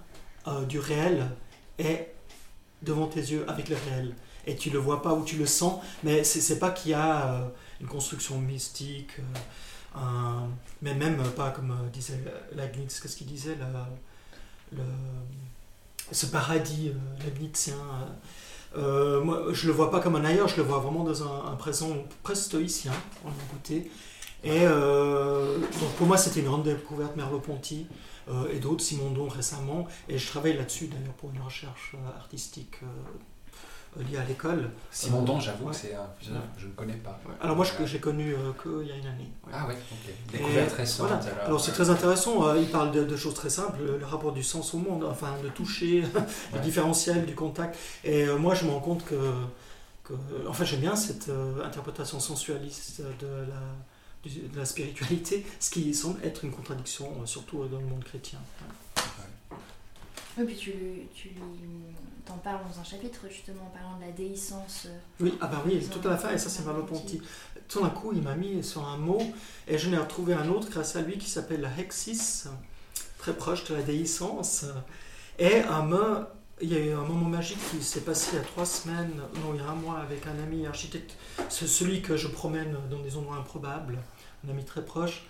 euh, 0.49 0.65
du 0.65 0.79
réel 0.79 1.31
est 1.79 2.15
devant 2.83 3.07
tes 3.07 3.21
yeux 3.21 3.45
avec 3.49 3.69
le 3.69 3.77
réel. 3.89 4.15
Et 4.47 4.55
tu 4.57 4.71
le 4.71 4.79
vois 4.79 5.03
pas 5.03 5.13
ou 5.13 5.25
tu 5.25 5.37
le 5.37 5.47
sens, 5.47 5.83
mais 6.05 6.23
c'est 6.23 6.59
pas 6.59 6.71
qu'il 6.71 6.93
y 6.93 6.95
a 6.95 7.33
euh, 7.35 7.49
une 7.81 7.89
construction 7.89 8.39
mystique. 8.39 9.11
euh, 9.97 10.01
mais 10.83 10.95
même 10.95 11.17
pas 11.37 11.51
comme 11.51 11.75
disait 11.93 12.21
Leibniz, 12.55 13.01
qu'est-ce 13.01 13.17
qu'il 13.17 13.27
disait 13.27 13.57
le, 14.73 14.83
ce 16.13 16.27
paradis 16.27 16.93
leibnizien. 17.25 17.77
moi, 18.77 19.47
je 19.53 19.67
le 19.69 19.73
vois 19.73 19.91
pas 19.91 20.01
comme 20.01 20.17
un 20.17 20.25
ailleurs, 20.25 20.49
je 20.49 20.57
le 20.59 20.63
vois 20.63 20.79
vraiment 20.79 21.03
dans 21.03 21.23
un, 21.23 21.57
présent 21.57 21.89
presque 22.23 22.45
stoïcien, 22.45 22.93
en 23.25 23.31
côté. 23.53 23.91
Et 24.45 24.67
donc 24.67 25.91
pour 25.97 26.07
moi, 26.07 26.19
c'était 26.19 26.41
une 26.41 26.47
grande 26.47 26.65
découverte, 26.65 27.17
Merleau-Ponty 27.17 27.87
euh, 28.29 28.53
et 28.53 28.59
d'autres, 28.59 28.83
Simondon 28.85 29.29
récemment. 29.29 29.87
Et 30.09 30.19
je 30.19 30.27
travaille 30.27 30.57
là-dessus 30.57 30.89
d'ailleurs 30.89 31.15
pour 31.15 31.31
une 31.35 31.41
recherche 31.43 31.95
euh, 31.95 32.19
artistique 32.19 32.81
euh, 32.83 34.03
liée 34.03 34.19
à 34.19 34.25
l'école. 34.25 34.71
Simondon, 34.91 35.39
Euh, 35.39 35.41
j'avoue 35.41 35.65
ouais. 35.67 35.71
que 35.71 35.77
c'est 35.77 35.95
un 35.95 36.05
que 36.19 36.27
je 36.61 36.67
ne 36.67 36.73
connais 36.73 36.97
pas. 36.97 37.19
Alors 37.41 37.57
moi, 37.57 37.65
je- 37.65 37.87
j'ai 37.87 37.99
connu 37.99 38.35
euh, 38.35 38.53
qu'il 38.63 38.87
y 38.89 38.93
a 38.93 38.97
une 38.97 39.07
année. 39.07 39.31
ouais. 39.47 39.53
Ah 39.55 39.67
ouais, 39.67 39.75
ok. 39.75 40.33
Découverte 40.33 40.73
récente. 40.73 41.09
voilà. 41.09 41.23
alors. 41.25 41.45
Alors 41.47 41.61
c'est 41.61 41.73
très 41.73 41.89
intéressant, 41.89 42.47
euh, 42.47 42.59
il 42.61 42.69
parle 42.69 42.91
de, 42.93 43.05
de 43.05 43.17
choses 43.17 43.35
très 43.35 43.49
simples, 43.49 43.79
le, 43.83 44.05
rapport 44.05 44.33
du 44.33 44.43
sens 44.43 44.75
au 44.75 44.79
monde, 44.79 45.05
enfin 45.05 45.33
de 45.43 45.49
toucher, 45.49 46.03
le 46.53 46.61
différentiel, 46.61 47.25
du 47.25 47.35
contact. 47.35 47.79
Et 48.05 48.27
moi 48.27 48.55
je 48.55 48.67
me 48.67 48.71
rends 48.71 48.81
compte 48.81 49.05
que, 49.07 49.33
que 50.05 50.13
en 50.47 50.53
fait 50.53 50.67
j'aime 50.67 50.81
bien 50.81 50.95
cette 50.97 51.31
interprétation 51.65 52.21
sensualiste 52.21 53.01
de 53.21 53.27
la, 53.49 53.61
de 54.29 54.59
la 54.59 54.65
spiritualité, 54.65 55.45
ce 55.61 55.71
qui 55.71 55.95
semble 55.95 56.25
être 56.25 56.45
une 56.45 56.51
contradiction, 56.51 57.11
euh, 57.23 57.27
surtout 57.27 57.65
dans 57.67 57.81
le 57.81 57.87
monde 57.87 58.05
chrétien. 58.05 58.39
Oui, 60.39 60.45
puis 60.45 60.57
tu, 60.57 60.73
tu 61.15 61.31
t'en 62.27 62.37
parles 62.37 62.61
dans 62.71 62.81
un 62.81 62.85
chapitre 62.85 63.21
justement 63.31 63.63
en 63.67 63.71
parlant 63.71 63.97
de 63.99 64.05
la 64.05 64.13
déhiscence. 64.13 64.87
euh, 64.87 64.99
Oui, 65.21 65.35
ah 65.41 65.47
bah 65.47 65.63
oui, 65.65 65.81
tout 65.91 66.07
à 66.07 66.11
la 66.11 66.19
fin, 66.19 66.31
et 66.33 66.39
ça 66.39 66.51
c'est 66.51 66.65
Merleau-Ponty. 66.65 67.23
Tout 67.69 67.81
d'un 67.81 67.91
coup, 67.91 68.13
il 68.13 68.23
m'a 68.23 68.35
mis 68.37 68.63
sur 68.63 68.87
un 68.87 68.99
mot, 68.99 69.23
et 69.67 69.79
je 69.79 69.89
n'ai 69.89 69.97
retrouvé 69.97 70.35
un 70.35 70.49
autre 70.49 70.69
grâce 70.71 70.95
à 70.97 71.01
lui 71.01 71.17
qui 71.19 71.29
s'appelle 71.31 71.63
la 71.63 71.71
hexis, 71.79 72.45
très 73.19 73.33
proche 73.35 73.65
de 73.65 73.75
la 73.75 73.83
déhiscence. 73.83 74.67
Et 75.39 75.61
un 75.61 75.83
mot, 75.83 76.25
il 76.61 76.73
y 76.73 76.77
a 76.77 76.79
eu 76.79 76.93
un 76.93 77.05
moment 77.05 77.29
magique 77.29 77.59
qui 77.71 77.83
s'est 77.83 78.01
passé 78.01 78.31
il 78.33 78.37
y 78.37 78.41
a 78.41 78.45
trois 78.45 78.65
semaines, 78.65 79.21
non, 79.43 79.55
il 79.55 79.61
y 79.61 79.65
a 79.65 79.69
un 79.69 79.75
mois, 79.75 79.99
avec 79.99 80.27
un 80.27 80.43
ami 80.43 80.67
architecte, 80.67 81.17
celui 81.51 82.01
que 82.01 82.17
je 82.17 82.29
promène 82.29 82.77
dans 82.91 83.01
des 83.01 83.17
endroits 83.17 83.37
improbables, 83.37 83.99
un 84.47 84.51
ami 84.51 84.65
très 84.65 84.85
proche. 84.85 85.25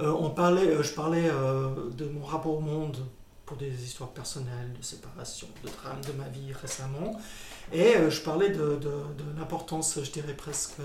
Euh, 0.00 0.12
on 0.12 0.30
parlait, 0.30 0.68
euh, 0.68 0.82
je 0.82 0.92
parlais 0.92 1.28
euh, 1.28 1.90
de 1.90 2.06
mon 2.06 2.24
rapport 2.24 2.56
au 2.56 2.60
monde 2.60 2.98
pour 3.46 3.56
des 3.56 3.82
histoires 3.82 4.10
personnelles, 4.10 4.72
de 4.78 4.84
séparation, 4.84 5.48
de 5.64 5.70
drame 5.70 6.00
de 6.06 6.12
ma 6.12 6.28
vie 6.28 6.52
récemment. 6.52 7.18
Et 7.72 7.94
je 8.10 8.20
parlais 8.20 8.50
de, 8.50 8.78
l'importance, 9.38 9.98
je 10.02 10.10
dirais 10.10 10.34
presque 10.34 10.76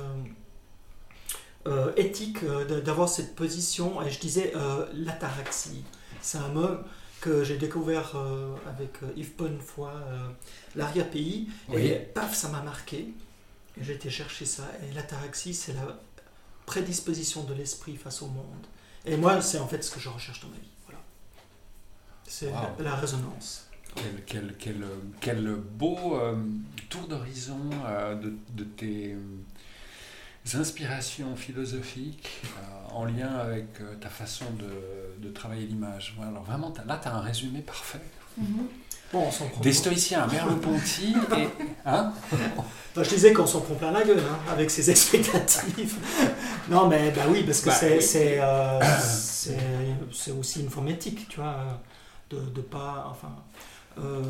éthique, 1.97 2.45
d'avoir 2.45 3.09
cette 3.09 3.35
position. 3.35 4.01
Et 4.01 4.09
je 4.09 4.17
disais 4.17 4.53
l'ataraxie. 4.93 5.83
C'est 6.21 6.37
un 6.37 6.47
mot 6.47 6.69
que 7.23 7.43
j'ai 7.45 7.57
découvert 7.57 8.15
euh, 8.15 8.53
avec 8.67 9.01
euh, 9.01 9.07
Yves 9.15 9.35
Bonnefoy, 9.37 9.89
euh, 9.89 10.27
l'arrière-pays. 10.75 11.47
Oui. 11.69 11.81
Et 11.87 11.95
paf, 11.95 12.35
ça 12.35 12.49
m'a 12.49 12.61
marqué. 12.61 13.13
Et 13.77 13.83
j'ai 13.83 13.93
été 13.93 14.09
chercher 14.09 14.45
ça. 14.45 14.63
Et 14.83 14.93
l'ataraxie, 14.93 15.53
c'est 15.53 15.71
la 15.73 15.99
prédisposition 16.65 17.45
de 17.45 17.53
l'esprit 17.53 17.95
face 17.95 18.21
au 18.21 18.27
monde. 18.27 18.65
Et 19.05 19.15
moi, 19.15 19.41
c'est 19.41 19.57
en 19.59 19.67
fait 19.67 19.81
ce 19.83 19.91
que 19.91 20.01
je 20.01 20.09
recherche 20.09 20.41
dans 20.41 20.49
ma 20.49 20.57
vie. 20.57 20.73
Voilà. 20.85 20.99
C'est 22.27 22.47
Wow. 22.47 22.77
la, 22.79 22.83
la 22.83 22.95
résonance. 22.95 23.67
Quel, 23.95 24.23
quel, 24.25 24.55
quel, 24.57 24.85
quel 25.21 25.55
beau 25.55 26.17
euh, 26.19 26.35
tour 26.89 27.07
d'horizon 27.07 27.59
de, 28.21 28.33
de 28.53 28.63
tes 28.63 29.15
inspirations 30.55 31.35
philosophiques 31.35 32.29
euh, 32.45 32.93
en 32.95 33.05
lien 33.05 33.29
avec 33.41 33.65
euh, 33.81 33.95
ta 33.95 34.09
façon 34.09 34.45
de, 34.59 35.25
de 35.25 35.33
travailler 35.33 35.65
l'image. 35.67 36.13
Voilà, 36.15 36.31
alors 36.31 36.43
vraiment, 36.43 36.73
là, 36.85 36.99
tu 37.01 37.07
as 37.07 37.13
un 37.15 37.21
résumé 37.21 37.59
parfait. 37.61 38.01
Bon, 39.11 39.27
on 39.27 39.31
s'en 39.31 39.47
prend. 39.47 39.61
Des 39.61 39.73
stoïciens 39.73 40.23
à 40.23 40.27
Merleau-Ponty 40.27 41.13
et... 41.37 41.47
Hein? 41.85 42.11
Enfin, 42.31 43.03
je 43.03 43.09
disais 43.09 43.31
qu'on 43.31 43.45
s'en 43.45 43.61
prend 43.61 43.75
plein 43.75 43.91
la 43.91 44.03
gueule 44.03 44.19
hein, 44.19 44.39
avec 44.51 44.69
ses 44.71 44.89
expectatives. 44.89 45.95
non, 46.69 46.87
mais 46.87 47.11
bah 47.11 47.21
oui, 47.29 47.43
parce 47.43 47.61
que 47.61 47.67
Bah, 47.69 47.75
c'est, 47.79 47.97
oui. 47.97 48.01
c'est, 48.01 48.39
euh, 48.39 48.79
c'est, 50.11 50.31
aussi 50.31 50.61
une 50.61 50.69
forme 50.69 50.87
éthique, 50.89 51.27
tu 51.29 51.39
vois, 51.39 51.57
de, 52.31 52.39
de 52.39 52.61
pas. 52.61 53.07
Enfin. 53.11 53.35
euh, 53.99 54.21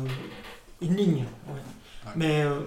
une 0.82 0.96
ligne, 0.96 1.24
ouais. 1.46 1.52
Ouais. 2.06 2.12
Mais 2.16 2.42
euh, 2.42 2.60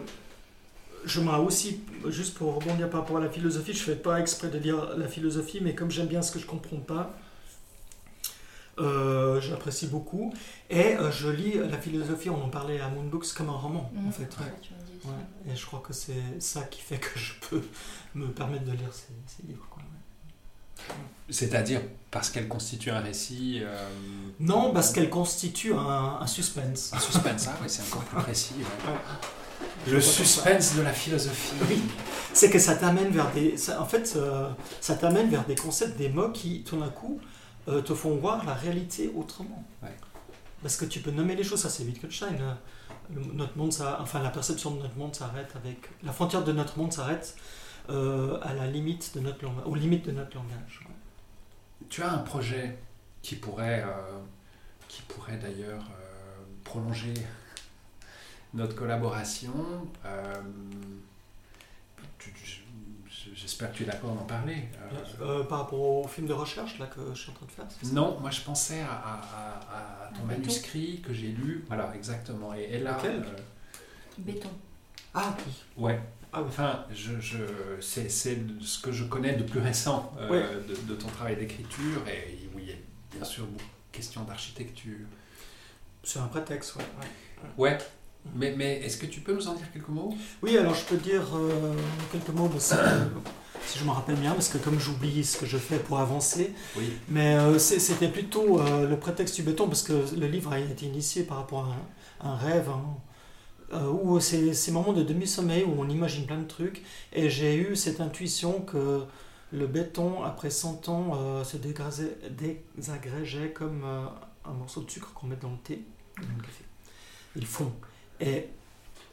je 1.05 1.21
m'ai 1.21 1.31
aussi, 1.35 1.79
juste 2.07 2.35
pour 2.37 2.55
rebondir 2.55 2.89
par 2.89 3.01
rapport 3.01 3.17
à 3.17 3.21
la 3.21 3.29
philosophie, 3.29 3.73
je 3.73 3.83
fais 3.83 3.95
pas 3.95 4.19
exprès 4.19 4.49
de 4.49 4.57
lire 4.57 4.97
la 4.97 5.07
philosophie, 5.07 5.59
mais 5.61 5.73
comme 5.75 5.91
j'aime 5.91 6.07
bien 6.07 6.21
ce 6.21 6.31
que 6.31 6.39
je 6.39 6.45
comprends 6.45 6.77
pas, 6.77 7.13
euh, 8.79 9.41
j'apprécie 9.41 9.87
beaucoup. 9.87 10.33
Et 10.69 10.95
euh, 10.95 11.11
je 11.11 11.29
lis 11.29 11.53
la 11.57 11.77
philosophie, 11.79 12.29
on 12.29 12.43
en 12.43 12.49
parlait 12.49 12.79
à 12.79 12.89
Moonbooks, 12.89 13.33
comme 13.33 13.49
un 13.49 13.53
roman, 13.53 13.91
en 13.97 14.01
Mhm. 14.01 14.11
fait. 14.11 14.31
Ça. 14.31 14.43
Ouais, 15.05 15.51
et 15.51 15.55
je 15.55 15.65
crois 15.65 15.79
que 15.79 15.93
c'est 15.93 16.39
ça 16.39 16.63
qui 16.63 16.81
fait 16.81 16.97
que 16.99 17.17
je 17.17 17.33
peux 17.49 17.61
me 18.15 18.27
permettre 18.27 18.65
de 18.65 18.71
lire 18.71 18.91
ces, 18.91 19.13
ces 19.25 19.47
livres. 19.47 19.65
quoi. 19.69 19.81
C'est-à-dire 21.29 21.81
parce 22.11 22.29
qu'elle 22.29 22.47
constitue 22.47 22.91
un 22.91 22.99
récit... 22.99 23.59
euh, 23.61 23.89
Non, 24.39 24.71
parce 24.73 24.91
qu'elle 24.93 25.09
constitue 25.09 25.73
un, 25.73 26.17
un 26.21 26.27
suspense. 26.27 26.91
Un 26.93 26.99
suspense, 26.99 27.47
ah 27.49 27.57
oui, 27.61 27.67
c'est 27.69 27.81
encore 27.83 28.03
plus 28.03 28.21
précis. 28.21 28.53
ouais. 28.59 28.93
Le 29.89 30.01
suspense 30.01 30.75
de 30.75 30.81
la 30.81 30.91
philosophie. 30.93 31.53
Oui. 31.69 31.81
C'est 32.33 32.49
que 32.49 32.59
ça 32.59 32.75
t'amène 32.75 33.09
vers 33.09 33.31
des. 33.31 33.57
ça- 33.57 33.81
en 33.81 33.85
fait, 33.85 34.13
euh, 34.15 34.49
ça 34.81 34.95
t'amène 34.95 35.29
vers 35.29 35.45
des 35.45 35.55
concepts, 35.55 35.97
des 35.97 36.09
mots 36.09 36.29
qui, 36.31 36.63
tout 36.63 36.77
d'un 36.79 36.89
coup, 36.89 37.19
euh, 37.67 37.81
te 37.81 37.93
font 37.93 38.15
voir 38.17 38.45
la 38.45 38.53
réalité 38.53 39.11
autrement. 39.15 39.63
Ouais. 39.81 39.95
Parce 40.61 40.75
que 40.75 40.85
tu 40.85 40.99
peux 40.99 41.11
nommer 41.11 41.35
les 41.35 41.43
choses, 41.43 41.61
ça 41.61 41.69
c'est 41.69 41.83
Wittgenstein. 41.83 42.37
le- 43.15 43.21
notre 43.33 43.57
monde, 43.57 43.71
ça, 43.71 43.99
enfin 44.01 44.21
la 44.21 44.29
perception 44.29 44.71
de 44.71 44.81
notre 44.81 44.95
monde 44.97 45.15
s'arrête 45.15 45.51
avec. 45.55 45.77
La 46.03 46.11
frontière 46.11 46.43
de 46.43 46.51
notre 46.51 46.77
monde 46.77 46.91
s'arrête 46.91 47.35
euh, 47.89 48.37
à 48.43 48.53
la 48.53 48.67
limite 48.67 49.15
de 49.15 49.21
notre 49.21 49.43
langage, 49.45 49.63
aux 49.65 49.75
limites 49.75 50.05
de 50.05 50.11
notre 50.11 50.35
langage. 50.35 50.85
Tu 51.89 52.03
as 52.03 52.11
un 52.11 52.17
projet 52.17 52.77
qui 53.21 53.35
pourrait, 53.35 53.85
qui 54.89 55.01
pourrait 55.03 55.37
d'ailleurs 55.37 55.85
prolonger 56.65 57.13
notre 58.53 58.75
collaboration. 58.75 59.53
euh, 60.05 60.33
J'espère 63.35 63.71
que 63.71 63.77
tu 63.77 63.83
es 63.83 63.85
d'accord 63.85 64.13
d'en 64.15 64.23
parler. 64.23 64.55
euh, 65.21 65.21
Euh, 65.41 65.43
par 65.43 65.59
rapport 65.59 65.79
au 65.79 66.07
film 66.07 66.27
de 66.27 66.33
recherche 66.33 66.79
là, 66.79 66.87
que 66.87 66.99
je 67.13 67.19
suis 67.21 67.31
en 67.31 67.33
train 67.33 67.45
de 67.45 67.51
faire 67.51 67.65
ça? 67.69 67.87
Non, 67.93 68.19
moi 68.19 68.31
je 68.31 68.41
pensais 68.41 68.79
à, 68.81 68.91
à- 68.91 69.19
à- 69.19 70.07
à 70.07 70.11
ton 70.13 70.23
Un 70.23 70.25
manuscrit 70.27 71.01
que 71.01 71.13
j'ai 71.13 71.27
lu. 71.29 71.63
Voilà, 71.67 71.91
exactement. 71.95 72.53
Et, 72.53 72.79
Lequel? 72.79 73.23
euh, 73.25 73.81
Béton. 74.19 74.49
Ah 75.13 75.35
oui. 75.45 75.53
ouais, 75.83 75.99
Ah 76.33 76.41
oui. 76.41 76.47
Enfin, 76.49 76.85
je, 76.93 77.19
je, 77.19 77.37
c'est, 77.81 78.09
c'est 78.09 78.37
ce 78.61 78.79
que 78.79 78.91
je 78.91 79.03
connais 79.05 79.35
de 79.35 79.43
plus 79.43 79.59
récent 79.59 80.13
euh, 80.19 80.29
Ouais. 80.29 80.43
de, 80.67 80.75
de 80.93 80.95
ton 80.95 81.07
travail 81.07 81.35
d'écriture 81.35 82.07
et 82.07 82.49
où 82.55 82.59
il 82.59 82.69
y 82.69 82.71
a 82.71 82.75
bien 83.13 83.23
sûr 83.25 83.45
beaucoup 83.45 83.57
de 83.65 83.91
questions 83.97 84.23
d'architecture. 84.23 85.05
C'est 86.03 86.19
un 86.19 86.27
prétexte, 86.27 86.75
ouais. 86.75 86.83
ouais. 87.01 87.49
Ouais, 87.71 87.77
mais, 88.35 88.53
mais 88.57 88.79
est-ce 88.81 88.97
que 88.97 89.05
tu 89.05 89.19
peux 89.21 89.33
nous 89.33 89.47
en 89.47 89.53
dire 89.53 89.71
quelques 89.71 89.87
mots? 89.89 90.13
Oui, 90.41 90.57
alors 90.57 90.73
je 90.75 90.83
peux 90.85 90.97
dire 90.97 91.23
euh, 91.35 91.73
quelques 92.11 92.29
mots, 92.29 92.47
parce 92.49 92.69
que, 92.71 92.75
si 93.65 93.79
je 93.79 93.83
me 93.83 93.91
rappelle 93.91 94.15
bien, 94.15 94.31
parce 94.33 94.49
que 94.49 94.57
comme 94.57 94.79
j'oublie 94.79 95.23
ce 95.23 95.37
que 95.37 95.45
je 95.45 95.57
fais 95.57 95.77
pour 95.79 95.99
avancer, 95.99 96.53
Oui. 96.77 96.91
mais 97.09 97.35
euh, 97.35 97.57
c'était 97.59 98.09
plutôt 98.09 98.59
euh, 98.59 98.87
le 98.87 98.97
prétexte 98.97 99.35
du 99.35 99.43
béton, 99.43 99.67
parce 99.67 99.83
que 99.83 99.93
le 100.15 100.27
livre 100.27 100.51
a 100.53 100.59
été 100.59 100.85
initié 100.85 101.23
par 101.23 101.37
rapport 101.37 101.65
à 102.21 102.27
un, 102.27 102.31
un 102.31 102.35
rêve, 102.35 102.69
hein, 102.69 102.97
où 104.01 104.19
c'est 104.21 104.53
ces 104.53 104.71
moments 104.71 104.93
de 104.93 105.03
demi-sommeil 105.03 105.63
où 105.65 105.75
on 105.77 105.89
imagine 105.89 106.25
plein 106.25 106.37
de 106.39 106.47
trucs, 106.47 106.83
et 107.11 107.29
j'ai 107.29 107.55
eu 107.57 107.75
cette 107.75 107.99
intuition 107.99 108.61
que 108.61 109.03
le 109.51 109.67
béton, 109.67 110.23
après 110.23 110.49
100 110.49 110.87
ans, 110.87 111.43
se 111.43 111.57
désagrégeait 111.57 113.51
comme 113.51 113.83
un 114.45 114.53
morceau 114.53 114.81
de 114.83 114.89
sucre 114.89 115.11
qu'on 115.13 115.27
met 115.27 115.35
dans 115.35 115.51
le 115.51 115.57
thé, 115.57 115.83
dans 116.17 116.27
le 116.37 116.41
café. 116.41 116.63
Il 117.35 117.45
fond. 117.45 117.71
Et 118.19 118.47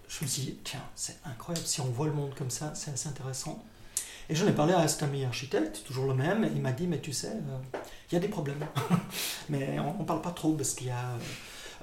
je 0.09 0.25
me 0.25 0.29
suis 0.29 0.43
dit, 0.43 0.59
tiens, 0.65 0.83
c'est 0.95 1.17
incroyable, 1.25 1.67
si 1.67 1.81
on 1.81 1.87
voit 1.91 2.07
le 2.07 2.13
monde 2.13 2.35
comme 2.37 2.51
ça, 2.51 2.73
c'est 2.75 2.91
assez 2.93 3.09
intéressant. 3.09 3.65
Et 4.29 4.35
j'en 4.35 4.47
ai 4.47 4.53
parlé 4.53 4.73
à 4.73 4.89
cet 4.89 5.03
ami 5.03 5.25
architecte, 5.25 5.83
toujours 5.87 6.07
le 6.07 6.15
même, 6.15 6.45
et 6.45 6.51
il 6.55 6.63
m'a 6.63 6.73
dit, 6.73 6.87
mais 6.87 6.99
tu 7.01 7.13
sais, 7.13 7.29
euh, 7.29 7.79
il 8.11 8.15
y 8.15 8.17
a 8.17 8.21
des 8.21 8.29
problèmes. 8.29 8.65
mais 9.51 9.79
on 9.79 10.01
ne 10.01 10.05
parle 10.07 10.23
pas 10.23 10.31
trop 10.31 10.53
parce 10.55 10.73
qu'il 10.75 10.87
y 10.87 10.91
a... 10.91 11.19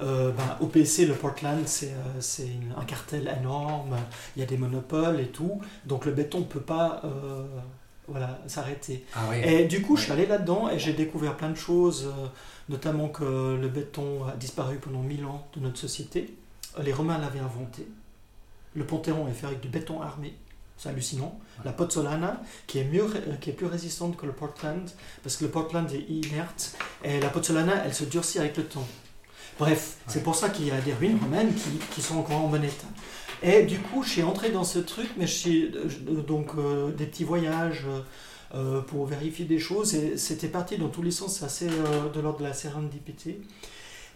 euh, 0.02 0.32
ben, 0.32 0.58
OPC, 0.62 1.06
le 1.08 1.14
Portland, 1.14 1.62
c'est 1.68 1.92
euh, 1.94 2.78
un 2.78 2.86
cartel 2.86 3.32
énorme, 3.40 3.96
il 4.36 4.40
y 4.40 4.44
a 4.44 4.46
des 4.48 4.58
monopoles 4.58 5.20
et 5.20 5.28
tout, 5.28 5.62
donc 5.86 6.06
le 6.06 6.12
béton 6.14 6.40
ne 6.40 6.46
peut 6.46 6.62
pas 6.62 7.02
euh, 7.04 7.46
voilà, 8.08 8.40
s'arrêter. 8.48 9.06
Ah 9.14 9.20
oui. 9.30 9.38
Et 9.44 9.66
du 9.66 9.82
coup, 9.82 9.96
je 9.96 10.04
suis 10.04 10.12
allé 10.12 10.26
là-dedans 10.26 10.70
et 10.70 10.80
j'ai 10.80 10.94
découvert 10.94 11.38
plein 11.38 11.50
de 11.50 11.56
choses, 11.56 12.08
euh, 12.08 12.28
notamment 12.70 13.10
que 13.10 13.58
le 13.60 13.68
béton 13.68 14.26
a 14.26 14.36
disparu 14.36 14.78
pendant 14.78 15.02
1000 15.02 15.26
ans 15.26 15.48
de 15.56 15.60
notre 15.62 15.78
société. 15.78 16.36
Les 16.84 16.94
Romains 16.94 17.18
l'avaient 17.18 17.40
inventé. 17.40 17.88
Le 18.76 18.86
Panthéon 18.86 19.28
est 19.28 19.34
fait 19.34 19.48
avec 19.48 19.60
du 19.60 19.68
béton 19.68 20.02
armé. 20.02 20.34
C'est 20.78 20.90
hallucinant. 20.90 21.40
La 21.64 21.74
pozzolana, 21.74 22.42
qui 22.66 22.80
est, 22.80 22.86
mieux, 22.86 23.06
qui 23.40 23.52
est 23.52 23.54
plus 23.54 23.68
résistante 23.68 24.18
que 24.18 24.26
le 24.26 24.32
Portland, 24.32 24.90
parce 25.22 25.38
que 25.38 25.46
le 25.46 25.52
Portland 25.52 25.92
est 25.92 26.10
inerte, 26.10 26.76
et 27.04 27.20
la 27.20 27.30
pozzolana, 27.30 27.86
elle 27.86 27.94
se 27.94 28.04
durcit 28.06 28.40
avec 28.40 28.58
le 28.58 28.64
temps. 28.64 28.88
Bref, 29.60 29.98
c'est 30.08 30.24
pour 30.24 30.36
ça 30.36 30.50
qu'il 30.50 30.66
y 30.66 30.72
a 30.72 30.82
des 30.82 30.94
ruines 30.94 31.20
romaines 31.22 31.54
qui, 31.54 31.70
qui 31.94 32.02
sont 32.02 32.18
encore 32.18 32.42
en 32.44 32.48
bon 32.48 32.64
état. 32.64 32.88
Et 33.44 33.64
du 33.64 33.78
coup, 33.80 34.02
je 34.02 34.10
suis 34.10 34.24
entré 34.24 34.50
dans 34.50 34.64
ce 34.64 34.80
truc, 34.80 35.10
mais 35.18 35.28
je 35.28 35.34
suis, 35.34 35.72
euh, 35.76 36.22
donc 36.24 36.52
euh, 36.58 36.92
des 36.92 37.06
petits 37.06 37.26
voyages 37.26 37.86
euh, 37.88 38.02
euh, 38.56 38.82
pour 38.82 39.06
vérifier 39.06 39.46
des 39.46 39.60
choses, 39.60 39.94
et 39.94 40.18
c'était 40.18 40.48
parti 40.48 40.78
dans 40.78 40.90
tous 40.90 41.04
les 41.04 41.12
sens, 41.12 41.38
c'est 41.38 41.46
assez 41.46 41.68
euh, 41.68 42.10
de 42.10 42.20
l'ordre 42.22 42.40
de 42.40 42.46
la 42.46 42.54
sérendipité. 42.54 43.40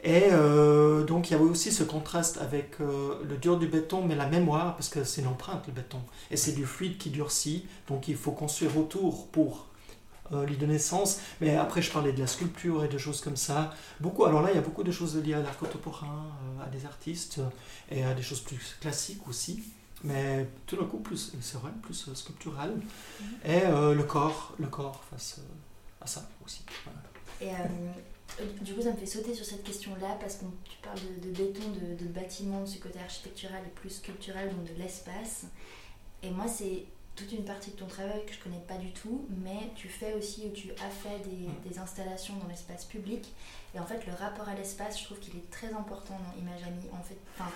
Et 0.06 0.28
euh, 0.32 1.04
donc 1.04 1.30
il 1.30 1.34
y 1.34 1.36
avait 1.36 1.44
aussi 1.44 1.72
ce 1.72 1.84
contraste 1.84 2.38
avec 2.38 2.80
euh, 2.80 3.16
le 3.28 3.38
dur 3.38 3.58
du 3.58 3.68
béton, 3.68 4.06
mais 4.06 4.16
la 4.16 4.28
mémoire, 4.28 4.76
parce 4.76 4.88
que 4.88 5.04
c'est 5.04 5.22
une 5.22 5.28
empreinte 5.28 5.66
le 5.66 5.74
béton, 5.74 6.00
et 6.30 6.38
c'est 6.38 6.54
du 6.54 6.66
fluide 6.66 6.98
qui 6.98 7.10
durcit, 7.10 7.66
donc 7.88 8.08
il 8.08 8.16
faut 8.16 8.32
construire 8.32 8.78
autour 8.78 9.28
pour 9.30 9.66
euh, 10.32 10.46
lui 10.46 10.58
donner 10.58 10.78
sens. 10.78 11.20
Mais 11.42 11.58
après 11.58 11.82
je 11.82 11.92
parlais 11.92 12.14
de 12.14 12.20
la 12.20 12.28
sculpture 12.28 12.84
et 12.86 12.88
de 12.88 13.00
choses 13.00 13.20
comme 13.20 13.36
ça. 13.36 13.74
Beaucoup, 14.00 14.26
alors 14.26 14.44
là 14.44 14.50
il 14.52 14.56
y 14.56 14.60
a 14.60 14.62
beaucoup 14.62 14.84
de 14.84 14.92
choses 14.92 15.18
liées 15.18 15.34
à 15.34 15.42
l'art 15.42 15.58
contemporain, 15.58 16.28
euh, 16.60 16.66
à 16.66 16.70
des 16.70 16.86
artistes, 16.86 17.42
et 17.90 18.04
à 18.04 18.14
des 18.14 18.22
choses 18.22 18.42
plus 18.42 18.78
classiques 18.80 19.28
aussi. 19.28 19.64
Mais 20.04 20.48
tout 20.68 20.76
d'un 20.76 20.86
coup, 20.86 21.00
plus, 21.00 21.34
c'est 21.42 21.58
vrai, 21.58 21.72
plus 21.82 22.08
euh, 22.08 22.14
sculptural. 22.14 22.76
Et 23.44 23.62
euh, 23.64 23.96
le 23.96 24.04
corps, 24.04 24.54
le 24.60 24.68
corps 24.68 25.04
face 25.10 25.40
euh, 25.40 26.04
à 26.04 26.06
ça 26.06 26.30
aussi. 26.46 26.64
Voilà. 26.84 27.00
Et 27.42 27.56
euh, 27.60 27.68
du 28.62 28.74
coup, 28.74 28.82
ça 28.82 28.92
me 28.92 28.98
fait 28.98 29.06
sauter 29.06 29.34
sur 29.34 29.46
cette 29.46 29.64
question-là 29.64 30.18
parce 30.20 30.36
que 30.36 30.46
tu 30.66 30.78
parles 30.82 31.00
de, 31.00 31.28
de 31.28 31.34
béton, 31.34 31.70
de, 31.70 31.96
de 31.96 32.10
bâtiment, 32.10 32.62
de 32.62 32.66
ce 32.66 32.80
côté 32.80 33.00
architectural 33.00 33.62
et 33.66 33.70
plus 33.70 33.90
sculptural, 33.90 34.50
donc 34.50 34.64
de 34.66 34.82
l'espace. 34.82 35.46
Et 36.24 36.30
moi, 36.32 36.48
c'est 36.48 36.86
toute 37.16 37.32
une 37.32 37.46
partie 37.46 37.72
de 37.72 37.78
ton 37.78 37.86
travail 37.86 38.26
que 38.26 38.34
je 38.34 38.40
connais 38.40 38.62
pas 38.68 38.76
du 38.78 38.92
tout, 38.92 39.26
mais 39.30 39.72
tu 39.76 39.88
fais 39.88 40.14
aussi, 40.16 40.48
ou 40.48 40.50
tu 40.50 40.72
as 40.72 40.90
fait 40.90 41.20
des, 41.24 41.70
des 41.70 41.80
installations 41.80 42.36
dans 42.42 42.48
l'espace 42.50 42.84
public. 42.84 43.34
Et 43.74 43.80
en 43.80 43.86
fait, 43.86 44.06
le 44.06 44.14
rapport 44.14 44.50
à 44.50 44.54
l'espace, 44.54 45.00
je 45.00 45.06
trouve 45.06 45.20
qu'il 45.20 45.36
est 45.38 45.50
très 45.50 45.72
important 45.72 46.20
dans 46.20 46.42
Image 46.42 46.64
Amie. 46.64 46.90
En 46.92 47.02
fait, 47.02 47.18
enfin, 47.38 47.50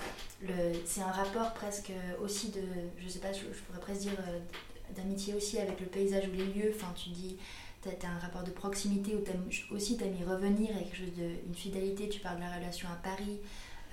c'est 0.85 1.01
un 1.01 1.11
rapport 1.11 1.53
presque 1.53 1.91
aussi 2.21 2.51
de, 2.51 2.61
je 2.97 3.09
sais 3.09 3.19
pas, 3.19 3.33
je, 3.33 3.39
je 3.39 3.59
pourrais 3.63 3.81
presque 3.81 4.01
dire 4.01 4.17
euh, 4.29 4.39
d'amitié 4.95 5.33
aussi 5.33 5.59
avec 5.59 5.79
le 5.81 5.87
paysage 5.87 6.29
ou 6.29 6.31
les 6.31 6.45
lieux. 6.45 6.73
Enfin, 6.73 6.93
tu 6.95 7.09
dis, 7.09 7.37
tu 7.81 7.89
as, 7.89 8.09
un 8.09 8.19
rapport 8.19 8.43
de 8.43 8.51
proximité 8.51 9.15
où 9.15 9.75
aussi 9.75 9.97
tu 9.97 10.03
as 10.03 10.07
mis 10.07 10.23
revenir 10.23 10.69
et 10.77 10.83
quelque 10.83 10.97
chose 10.97 11.15
de, 11.17 11.29
une 11.47 11.55
fidélité. 11.55 12.09
Tu 12.09 12.19
parles 12.19 12.37
de 12.37 12.41
la 12.41 12.55
relation 12.55 12.87
à 12.89 12.95
Paris. 12.95 13.39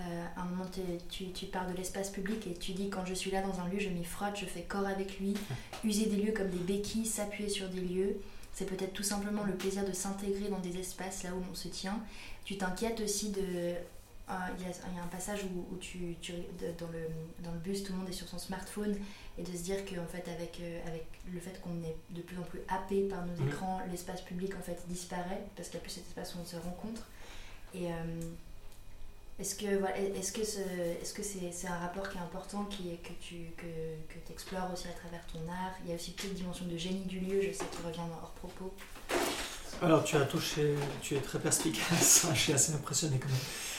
Euh, 0.00 0.24
à 0.36 0.42
un 0.42 0.44
moment, 0.44 0.66
tu, 1.10 1.30
tu 1.32 1.46
parles 1.46 1.72
de 1.72 1.76
l'espace 1.76 2.10
public 2.10 2.46
et 2.46 2.54
tu 2.54 2.72
dis 2.72 2.90
quand 2.90 3.06
je 3.06 3.14
suis 3.14 3.30
là 3.30 3.40
dans 3.40 3.60
un 3.60 3.68
lieu, 3.68 3.78
je 3.78 3.88
m'y 3.88 4.04
frotte, 4.04 4.36
je 4.36 4.44
fais 4.44 4.62
corps 4.62 4.86
avec 4.86 5.18
lui. 5.18 5.34
User 5.84 6.06
des 6.06 6.16
lieux 6.16 6.32
comme 6.32 6.50
des 6.50 6.58
béquilles, 6.58 7.06
s'appuyer 7.06 7.48
sur 7.48 7.68
des 7.68 7.80
lieux. 7.80 8.16
C'est 8.52 8.66
peut-être 8.66 8.92
tout 8.92 9.02
simplement 9.02 9.44
le 9.44 9.54
plaisir 9.54 9.84
de 9.84 9.92
s'intégrer 9.92 10.48
dans 10.48 10.58
des 10.60 10.78
espaces 10.78 11.22
là 11.22 11.30
où 11.34 11.42
l'on 11.46 11.54
se 11.54 11.68
tient. 11.68 12.00
Tu 12.44 12.56
t'inquiètes 12.56 13.00
aussi 13.00 13.30
de. 13.30 13.74
Euh, 14.28 14.32
Il 14.58 14.62
y, 14.66 14.68
a, 14.68 14.74
il 14.90 14.96
y 14.96 14.98
a 14.98 15.02
un 15.02 15.06
passage 15.08 15.44
où, 15.44 15.66
où 15.74 15.76
tu, 15.78 16.16
tu- 16.20 16.32
de- 16.32 16.72
dans, 16.78 16.88
le, 16.88 17.08
dans 17.40 17.52
le 17.52 17.58
bus, 17.58 17.82
tout 17.84 17.92
le 17.92 17.98
monde 17.98 18.08
est 18.08 18.12
sur 18.12 18.28
son 18.28 18.38
smartphone 18.38 18.96
et 19.38 19.42
de 19.42 19.52
se 19.56 19.62
dire 19.62 19.84
qu'en 19.84 20.06
fait, 20.06 20.28
avec, 20.30 20.58
euh, 20.60 20.80
avec 20.86 21.06
le 21.32 21.38
fait 21.40 21.60
qu'on 21.60 21.82
est 21.84 21.96
de 22.10 22.22
plus 22.22 22.38
en 22.38 22.42
plus 22.42 22.60
happé 22.68 23.02
par 23.08 23.24
nos 23.26 23.34
Mhm. 23.40 23.48
écrans, 23.48 23.80
l'espace 23.90 24.22
public 24.22 24.52
en 24.58 24.62
fait 24.62 24.78
disparaît 24.88 25.42
parce 25.54 25.68
qu'il 25.68 25.78
n'y 25.78 25.82
a 25.82 25.84
plus 25.84 25.92
cet 25.94 26.06
espace 26.08 26.34
où 26.34 26.38
on 26.42 26.44
se 26.46 26.56
rencontre. 26.56 27.02
Et 27.74 27.92
euh, 27.92 27.94
est-ce 29.38 29.54
que 29.54 29.78
voilà, 29.78 29.98
est-ce 29.98 30.32
que 30.32 30.44
ce, 30.44 30.60
est-ce 31.02 31.12
que 31.12 31.22
c'est, 31.22 31.52
c'est 31.52 31.66
un 31.68 31.78
rapport 31.78 32.08
qui 32.08 32.16
est 32.16 32.20
important, 32.22 32.64
qui 32.64 32.90
est, 32.90 32.96
que 32.96 33.12
tu 33.20 33.36
que, 33.56 33.64
que 34.08 34.32
explores 34.32 34.72
aussi 34.72 34.88
à 34.88 34.92
travers 34.92 35.24
ton 35.26 35.40
art? 35.50 35.74
Il 35.84 35.90
y 35.90 35.92
a 35.92 35.96
aussi 35.96 36.12
toute 36.14 36.32
dimension 36.34 36.64
de 36.66 36.76
génie 36.76 37.04
du 37.04 37.20
lieu, 37.20 37.42
je 37.42 37.52
sais 37.52 37.66
qu'il 37.66 37.84
revient 37.86 37.98
dans 37.98 38.18
hors 38.22 38.30
propos. 38.32 38.72
Alors 39.82 40.04
tu 40.04 40.16
as 40.16 40.24
touché, 40.24 40.74
tu 41.02 41.16
es 41.16 41.20
très 41.20 41.38
perspicace, 41.38 42.26
je 42.34 42.38
suis 42.40 42.52
assez 42.54 42.72
impressionné 42.72 43.18
quand 43.18 43.28
même. 43.28 43.36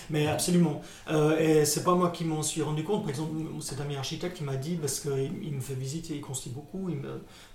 Mais 0.09 0.27
absolument. 0.27 0.81
Euh, 1.09 1.37
et 1.37 1.65
c'est 1.65 1.83
pas 1.83 1.95
moi 1.95 2.09
qui 2.11 2.23
m'en 2.23 2.41
suis 2.41 2.61
rendu 2.61 2.83
compte. 2.83 3.01
Par 3.01 3.09
exemple, 3.09 3.33
cet 3.61 3.81
ami 3.81 3.95
architecte 3.97 4.37
qui 4.37 4.43
m'a 4.43 4.55
dit, 4.55 4.75
parce 4.75 4.99
qu'il 5.01 5.31
il 5.43 5.53
me 5.53 5.61
fait 5.61 5.73
visiter, 5.75 6.15
il 6.15 6.21
construit 6.21 6.51
beaucoup, 6.53 6.89
il 6.89 6.99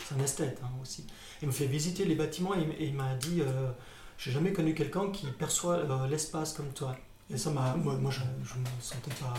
c'est 0.06 0.14
un 0.14 0.22
esthète 0.22 0.60
hein, 0.62 0.68
aussi. 0.82 1.06
Il 1.40 1.48
me 1.48 1.52
fait 1.52 1.66
visiter 1.66 2.04
les 2.04 2.14
bâtiments 2.14 2.54
et, 2.54 2.66
il- 2.80 2.88
il 2.88 2.94
m'a 2.94 3.14
dit, 3.14 3.40
euh, 3.40 3.70
j'ai 4.18 4.30
jamais 4.32 4.52
connu 4.52 4.74
quelqu'un 4.74 5.10
qui 5.10 5.26
perçoit 5.26 5.76
euh, 5.76 6.06
l'espace 6.08 6.52
comme 6.52 6.68
toi. 6.74 6.94
Et 7.32 7.38
ça 7.38 7.50
m'a, 7.50 7.74
moi, 7.76 7.94
je 8.10 8.20
ne 8.20 8.60
me 8.60 8.66
sentais 8.80 9.10
pas 9.20 9.32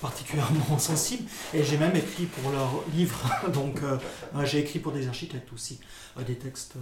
particulièrement 0.00 0.78
sensible. 0.78 1.24
Et 1.52 1.62
j'ai 1.64 1.76
même 1.76 1.94
écrit 1.96 2.24
pour 2.26 2.50
leur 2.50 2.70
livre. 2.94 3.18
Donc 3.52 3.82
euh, 3.82 3.98
j'ai 4.44 4.60
écrit 4.60 4.78
pour 4.78 4.92
des 4.92 5.08
architectes 5.08 5.52
aussi, 5.52 5.80
euh, 6.18 6.22
des 6.22 6.36
textes. 6.36 6.74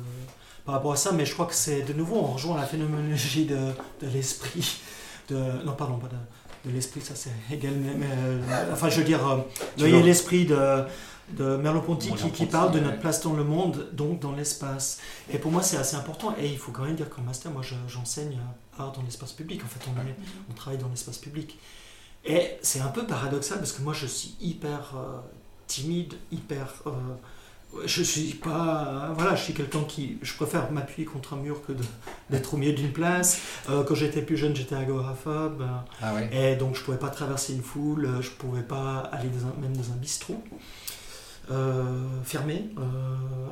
par 0.65 0.75
rapport 0.77 0.93
à 0.93 0.97
ça, 0.97 1.13
mais 1.13 1.25
je 1.27 1.33
crois 1.33 1.47
que 1.47 1.55
c'est 1.55 1.83
de 1.83 1.93
nouveau, 1.93 2.17
on 2.17 2.33
rejoint 2.35 2.57
la 2.57 2.67
phénoménologie 2.67 3.47
de, 3.47 3.57
de 4.03 4.09
l'esprit. 4.13 4.79
De, 5.29 5.65
non, 5.65 5.73
pardon, 5.73 5.99
pas 5.99 6.09
de, 6.09 6.69
de 6.71 6.75
l'esprit, 6.75 7.01
ça 7.01 7.15
c'est 7.17 7.31
Hegel, 7.51 7.75
mais, 7.79 7.95
mais, 7.95 8.07
euh, 8.11 8.73
enfin 8.73 8.89
je 8.89 8.99
veux 9.01 9.05
dire, 9.05 9.27
euh, 9.29 9.37
l'œil 9.79 9.93
et 9.95 10.03
l'esprit 10.03 10.47
de, 10.47 10.85
de 11.31 11.57
Merleau-Ponty 11.57 12.09
qui, 12.17 12.31
qui 12.31 12.47
parle 12.53 12.71
de 12.73 12.79
notre 12.81 13.01
place 13.01 13.23
dans 13.23 13.33
le 13.35 13.43
monde, 13.45 13.89
donc 13.93 14.21
dans 14.21 14.33
l'espace. 14.33 15.01
Et 15.33 15.39
pour 15.39 15.51
moi 15.51 15.63
c'est 15.63 15.77
assez 15.79 15.97
important, 15.97 16.35
et 16.39 16.47
il 16.49 16.59
faut 16.59 16.71
quand 16.71 16.85
même 16.85 16.95
dire 16.95 17.11
qu'en 17.11 17.23
master, 17.23 17.51
moi 17.51 17.63
je- 17.63 17.75
j'enseigne 17.89 18.35
euh, 18.39 18.83
art 18.83 18.93
dans 18.93 19.03
l'espace 19.03 19.33
public, 19.33 19.63
en 19.65 19.69
fait 19.69 19.81
on, 19.89 20.01
est- 20.09 20.15
on 20.51 20.55
travaille 20.55 20.79
dans 20.79 20.89
l'espace 20.89 21.19
public. 21.19 21.59
Et 22.25 22.59
c'est 22.63 22.81
un 22.81 22.89
peu 22.89 23.05
paradoxal 23.07 23.59
parce 23.59 23.73
que 23.73 23.83
moi 23.83 23.93
je 23.93 24.07
suis 24.07 24.35
hyper 24.41 24.95
euh, 24.97 25.19
timide, 25.67 26.15
hyper. 26.31 26.83
Je 27.85 28.03
suis 28.03 28.35
pas. 28.35 29.13
Voilà, 29.15 29.35
je 29.35 29.43
suis 29.43 29.53
quelqu'un 29.55 29.83
qui. 29.85 30.19
Je 30.23 30.35
préfère 30.35 30.71
m'appuyer 30.73 31.05
contre 31.07 31.35
un 31.35 31.37
mur 31.37 31.65
que 31.67 31.73
d'être 32.31 32.55
au 32.55 32.57
milieu 32.57 32.73
d'une 32.73 32.93
place. 32.93 33.41
Euh, 33.69 33.85
quand 33.85 33.95
j'étais 33.95 34.23
plus 34.23 34.37
jeune, 34.37 34.55
j'étais 34.57 34.75
agoraphobe. 34.75 35.67
Ah 36.01 36.15
ouais. 36.15 36.31
et 36.33 36.57
donc 36.57 36.75
je 36.77 36.83
pouvais 36.83 36.99
pas 36.99 37.11
traverser 37.11 37.55
une 37.55 37.63
foule, 37.63 38.07
euh, 38.07 38.23
je 38.23 38.31
pouvais 38.31 38.63
pas 38.63 38.99
aller 39.13 39.29
dans 39.29 39.49
un- 39.49 39.61
même 39.61 39.77
dans 39.77 39.93
un 39.93 39.97
bistrot. 39.97 40.43
Euh, 41.51 42.23
fermé 42.25 42.71
euh, 42.77 42.83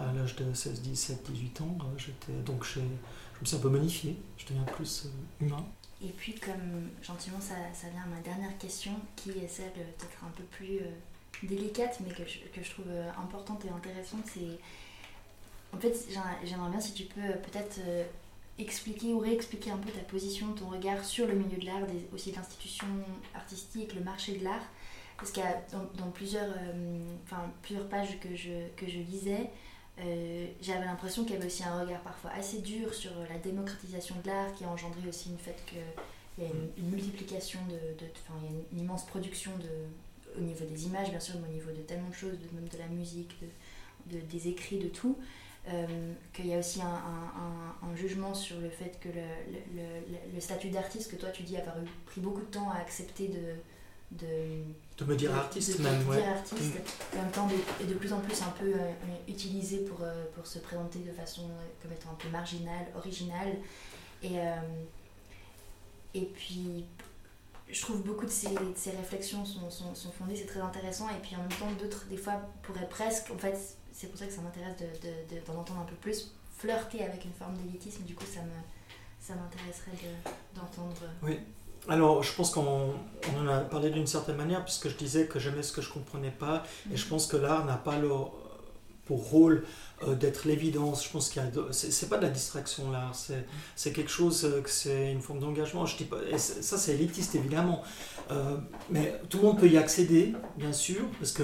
à 0.01 0.13
l'âge 0.13 0.35
de 0.35 0.53
16, 0.53 0.83
17, 0.83 1.31
18 1.31 1.61
ans, 1.61 1.79
euh, 1.81 1.85
j'étais 1.97 2.33
donc 2.45 2.65
je 2.65 2.81
me 2.81 3.45
suis 3.45 3.57
un 3.57 3.61
peu 3.61 3.69
modifié, 3.69 4.17
je 4.37 4.47
deviens 4.47 4.65
plus 4.65 5.05
euh, 5.07 5.45
humain. 5.47 5.65
Et 6.03 6.09
puis, 6.09 6.35
comme 6.35 6.89
gentiment, 7.03 7.39
ça, 7.41 7.55
ça 7.73 7.87
vient 7.89 8.03
à 8.03 8.07
ma 8.17 8.21
dernière 8.21 8.59
question, 8.59 8.91
qui 9.17 9.31
est 9.31 9.49
celle 9.49 9.71
peut-être 9.73 10.25
un 10.25 10.31
peu 10.37 10.43
plus 10.43 10.79
euh, 10.79 10.91
délicate, 11.43 11.99
mais 12.07 12.13
que 12.13 12.25
je, 12.25 12.39
que 12.55 12.63
je 12.63 12.71
trouve 12.71 12.87
euh, 12.89 13.11
importante 13.23 13.65
et 13.65 13.69
intéressante. 13.71 14.23
C'est. 14.27 14.59
En 15.77 15.79
fait, 15.81 15.93
j'aimerais 16.45 16.71
bien 16.71 16.81
si 16.81 16.93
tu 16.95 17.05
peux 17.05 17.21
euh, 17.21 17.33
peut-être 17.33 17.79
euh, 17.87 18.05
expliquer 18.59 19.13
ou 19.13 19.19
réexpliquer 19.19 19.71
un 19.73 19.77
peu 19.79 19.91
ta 19.91 20.01
position, 20.03 20.53
ton 20.53 20.69
regard 20.69 21.05
sur 21.05 21.27
le 21.27 21.35
milieu 21.35 21.59
de 21.59 21.67
l'art, 21.67 21.81
aussi 22.15 22.31
l'institution 22.33 22.87
artistique, 23.35 23.95
le 23.95 24.01
marché 24.03 24.39
de 24.39 24.45
l'art. 24.45 24.63
parce 25.19 25.33
qu'il 25.33 25.43
y 25.43 25.47
a 25.47 25.61
dans, 25.97 26.11
plusieurs, 26.13 26.55
plusieurs 27.63 27.89
pages 27.89 28.19
que 28.21 28.35
je, 28.37 28.69
que 28.77 28.87
je 28.87 28.99
lisais, 28.99 29.51
j'avais 30.61 30.85
l'impression 30.85 31.25
qu'il 31.25 31.35
y 31.35 31.37
avait 31.37 31.47
aussi 31.47 31.65
un 31.65 31.81
regard 31.83 32.01
parfois 32.03 32.31
assez 32.31 32.59
dur 32.61 32.93
sur 32.95 33.11
la 33.29 33.39
démocratisation 33.39 34.15
de 34.23 34.29
l'art 34.29 34.53
qui 34.55 34.65
a 34.65 34.69
engendré 34.69 35.09
aussi 35.09 35.31
le 35.31 35.37
fait 35.37 35.57
qu'il 35.67 36.45
y 36.45 36.47
a 36.47 36.51
une, 36.51 36.69
une 36.85 36.91
multiplication 36.91 37.59
de, 37.69 37.75
de- 38.05 38.11
il 38.41 38.45
y 38.45 38.47
a 38.47 38.51
une, 38.51 38.65
une 38.73 38.81
immense 38.85 39.05
production 39.07 39.51
de, 39.59 39.69
au 40.39 40.41
niveau 40.41 40.65
des 40.65 40.87
images 40.87 41.11
bien 41.11 41.21
sûr, 41.21 41.35
mais 41.43 41.49
au 41.49 41.53
niveau 41.53 41.71
de 41.71 41.83
tellement 41.83 42.09
de 42.09 42.15
choses, 42.15 42.33
de, 42.39 42.55
même 42.55 42.69
de 42.69 42.79
la 42.79 42.87
musique, 42.89 43.37
de, 43.41 44.17
de- 44.19 44.25
des 44.27 44.49
écrits, 44.49 44.79
de 44.79 44.89
tout. 44.89 45.19
euh, 45.67 46.13
qu'il 46.35 46.47
y 46.49 46.53
a 46.55 46.59
aussi 46.59 46.83
un, 46.83 46.87
un- 46.87 47.33
un- 47.83 47.89
un 47.91 47.97
jugement 47.97 48.35
sur 48.35 48.61
le 48.61 48.69
fait 48.69 48.99
que 49.01 49.09
le, 49.09 49.15
le- 49.75 50.13
le- 50.13 50.35
le 50.35 50.39
statut 50.41 50.69
d'artiste 50.69 51.11
que 51.11 51.17
toi 51.17 51.31
tu 51.31 51.43
dis 51.43 51.57
avoir 51.57 51.79
eu, 51.79 51.87
pris 52.05 52.21
beaucoup 52.21 52.43
de 52.43 52.47
temps 52.51 52.69
à 52.71 52.77
accepter 52.81 53.29
de, 53.29 53.55
de, 54.11 54.63
De 54.99 55.05
me 55.07 55.17
dire 55.17 55.35
artiste 55.35 55.79
de- 55.79 55.83
même, 55.85 56.07
ouais. 56.07 56.19
Mm. 56.19 56.21
dire 56.21 56.29
artiste, 56.29 56.75
et 57.15 57.19
en 57.19 57.23
même 57.23 57.31
temps 57.31 57.49
de, 57.49 57.87
de 57.87 57.95
plus 57.95 58.13
en 58.13 58.21
plus 58.21 58.43
un 58.43 58.51
peu 58.51 58.75
euh, 58.75 58.91
utilisé 59.27 59.79
pour, 59.87 60.03
euh, 60.03 60.27
pour 60.35 60.47
se 60.47 60.59
présenter 60.59 60.99
de 60.99 61.13
façon 61.13 61.49
comme 61.81 61.93
étant 61.93 62.11
un 62.11 62.17
peu 62.17 62.29
marginale, 62.29 62.85
originale. 62.95 63.57
Et, 64.23 64.37
et 66.15 66.27
puis, 66.27 66.85
je 67.75 67.81
trouve 67.83 68.03
beaucoup 68.03 68.25
de 68.25 68.31
ces, 68.31 68.49
de 68.51 68.73
ces 68.77 68.91
réflexions 68.93 69.45
sont, 69.45 69.69
sont, 69.71 69.95
sont 69.95 70.11
fondées, 70.13 70.37
c'est 70.37 70.47
très 70.47 70.61
intéressant. 70.61 71.09
Et 71.11 71.21
puis 71.23 71.35
en 71.37 71.41
même 71.41 71.49
temps, 71.49 71.71
d'autres, 71.79 72.07
des 72.09 72.17
fois, 72.17 72.35
pourraient 72.63 72.89
presque, 72.89 73.31
en 73.35 73.39
fait, 73.39 73.59
c'est 73.93 74.07
pour 74.07 74.19
ça 74.19 74.27
que 74.27 74.33
ça 74.33 74.41
m'intéresse 74.43 74.77
de, 74.79 74.87
de- 75.07 75.41
de- 75.41 75.45
d'en 75.47 75.55
entendre 75.61 75.81
un 75.81 75.85
peu 75.85 75.97
plus, 75.97 76.33
flirter 76.57 77.03
avec 77.05 77.25
une 77.25 77.33
forme 77.33 77.55
d'élitisme. 77.57 78.05
Du 78.05 78.15
coup, 78.15 78.25
ça, 78.25 78.41
me, 78.43 78.51
ça 79.21 79.35
m'intéresserait 79.35 79.91
de- 79.93 80.59
d'entendre. 80.61 81.03
Alors, 81.89 82.23
je 82.23 82.33
pense 82.33 82.51
qu'on 82.51 82.95
on 83.35 83.41
en 83.43 83.49
a 83.49 83.61
parlé 83.61 83.91
d'une 83.91 84.07
certaine 84.07 84.37
manière, 84.37 84.65
puisque 84.65 84.89
je 84.89 84.97
disais 84.97 85.27
que 85.27 85.39
j'aimais 85.39 85.63
ce 85.63 85.73
que 85.73 85.83
je 85.83 85.91
comprenais 85.93 86.31
pas, 86.31 86.63
et 86.93 86.97
je 86.97 87.07
pense 87.07 87.27
que 87.27 87.37
l'art 87.37 87.65
n'a 87.67 87.77
pas 87.77 87.99
le- 87.99 88.09
pour 89.05 89.29
rôle 89.31 89.65
euh, 90.03 90.15
d'être 90.15 90.47
l'évidence. 90.47 91.05
Je 91.05 91.11
pense 91.11 91.31
qu'il 91.31 91.43
c'est 91.71 92.09
pas 92.09 92.17
de 92.17 92.23
la 92.23 92.31
distraction 92.31 92.91
l'art, 92.91 93.15
c'est 93.77 93.93
quelque 93.93 94.11
chose 94.11 94.45
euh, 94.45 94.63
c'est 94.67 95.13
une 95.13 95.21
forme 95.21 95.41
d'engagement. 95.41 95.87
Je 95.87 95.97
dis 95.97 96.05
pas, 96.05 96.19
ça 96.39 96.79
c'est 96.79 96.95
élitiste 96.95 97.35
évidemment, 97.35 97.83
Euh, 98.31 98.57
mais 98.89 99.21
tout 99.29 99.39
le 99.39 99.45
monde 99.45 99.59
peut 99.61 99.69
y 99.69 99.77
accéder, 99.77 100.33
bien 100.57 100.73
sûr, 100.73 101.03
parce 101.19 101.33
que 101.33 101.43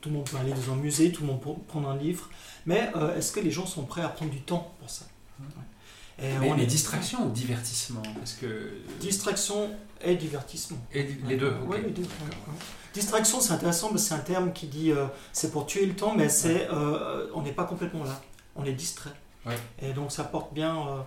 tout 0.00 0.08
le 0.08 0.16
monde 0.16 0.30
peut 0.30 0.36
aller 0.36 0.52
dans 0.52 0.72
un 0.72 0.76
musée, 0.76 1.10
tout 1.10 1.22
le 1.22 1.28
monde 1.28 1.40
peut 1.40 1.50
prendre 1.66 1.88
un 1.88 1.96
livre, 1.96 2.30
mais 2.64 2.92
est-ce 3.16 3.32
que 3.32 3.40
les 3.40 3.50
gens 3.50 3.66
sont 3.66 3.84
prêts 3.84 4.02
à 4.02 4.08
prendre 4.08 4.30
du 4.30 4.40
temps 4.40 4.72
pour 4.78 4.88
ça? 4.88 5.04
Et 6.22 6.32
Mais, 6.38 6.50
on 6.50 6.54
mais 6.56 6.62
est- 6.62 6.66
distraction 6.66 7.26
ou 7.26 7.30
divertissement 7.30 8.02
Parce 8.18 8.34
que. 8.34 8.70
Distraction 9.00 9.70
et 10.04 10.14
divertissement. 10.16 10.78
Et 10.94 11.02
les 11.28 11.36
deux, 11.36 11.54
les 11.60 11.66
ouais. 11.66 11.94
Distraction, 12.94 13.40
c'est 13.40 13.52
intéressant 13.52 13.88
que 13.90 13.98
c'est 13.98 14.14
un 14.14 14.18
terme 14.18 14.52
qui 14.52 14.66
dit 14.66 14.90
euh, 14.92 15.06
c'est 15.32 15.50
pour 15.50 15.66
tuer 15.66 15.86
le 15.86 15.94
temps, 15.94 16.14
mais 16.14 16.28
c'est 16.28 16.68
euh, 16.72 17.26
on 17.34 17.42
n'est 17.42 17.52
pas 17.52 17.64
complètement 17.64 18.04
là, 18.04 18.20
on 18.56 18.64
est 18.64 18.72
distrait. 18.72 19.10
Ouais. 19.46 19.56
Et 19.80 19.92
donc 19.92 20.12
ça 20.12 20.24
porte 20.24 20.52
bien 20.54 20.76
euh, 20.76 20.98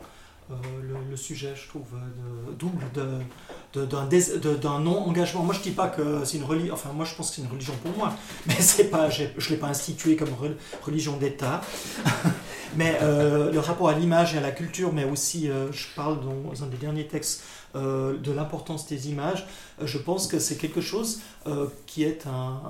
euh, 0.52 0.56
le, 0.82 0.96
le 1.12 1.16
sujet, 1.18 1.54
je 1.56 1.68
trouve, 1.70 1.86
euh, 1.94 2.52
de, 2.52 2.56
double 2.56 2.84
de- 2.94 3.86
d'un 3.86 4.06
de- 4.08 4.84
non-engagement. 4.84 5.44
Moi, 5.44 5.54
je 5.56 5.62
dis 5.62 5.72
pas 5.72 5.88
que 5.90 6.24
c'est 6.26 6.38
une 6.38 6.44
religion, 6.44 6.74
enfin, 6.74 6.92
moi, 6.94 7.06
je 7.06 7.14
pense 7.16 7.30
que 7.30 7.36
c'est 7.38 7.42
une 7.44 7.50
religion 7.52 7.74
pour 7.84 7.96
moi, 7.98 8.14
mais 8.48 8.56
c'est 8.60 8.86
pas, 8.86 9.10
je 9.10 9.24
ne 9.24 9.50
l'ai 9.50 9.58
pas 9.58 9.68
instituée 9.68 10.16
comme 10.16 10.30
re- 10.30 10.56
religion 10.84 11.18
d'État. 11.18 11.62
mais 12.76 12.98
euh, 13.02 13.52
le 13.52 13.60
rapport 13.60 13.90
à 13.90 13.94
l'image 13.94 14.36
et 14.36 14.38
à 14.38 14.42
la 14.42 14.52
culture, 14.52 14.94
mais 14.94 15.06
aussi, 15.06 15.50
euh, 15.50 15.72
je 15.72 15.88
parle 15.96 16.20
dans 16.22 16.64
un 16.64 16.68
des 16.68 16.78
derniers 16.78 17.08
textes 17.08 17.44
euh, 17.76 18.18
de 18.18 18.32
l'importance 18.32 18.88
des 18.88 19.10
images, 19.10 19.46
je 19.82 19.98
pense 19.98 20.28
que 20.28 20.40
c'est 20.40 20.58
quelque 20.58 20.82
chose 20.82 21.22
qui 21.86 22.04
est 22.04 22.26
un, 22.28 22.62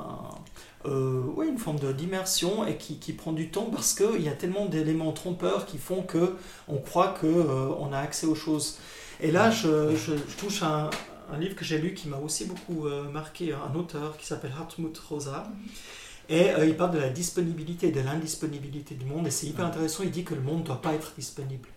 oui, 0.86 1.48
une 1.48 1.58
forme 1.58 1.80
d'immersion 1.94 2.66
et 2.68 2.78
qui, 2.78 2.98
qui 3.00 3.14
prend 3.14 3.32
du 3.32 3.50
temps 3.50 3.70
parce 3.72 3.94
qu'il 3.94 4.22
y 4.22 4.30
a 4.30 4.34
tellement 4.34 4.66
d'éléments 4.66 5.12
trompeurs 5.12 5.66
qui 5.66 5.78
font 5.78 6.02
que 6.04 6.36
on 6.68 6.78
croit 6.78 7.10
que 7.20 7.26
euh, 7.28 7.70
on 7.80 7.92
a 7.94 8.00
accès 8.00 8.28
aux 8.28 8.36
choses. 8.36 8.78
Et 9.22 9.32
là, 9.32 9.50
je, 9.50 9.96
je- 9.96 10.14
touche 10.38 10.62
à 10.64 10.90
un, 11.32 11.38
livre 11.40 11.56
que 11.56 11.66
j'ai 11.66 11.78
lu 11.80 11.94
qui 11.94 12.08
m'a 12.08 12.18
aussi 12.18 12.46
beaucoup 12.46 12.88
marqué, 13.12 13.54
un 13.54 13.74
auteur 13.76 14.16
qui 14.18 14.26
s'appelle 14.28 14.52
Hartmut 14.60 14.96
Rosa. 15.10 15.48
Et 16.30 16.52
euh, 16.52 16.66
il 16.66 16.76
parle 16.76 16.92
de 16.92 17.00
la 17.00 17.10
disponibilité 17.10 17.88
et 17.88 17.92
de 17.92 18.02
l'indisponibilité 18.02 18.96
du 18.96 19.06
monde. 19.06 19.28
Et 19.28 19.32
c'est 19.32 19.48
hyper 19.48 19.66
intéressant. 19.66 20.04
Il 20.04 20.12
dit 20.12 20.24
que 20.24 20.34
le 20.34 20.42
monde 20.42 20.60
ne 20.60 20.66
doit 20.66 20.82
pas 20.82 20.94
être 20.94 21.14
disponible. 21.18 21.70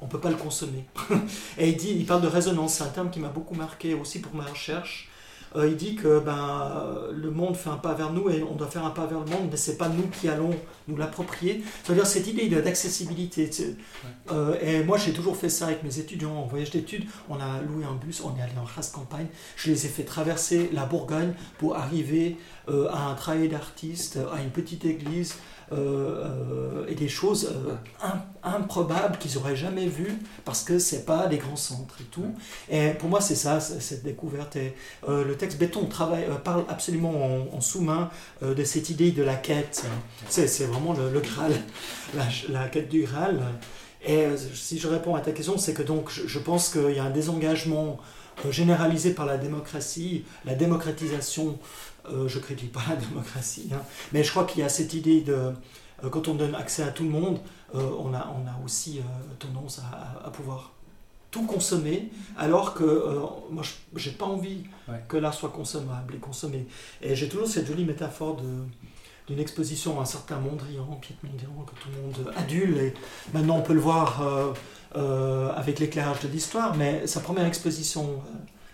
On 0.00 0.06
ne 0.06 0.10
peut 0.10 0.20
pas 0.20 0.30
le 0.30 0.36
consommer. 0.36 0.84
et 1.58 1.70
il, 1.70 1.84
il 1.84 2.06
parle 2.06 2.22
de 2.22 2.28
résonance. 2.28 2.74
C'est 2.74 2.84
un 2.84 2.88
terme 2.88 3.10
qui 3.10 3.20
m'a 3.20 3.28
beaucoup 3.28 3.54
marqué 3.54 3.94
aussi 3.94 4.20
pour 4.20 4.34
ma 4.34 4.44
recherche. 4.44 5.10
Euh, 5.56 5.68
il 5.68 5.76
dit 5.76 5.94
que 5.94 6.18
ben, 6.18 6.94
le 7.12 7.30
monde 7.30 7.56
fait 7.56 7.70
un 7.70 7.76
pas 7.76 7.94
vers 7.94 8.12
nous 8.12 8.28
et 8.28 8.42
on 8.42 8.54
doit 8.54 8.66
faire 8.66 8.84
un 8.84 8.90
pas 8.90 9.06
vers 9.06 9.20
le 9.20 9.30
monde, 9.30 9.48
mais 9.50 9.56
c'est 9.56 9.76
pas 9.76 9.88
nous 9.88 10.08
qui 10.08 10.28
allons 10.28 10.50
nous 10.88 10.96
l'approprier. 10.96 11.62
C'est-à-dire 11.82 12.06
cette 12.06 12.26
idée 12.26 12.48
d'accessibilité. 12.48 13.50
euh, 14.32 14.56
et 14.60 14.82
moi, 14.82 14.98
j'ai 14.98 15.12
toujours 15.12 15.36
fait 15.36 15.48
ça 15.48 15.66
avec 15.66 15.82
mes 15.82 15.98
étudiants 15.98 16.34
en 16.36 16.46
voyage 16.46 16.70
d'études. 16.70 17.04
On 17.28 17.36
a 17.36 17.60
loué 17.62 17.84
un 17.84 17.94
bus, 17.94 18.22
on 18.24 18.36
est 18.36 18.42
allé 18.42 18.52
en 18.60 18.64
race 18.64 18.90
campagne. 18.90 19.26
Je 19.56 19.70
les 19.70 19.86
ai 19.86 19.88
fait 19.88 20.04
traverser 20.04 20.70
la 20.72 20.86
Bourgogne 20.86 21.34
pour 21.58 21.76
arriver 21.76 22.36
euh, 22.68 22.88
à 22.90 23.10
un 23.10 23.14
travail 23.14 23.48
d'artiste, 23.48 24.18
à 24.32 24.42
une 24.42 24.50
petite 24.50 24.84
église. 24.84 25.36
Euh, 25.72 25.76
euh, 25.76 26.86
et 26.88 26.94
des 26.94 27.08
choses 27.08 27.50
euh, 27.50 27.74
im- 28.02 28.22
improbables 28.42 29.16
qu'ils 29.16 29.34
n'auraient 29.36 29.56
jamais 29.56 29.86
vues 29.86 30.18
parce 30.44 30.62
que 30.62 30.78
c'est 30.78 31.06
pas 31.06 31.26
des 31.26 31.38
grands 31.38 31.56
centres 31.56 31.96
et 32.00 32.04
tout. 32.04 32.34
Et 32.70 32.90
pour 32.90 33.08
moi, 33.08 33.22
c'est 33.22 33.34
ça, 33.34 33.60
cette 33.60 34.04
découverte. 34.04 34.56
Et, 34.56 34.74
le 35.08 35.34
texte 35.36 35.58
Béton 35.58 35.86
travaille, 35.86 36.26
parle 36.42 36.64
absolument 36.68 37.14
en, 37.52 37.60
sous-main 37.60 38.10
de 38.42 38.64
cette 38.64 38.90
idée 38.90 39.12
de 39.12 39.22
la 39.22 39.36
quête. 39.36 39.84
C'est 40.28 40.66
vraiment 40.66 40.92
le, 40.92 41.20
Graal, 41.20 41.52
la, 42.50 42.68
quête 42.68 42.88
du 42.88 43.02
Graal. 43.02 43.40
Et 44.06 44.26
si 44.54 44.78
je 44.78 44.88
réponds 44.88 45.14
à 45.14 45.20
ta 45.20 45.32
question, 45.32 45.56
c'est 45.56 45.72
que 45.72 45.82
donc 45.82 46.10
je, 46.10 46.38
pense 46.38 46.68
qu'il 46.68 46.94
y 46.94 46.98
a 46.98 47.04
un 47.04 47.10
désengagement 47.10 47.98
généralisé 48.50 49.14
par 49.14 49.26
la 49.26 49.38
démocratie, 49.38 50.24
la 50.44 50.54
démocratisation. 50.54 51.58
Euh, 52.10 52.28
je 52.28 52.38
critique 52.38 52.72
pas 52.72 52.82
la 52.88 52.96
démocratie, 52.96 53.68
hein, 53.72 53.80
mais 54.12 54.22
je 54.24 54.30
crois 54.30 54.44
qu'il 54.44 54.60
y 54.60 54.64
a 54.64 54.68
cette 54.68 54.94
idée 54.94 55.20
de 55.22 55.32
euh, 56.02 56.10
quand 56.10 56.28
on 56.28 56.34
donne 56.34 56.54
accès 56.54 56.82
à 56.82 56.88
tout 56.88 57.04
le 57.04 57.10
monde, 57.10 57.38
euh, 57.74 57.90
on, 57.98 58.12
a, 58.14 58.28
on 58.36 58.46
a 58.48 58.64
aussi 58.64 58.98
euh, 58.98 59.02
tendance 59.38 59.80
à, 60.24 60.30
pouvoir 60.30 60.72
tout 61.30 61.46
consommer, 61.46 62.10
alors 62.38 62.74
que 62.74 63.18
moi, 63.50 63.62
je- 63.64 63.98
j'ai 63.98 64.12
pas 64.12 64.26
envie 64.26 64.64
Ouais. 64.88 65.02
que 65.08 65.16
l'art 65.16 65.34
soit 65.34 65.48
consommable 65.48 66.14
et 66.14 66.18
consommé. 66.18 66.66
Et 67.02 67.16
j'ai 67.16 67.28
toujours 67.28 67.48
cette 67.48 67.66
jolie 67.66 67.84
métaphore 67.84 68.36
de 68.36 68.48
d'une 69.26 69.40
exposition 69.40 69.98
à 69.98 70.02
un 70.02 70.04
certain 70.04 70.38
Mondrian, 70.38 70.84
Piet 71.00 71.16
Mondrian, 71.22 71.64
que 71.66 71.74
tout 71.80 71.88
le 71.96 72.02
monde 72.02 72.32
adule, 72.36 72.76
et 72.76 72.94
maintenant 73.32 73.56
on 73.56 73.62
peut 73.62 73.72
le 73.72 73.80
voir 73.80 74.22
avec 75.56 75.78
l'éclairage 75.80 76.20
de 76.20 76.28
l'histoire, 76.28 76.76
mais 76.76 77.06
sa 77.06 77.20
première 77.20 77.46
exposition 77.46 78.22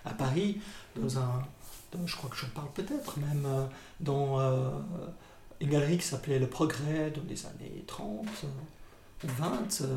à 0.05 0.11
Paris, 0.11 0.61
dans 0.97 1.19
un, 1.19 1.43
je 2.07 2.17
crois 2.17 2.31
que 2.31 2.37
je 2.37 2.47
parle 2.47 2.69
peut-être 2.75 3.19
même, 3.19 3.45
euh, 3.47 3.65
dans 4.01 4.41
euh, 4.41 4.71
une 5.61 5.71
galerie 5.71 5.99
qui 5.99 6.07
s'appelait 6.07 6.39
Le 6.39 6.47
Progrès 6.47 7.11
dans 7.15 7.23
les 7.29 7.45
années 7.47 7.85
30 7.87 8.27
euh, 8.45 9.25
ou 9.25 9.29
20, 9.39 9.81
euh, 9.83 9.97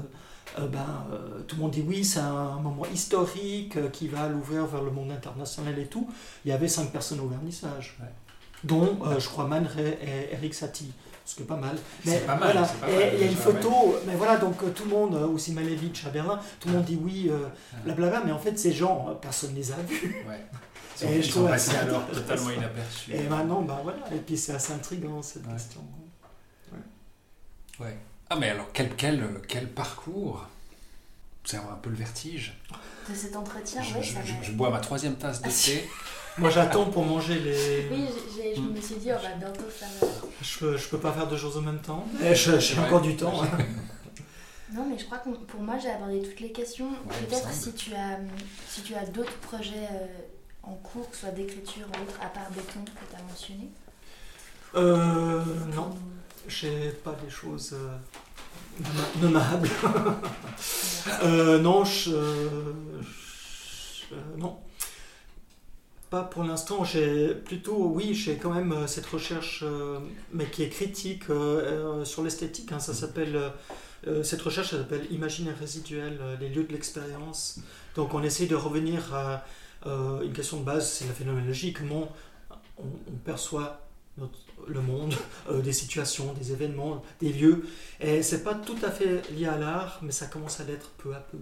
euh, 0.60 0.68
ben, 0.68 0.80
euh, 1.12 1.42
tout 1.48 1.56
le 1.56 1.62
monde 1.62 1.72
dit 1.72 1.84
oui, 1.88 2.04
c'est 2.04 2.20
un 2.20 2.60
moment 2.60 2.86
historique 2.94 3.92
qui 3.92 4.08
va 4.08 4.28
l'ouvrir 4.28 4.66
vers 4.66 4.82
le 4.82 4.92
monde 4.92 5.12
international 5.12 5.78
et 5.80 5.86
tout. 5.86 6.10
Il 6.46 6.50
y 6.50 6.52
avait 6.52 6.68
cinq 6.68 6.92
personnes 6.92 7.20
au 7.22 7.28
vernissage, 7.28 7.98
Ouais. 8.02 8.08
dont 8.64 8.98
je 9.20 9.28
crois 9.28 9.48
Man 9.48 9.66
Ray 9.66 9.98
et 10.02 10.34
Eric 10.34 10.54
Satie, 10.54 10.92
ce 11.26 11.36
qui 11.36 11.44
est 11.44 11.46
pas 11.46 11.56
mal. 11.56 11.78
Pas 12.26 12.36
mal, 12.36 12.52
voilà. 12.82 12.92
Et 13.02 13.16
il 13.16 13.20
y 13.22 13.24
a 13.24 13.28
une 13.32 13.36
photo, 13.38 13.96
mais 14.06 14.16
voilà, 14.16 14.38
donc 14.38 14.58
tout 14.74 14.84
le 14.84 14.90
monde, 14.90 15.16
aussi 15.16 15.54
Malevich 15.54 16.06
à 16.06 16.10
Berlin, 16.10 16.40
tout 16.60 16.68
le 16.68 16.76
monde 16.76 16.84
dit 16.86 17.00
oui, 17.02 17.32
blablabla, 17.86 18.24
mais 18.26 18.32
en 18.34 18.40
fait 18.40 18.58
ces 18.60 18.74
gens, 18.74 19.18
personne 19.22 19.52
ne 19.52 19.56
les 19.58 19.72
a 19.72 19.76
vus. 19.78 20.24
Ouais. 20.28 20.44
Et 21.02 21.22
je 21.22 21.30
trouve 21.32 21.48
alors 21.48 22.08
totalement 22.12 22.52
inaperçus. 22.52 23.12
Et 23.14 23.24
maintenant, 23.24 23.62
bah 23.62 23.80
voilà, 23.84 24.00
et 24.14 24.20
puis 24.20 24.38
c'est 24.38 24.54
assez 24.54 24.74
intriguant 24.74 25.22
cette 25.22 25.46
Ouais. 25.46 25.54
question. 25.54 25.82
Ouais. 27.80 27.98
Ah, 28.30 28.36
mais 28.36 28.50
alors, 28.50 28.68
quel, 28.74 28.96
quel, 28.96 29.42
quel 29.48 29.70
parcours? 29.70 30.46
C'est 31.46 31.58
un 31.58 31.78
peu 31.82 31.90
le 31.90 31.96
vertige. 31.98 32.58
De 33.10 33.14
cet 33.16 33.36
entretien, 33.36 33.82
je, 33.84 33.96
ouais, 33.96 34.04
je- 34.04 34.14
ça 34.14 34.22
je- 34.24 34.32
m'a- 34.32 34.42
je 34.44 34.52
bois 34.54 34.70
ma 34.70 34.80
troisième 34.80 35.16
tasse 35.16 35.42
de 35.42 35.50
thé. 35.50 35.90
Moi 36.38 36.50
j'attends 36.50 36.86
pour 36.90 37.06
manger 37.06 37.38
les. 37.40 37.90
Oui, 37.92 38.06
je 38.56 38.62
me 38.62 38.80
suis 38.82 38.96
dit, 38.96 39.12
on 39.12 39.18
va 39.22 39.36
bientôt 39.36 39.70
faire. 39.70 39.90
euh, 40.04 40.08
Je 40.42 40.58
peux, 40.60 40.78
je 40.78 40.88
peux 40.88 40.98
pas 41.00 41.12
faire 41.12 41.28
deux 41.28 41.36
choses 41.38 41.58
en 41.58 41.62
même 41.62 41.82
temps. 41.82 42.06
Mais 42.20 42.34
je- 42.34 42.60
j'ai 42.60 42.80
encore 42.80 43.02
du 43.02 43.16
temps. 43.18 43.44
hein. 43.44 43.48
Non, 44.74 44.88
mais 44.90 44.98
je 44.98 45.06
crois 45.06 45.20
que 45.20 45.30
pour 45.30 45.62
moi, 45.62 45.78
j'ai 45.78 45.90
abordé 45.92 46.20
toutes 46.24 46.40
les 46.40 46.52
questions. 46.52 46.90
Ouais, 46.90 47.16
Peut-être 47.28 47.52
si 47.52 47.74
tu 47.74 47.94
as, 47.94 48.18
si 48.68 48.82
tu 48.82 48.96
as 48.96 49.06
d'autres 49.06 49.38
projets 49.38 49.88
euh, 49.92 50.08
en 50.64 50.74
cours, 50.76 51.10
soit 51.14 51.32
d'écriture 51.32 51.86
ou 51.88 52.04
autre, 52.04 52.20
à 52.22 52.28
part 52.28 52.50
Béton 52.52 52.84
que 52.86 52.92
tu 53.10 53.16
as 53.20 53.24
mentionné. 53.24 53.70
Euh, 54.76 55.44
non, 55.76 55.96
j'ai 56.48 56.90
pas 57.04 57.16
des 57.24 57.30
choses 57.30 57.74
euh, 57.74 57.98
nomma- 58.82 59.22
nommables. 59.22 59.70
euh, 61.24 61.60
non, 61.60 61.84
je, 61.86 62.12
euh, 62.12 62.74
non. 64.38 64.58
pas 66.10 66.24
pour 66.24 66.44
l'instant. 66.44 66.84
J'ai 66.84 67.36
plutôt, 67.36 67.88
oui, 67.88 68.14
j'ai 68.14 68.38
quand 68.38 68.52
même 68.54 68.88
cette 68.88 69.06
recherche, 69.06 69.64
mais 70.32 70.46
qui 70.50 70.64
est 70.64 70.70
critique 70.70 71.26
sur 72.04 72.24
l'esthétique. 72.24 72.72
hein. 72.72 72.80
ça 72.80 72.94
s'appelle 72.94 73.40
cette 74.24 74.42
recherche, 74.42 74.72
s'appelle 74.72 75.08
imaginaire 75.12 75.58
résiduel, 75.60 76.20
les 76.40 76.50
lieux 76.50 76.64
de 76.64 76.72
l'expérience. 76.74 77.60
Donc, 77.96 78.14
on 78.14 78.22
essaye 78.24 78.48
de 78.48 78.56
revenir 78.56 79.14
à 79.14 79.46
euh, 79.86 80.22
une 80.22 80.34
question 80.34 80.60
de 80.60 80.64
base, 80.66 80.90
c'est 80.90 81.06
la 81.08 81.14
phénoménologie. 81.14 81.74
Comment 81.74 82.12
on, 82.78 82.84
on 82.86 83.18
perçoit 83.26 83.82
notre- 84.18 84.40
le 84.68 84.82
monde, 84.82 85.14
euh, 85.50 85.62
des 85.62 85.74
situations, 85.74 86.34
des 86.34 86.52
événements, 86.52 87.04
des 87.20 87.34
lieux. 87.34 87.66
Et 88.00 88.24
c'est 88.24 88.44
pas 88.44 88.56
tout 88.56 88.78
à 88.84 88.92
fait 88.92 89.30
lié 89.32 89.48
à 89.48 89.58
l'art, 89.58 90.00
mais 90.02 90.12
ça 90.12 90.28
commence 90.28 90.60
à 90.60 90.64
l'être 90.66 90.92
peu 90.98 91.14
à 91.16 91.20
peu 91.20 91.38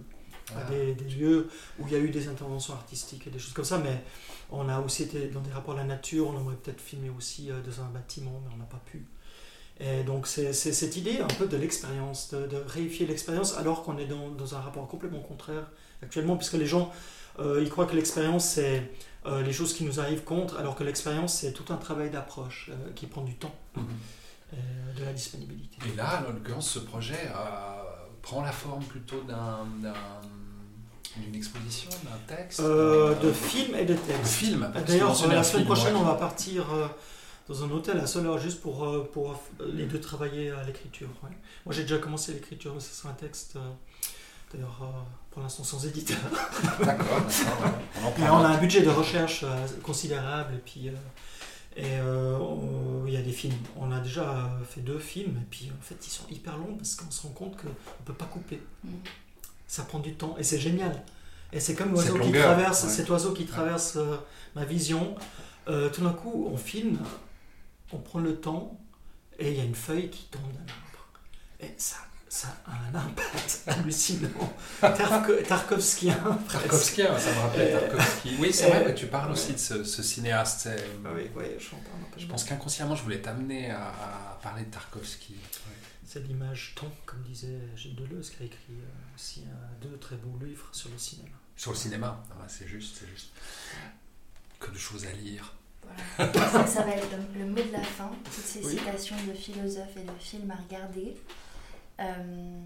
à 0.56 0.64
des, 0.64 0.94
des 0.94 1.04
lieux 1.04 1.48
où 1.78 1.86
il 1.86 1.92
y 1.92 1.96
a 1.96 1.98
eu 2.00 2.10
des 2.10 2.28
interventions 2.28 2.74
artistiques 2.74 3.26
et 3.26 3.30
des 3.30 3.38
choses 3.38 3.52
comme 3.54 3.64
ça, 3.64 3.78
mais 3.78 4.02
on 4.50 4.68
a 4.68 4.80
aussi 4.80 5.04
été 5.04 5.28
dans 5.28 5.40
des 5.40 5.52
rapports 5.52 5.74
à 5.74 5.78
la 5.78 5.84
nature, 5.84 6.28
on 6.28 6.38
aimerait 6.38 6.56
peut-être 6.56 6.80
filmer 6.80 7.10
aussi 7.16 7.50
euh, 7.50 7.60
dans 7.62 7.82
un 7.82 7.88
bâtiment, 7.88 8.42
mais 8.44 8.52
on 8.54 8.58
n'a 8.58 8.64
pas 8.64 8.82
pu. 8.84 9.06
Et 9.80 10.02
donc 10.04 10.26
c'est 10.26 10.52
c'est 10.52 10.72
cette 10.72 10.96
idée 10.96 11.20
un 11.20 11.26
peu 11.28 11.46
de 11.46 11.56
l'expérience, 11.56 12.30
de, 12.34 12.46
de 12.46 12.56
réifier 12.66 13.06
l'expérience, 13.06 13.56
alors 13.56 13.82
qu'on 13.82 13.98
est 13.98 14.06
dans, 14.06 14.28
dans 14.30 14.54
un 14.54 14.60
rapport 14.60 14.86
complètement 14.88 15.20
contraire 15.20 15.70
actuellement, 16.02 16.36
puisque 16.36 16.54
les 16.54 16.66
gens, 16.66 16.92
euh, 17.38 17.60
ils 17.62 17.70
croient 17.70 17.86
que 17.86 17.94
l'expérience, 17.96 18.44
c'est 18.46 18.90
euh, 19.26 19.42
les 19.42 19.52
choses 19.52 19.72
qui 19.74 19.84
nous 19.84 20.00
arrivent 20.00 20.24
contre, 20.24 20.58
alors 20.58 20.74
que 20.74 20.84
l'expérience, 20.84 21.34
c'est 21.34 21.52
tout 21.52 21.72
un 21.72 21.76
travail 21.76 22.10
d'approche 22.10 22.70
euh, 22.70 22.90
qui 22.94 23.06
prend 23.06 23.22
du 23.22 23.34
temps, 23.36 23.54
Mhm. 23.76 23.84
euh, 24.54 24.56
de 24.98 25.04
la 25.04 25.12
disponibilité. 25.12 25.76
Et 25.92 25.96
là, 25.96 26.24
en 26.28 26.32
l'occurrence, 26.32 26.68
ce 26.70 26.78
projet 26.80 27.30
prend 28.22 28.42
la 28.42 28.52
forme 28.52 28.84
plutôt 28.84 29.20
d'un, 29.22 29.58
d'un- 29.82 29.94
d'une 31.16 31.34
exposition, 31.34 31.90
d'un 32.04 32.34
texte 32.36 32.60
de 32.62 33.32
films 33.32 33.74
et 33.76 33.84
de 33.84 33.94
textes. 33.94 34.32
film. 34.34 34.72
D'ailleurs, 34.86 35.28
la 35.28 35.42
semaine 35.44 35.64
prochaine, 35.66 35.94
ouais. 35.94 36.00
on 36.00 36.04
va 36.04 36.14
partir 36.14 36.64
dans 37.48 37.64
un 37.64 37.70
hôtel 37.70 37.98
à 37.98 38.06
Soleure 38.06 38.38
juste 38.38 38.60
pour, 38.62 39.08
pour 39.10 39.38
les 39.72 39.84
deux 39.86 40.00
travailler 40.00 40.50
à 40.52 40.62
l'écriture. 40.64 41.08
ouais. 41.24 41.30
Moi, 41.66 41.74
j'ai 41.74 41.82
déjà 41.82 41.98
commencé 41.98 42.32
l'écriture, 42.32 42.72
mais 42.74 42.80
ce 42.80 42.94
sera 42.94 43.10
un 43.10 43.14
texte, 43.14 43.58
d'ailleurs, 44.52 44.80
euh, 44.82 45.00
pour 45.30 45.42
l'instant 45.42 45.64
sans 45.64 45.84
éditeur. 45.86 46.18
D'accord, 46.84 47.22
on 48.04 48.22
on 48.22 48.44
a 48.44 48.48
un 48.48 48.58
budget 48.58 48.82
de 48.82 48.90
recherche 48.90 49.44
euh, 49.44 49.66
considérable, 49.82 50.54
et 50.54 50.58
puis 50.58 50.88
euh, 50.88 50.92
et, 51.76 51.84
euh, 52.00 52.36
on- 52.38 53.06
il 53.06 53.14
y 53.14 53.16
a 53.16 53.22
des 53.22 53.32
films. 53.32 53.56
On 53.76 53.90
a 53.92 54.00
déjà 54.00 54.50
fait 54.68 54.80
deux 54.80 54.98
films, 54.98 55.38
et 55.40 55.46
puis 55.50 55.70
en 55.76 55.82
fait, 55.82 55.96
ils 56.06 56.10
sont 56.10 56.26
hyper 56.30 56.56
longs 56.58 56.76
parce 56.76 56.94
qu'on 56.94 57.10
se 57.10 57.22
rend 57.22 57.32
compte 57.32 57.56
qu'on 57.56 57.68
ne 57.68 58.04
peut 58.04 58.12
pas 58.14 58.26
couper. 58.26 58.60
Mhm. 58.84 58.92
Ça 59.66 59.82
prend 59.84 59.98
du 60.00 60.14
temps, 60.14 60.36
et 60.38 60.42
c'est 60.42 60.58
génial. 60.58 61.02
Et 61.52 61.60
c'est 61.60 61.74
comme 61.74 61.92
l'oiseau 61.92 62.18
qui 62.18 62.32
traverse, 62.32 62.84
ouais. 62.84 62.88
cet 62.90 63.10
oiseau 63.10 63.32
qui 63.32 63.46
traverse 63.46 63.96
euh, 63.96 64.16
ma 64.54 64.64
vision. 64.64 65.14
Euh, 65.68 65.88
tout 65.90 66.02
d'un 66.02 66.12
coup, 66.12 66.48
on 66.52 66.56
filme, 66.56 66.98
on 67.92 67.98
prend 67.98 68.18
le 68.20 68.36
temps, 68.36 68.78
et 69.38 69.50
il 69.50 69.56
y 69.56 69.60
a 69.60 69.64
une 69.64 69.74
feuille 69.74 70.10
qui 70.10 70.24
tombe 70.24 70.42
d'un 70.52 70.60
arbre. 70.72 71.06
Et 71.60 71.72
ça, 71.76 71.96
ça 72.34 72.48
a 72.66 72.70
un 72.90 72.94
impact 72.98 73.62
hallucinant. 73.66 74.54
Tarko- 74.80 75.42
Tarkovskien. 75.46 76.16
hein, 76.24 76.38
ça 77.18 77.30
me 77.30 77.38
rappelle 77.40 77.74
Euh, 77.76 77.80
Tarkovsky. 77.80 78.36
Oui, 78.40 78.50
c'est 78.54 78.68
vrai 78.70 78.86
euh, 78.86 78.90
que 78.90 78.98
tu 78.98 79.06
parles 79.06 79.32
aussi 79.32 79.52
de 79.52 79.58
ce, 79.58 79.84
ce 79.84 80.02
cinéaste. 80.02 80.60
c'est- 80.60 80.84
Ah 81.04 81.10
oui, 81.14 81.28
oui, 81.36 81.44
je 81.58 81.66
en 81.66 81.78
train 81.80 81.98
d'en 82.00 82.18
Je 82.18 82.26
pense 82.26 82.44
qu'inconsciemment, 82.44 82.96
je 82.96 83.02
voulais 83.02 83.20
t'amener 83.20 83.70
à, 83.70 83.88
à 83.88 84.38
parler 84.42 84.64
de 84.64 84.70
Tarkovsky. 84.70 85.34
Ouais. 85.34 85.76
C'est 86.06 86.20
l'image 86.20 86.74
comme 87.04 87.22
disait 87.22 87.58
Gilles 87.76 87.96
Deleuze, 87.96 88.30
qui 88.30 88.42
a 88.42 88.46
écrit 88.46 88.58
euh, 88.70 89.14
aussi 89.14 89.44
un- 89.46 89.86
deux 89.86 89.98
très 89.98 90.16
beaux 90.16 90.42
livres 90.42 90.68
sur 90.72 90.88
le 90.88 90.96
cinéma. 90.96 91.36
Sur 91.54 91.72
le 91.72 91.76
cinéma, 91.76 92.24
Ah, 92.30 92.46
c'est 92.48 92.66
juste, 92.66 92.96
c'est 92.98 93.08
juste. 93.10 93.28
Que 94.58 94.70
de 94.70 94.78
choses 94.78 95.04
à 95.06 95.12
lire. 95.12 95.52
Voilà. 96.16 96.32
ça, 96.50 96.66
ça 96.76 96.82
va 96.82 96.92
être 96.92 97.10
le, 97.34 97.40
le 97.40 97.44
mot 97.46 97.56
de 97.62 97.72
la 97.72 97.82
fin, 97.82 98.10
toutes 98.24 98.32
ces 98.32 98.64
Oui. 98.64 98.78
citations 98.78 99.16
de 99.28 99.34
philosophes 99.34 99.96
et 99.98 100.02
de 100.04 100.12
films 100.18 100.50
à 100.50 100.54
regarder. 100.56 101.14
Euh, 102.02 102.60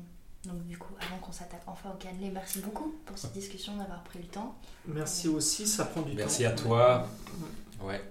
donc 0.44 0.64
du 0.66 0.78
coup, 0.78 0.94
avant 1.00 1.18
qu'on 1.18 1.32
s'attaque 1.32 1.62
enfin 1.66 1.90
au 1.90 1.96
cannelé, 1.96 2.30
merci 2.30 2.60
beaucoup 2.60 2.94
pour 3.04 3.18
cette 3.18 3.32
discussion, 3.32 3.76
d'avoir 3.76 4.02
pris 4.04 4.18
le 4.20 4.26
temps. 4.26 4.54
Merci 4.86 5.28
aussi, 5.28 5.66
ça 5.66 5.84
prend 5.84 6.02
du 6.02 6.14
Merci 6.14 6.44
temps. 6.44 6.48
à 6.50 6.52
toi. 6.52 7.08
Ouais. 7.80 7.88
Ouais. 7.88 8.04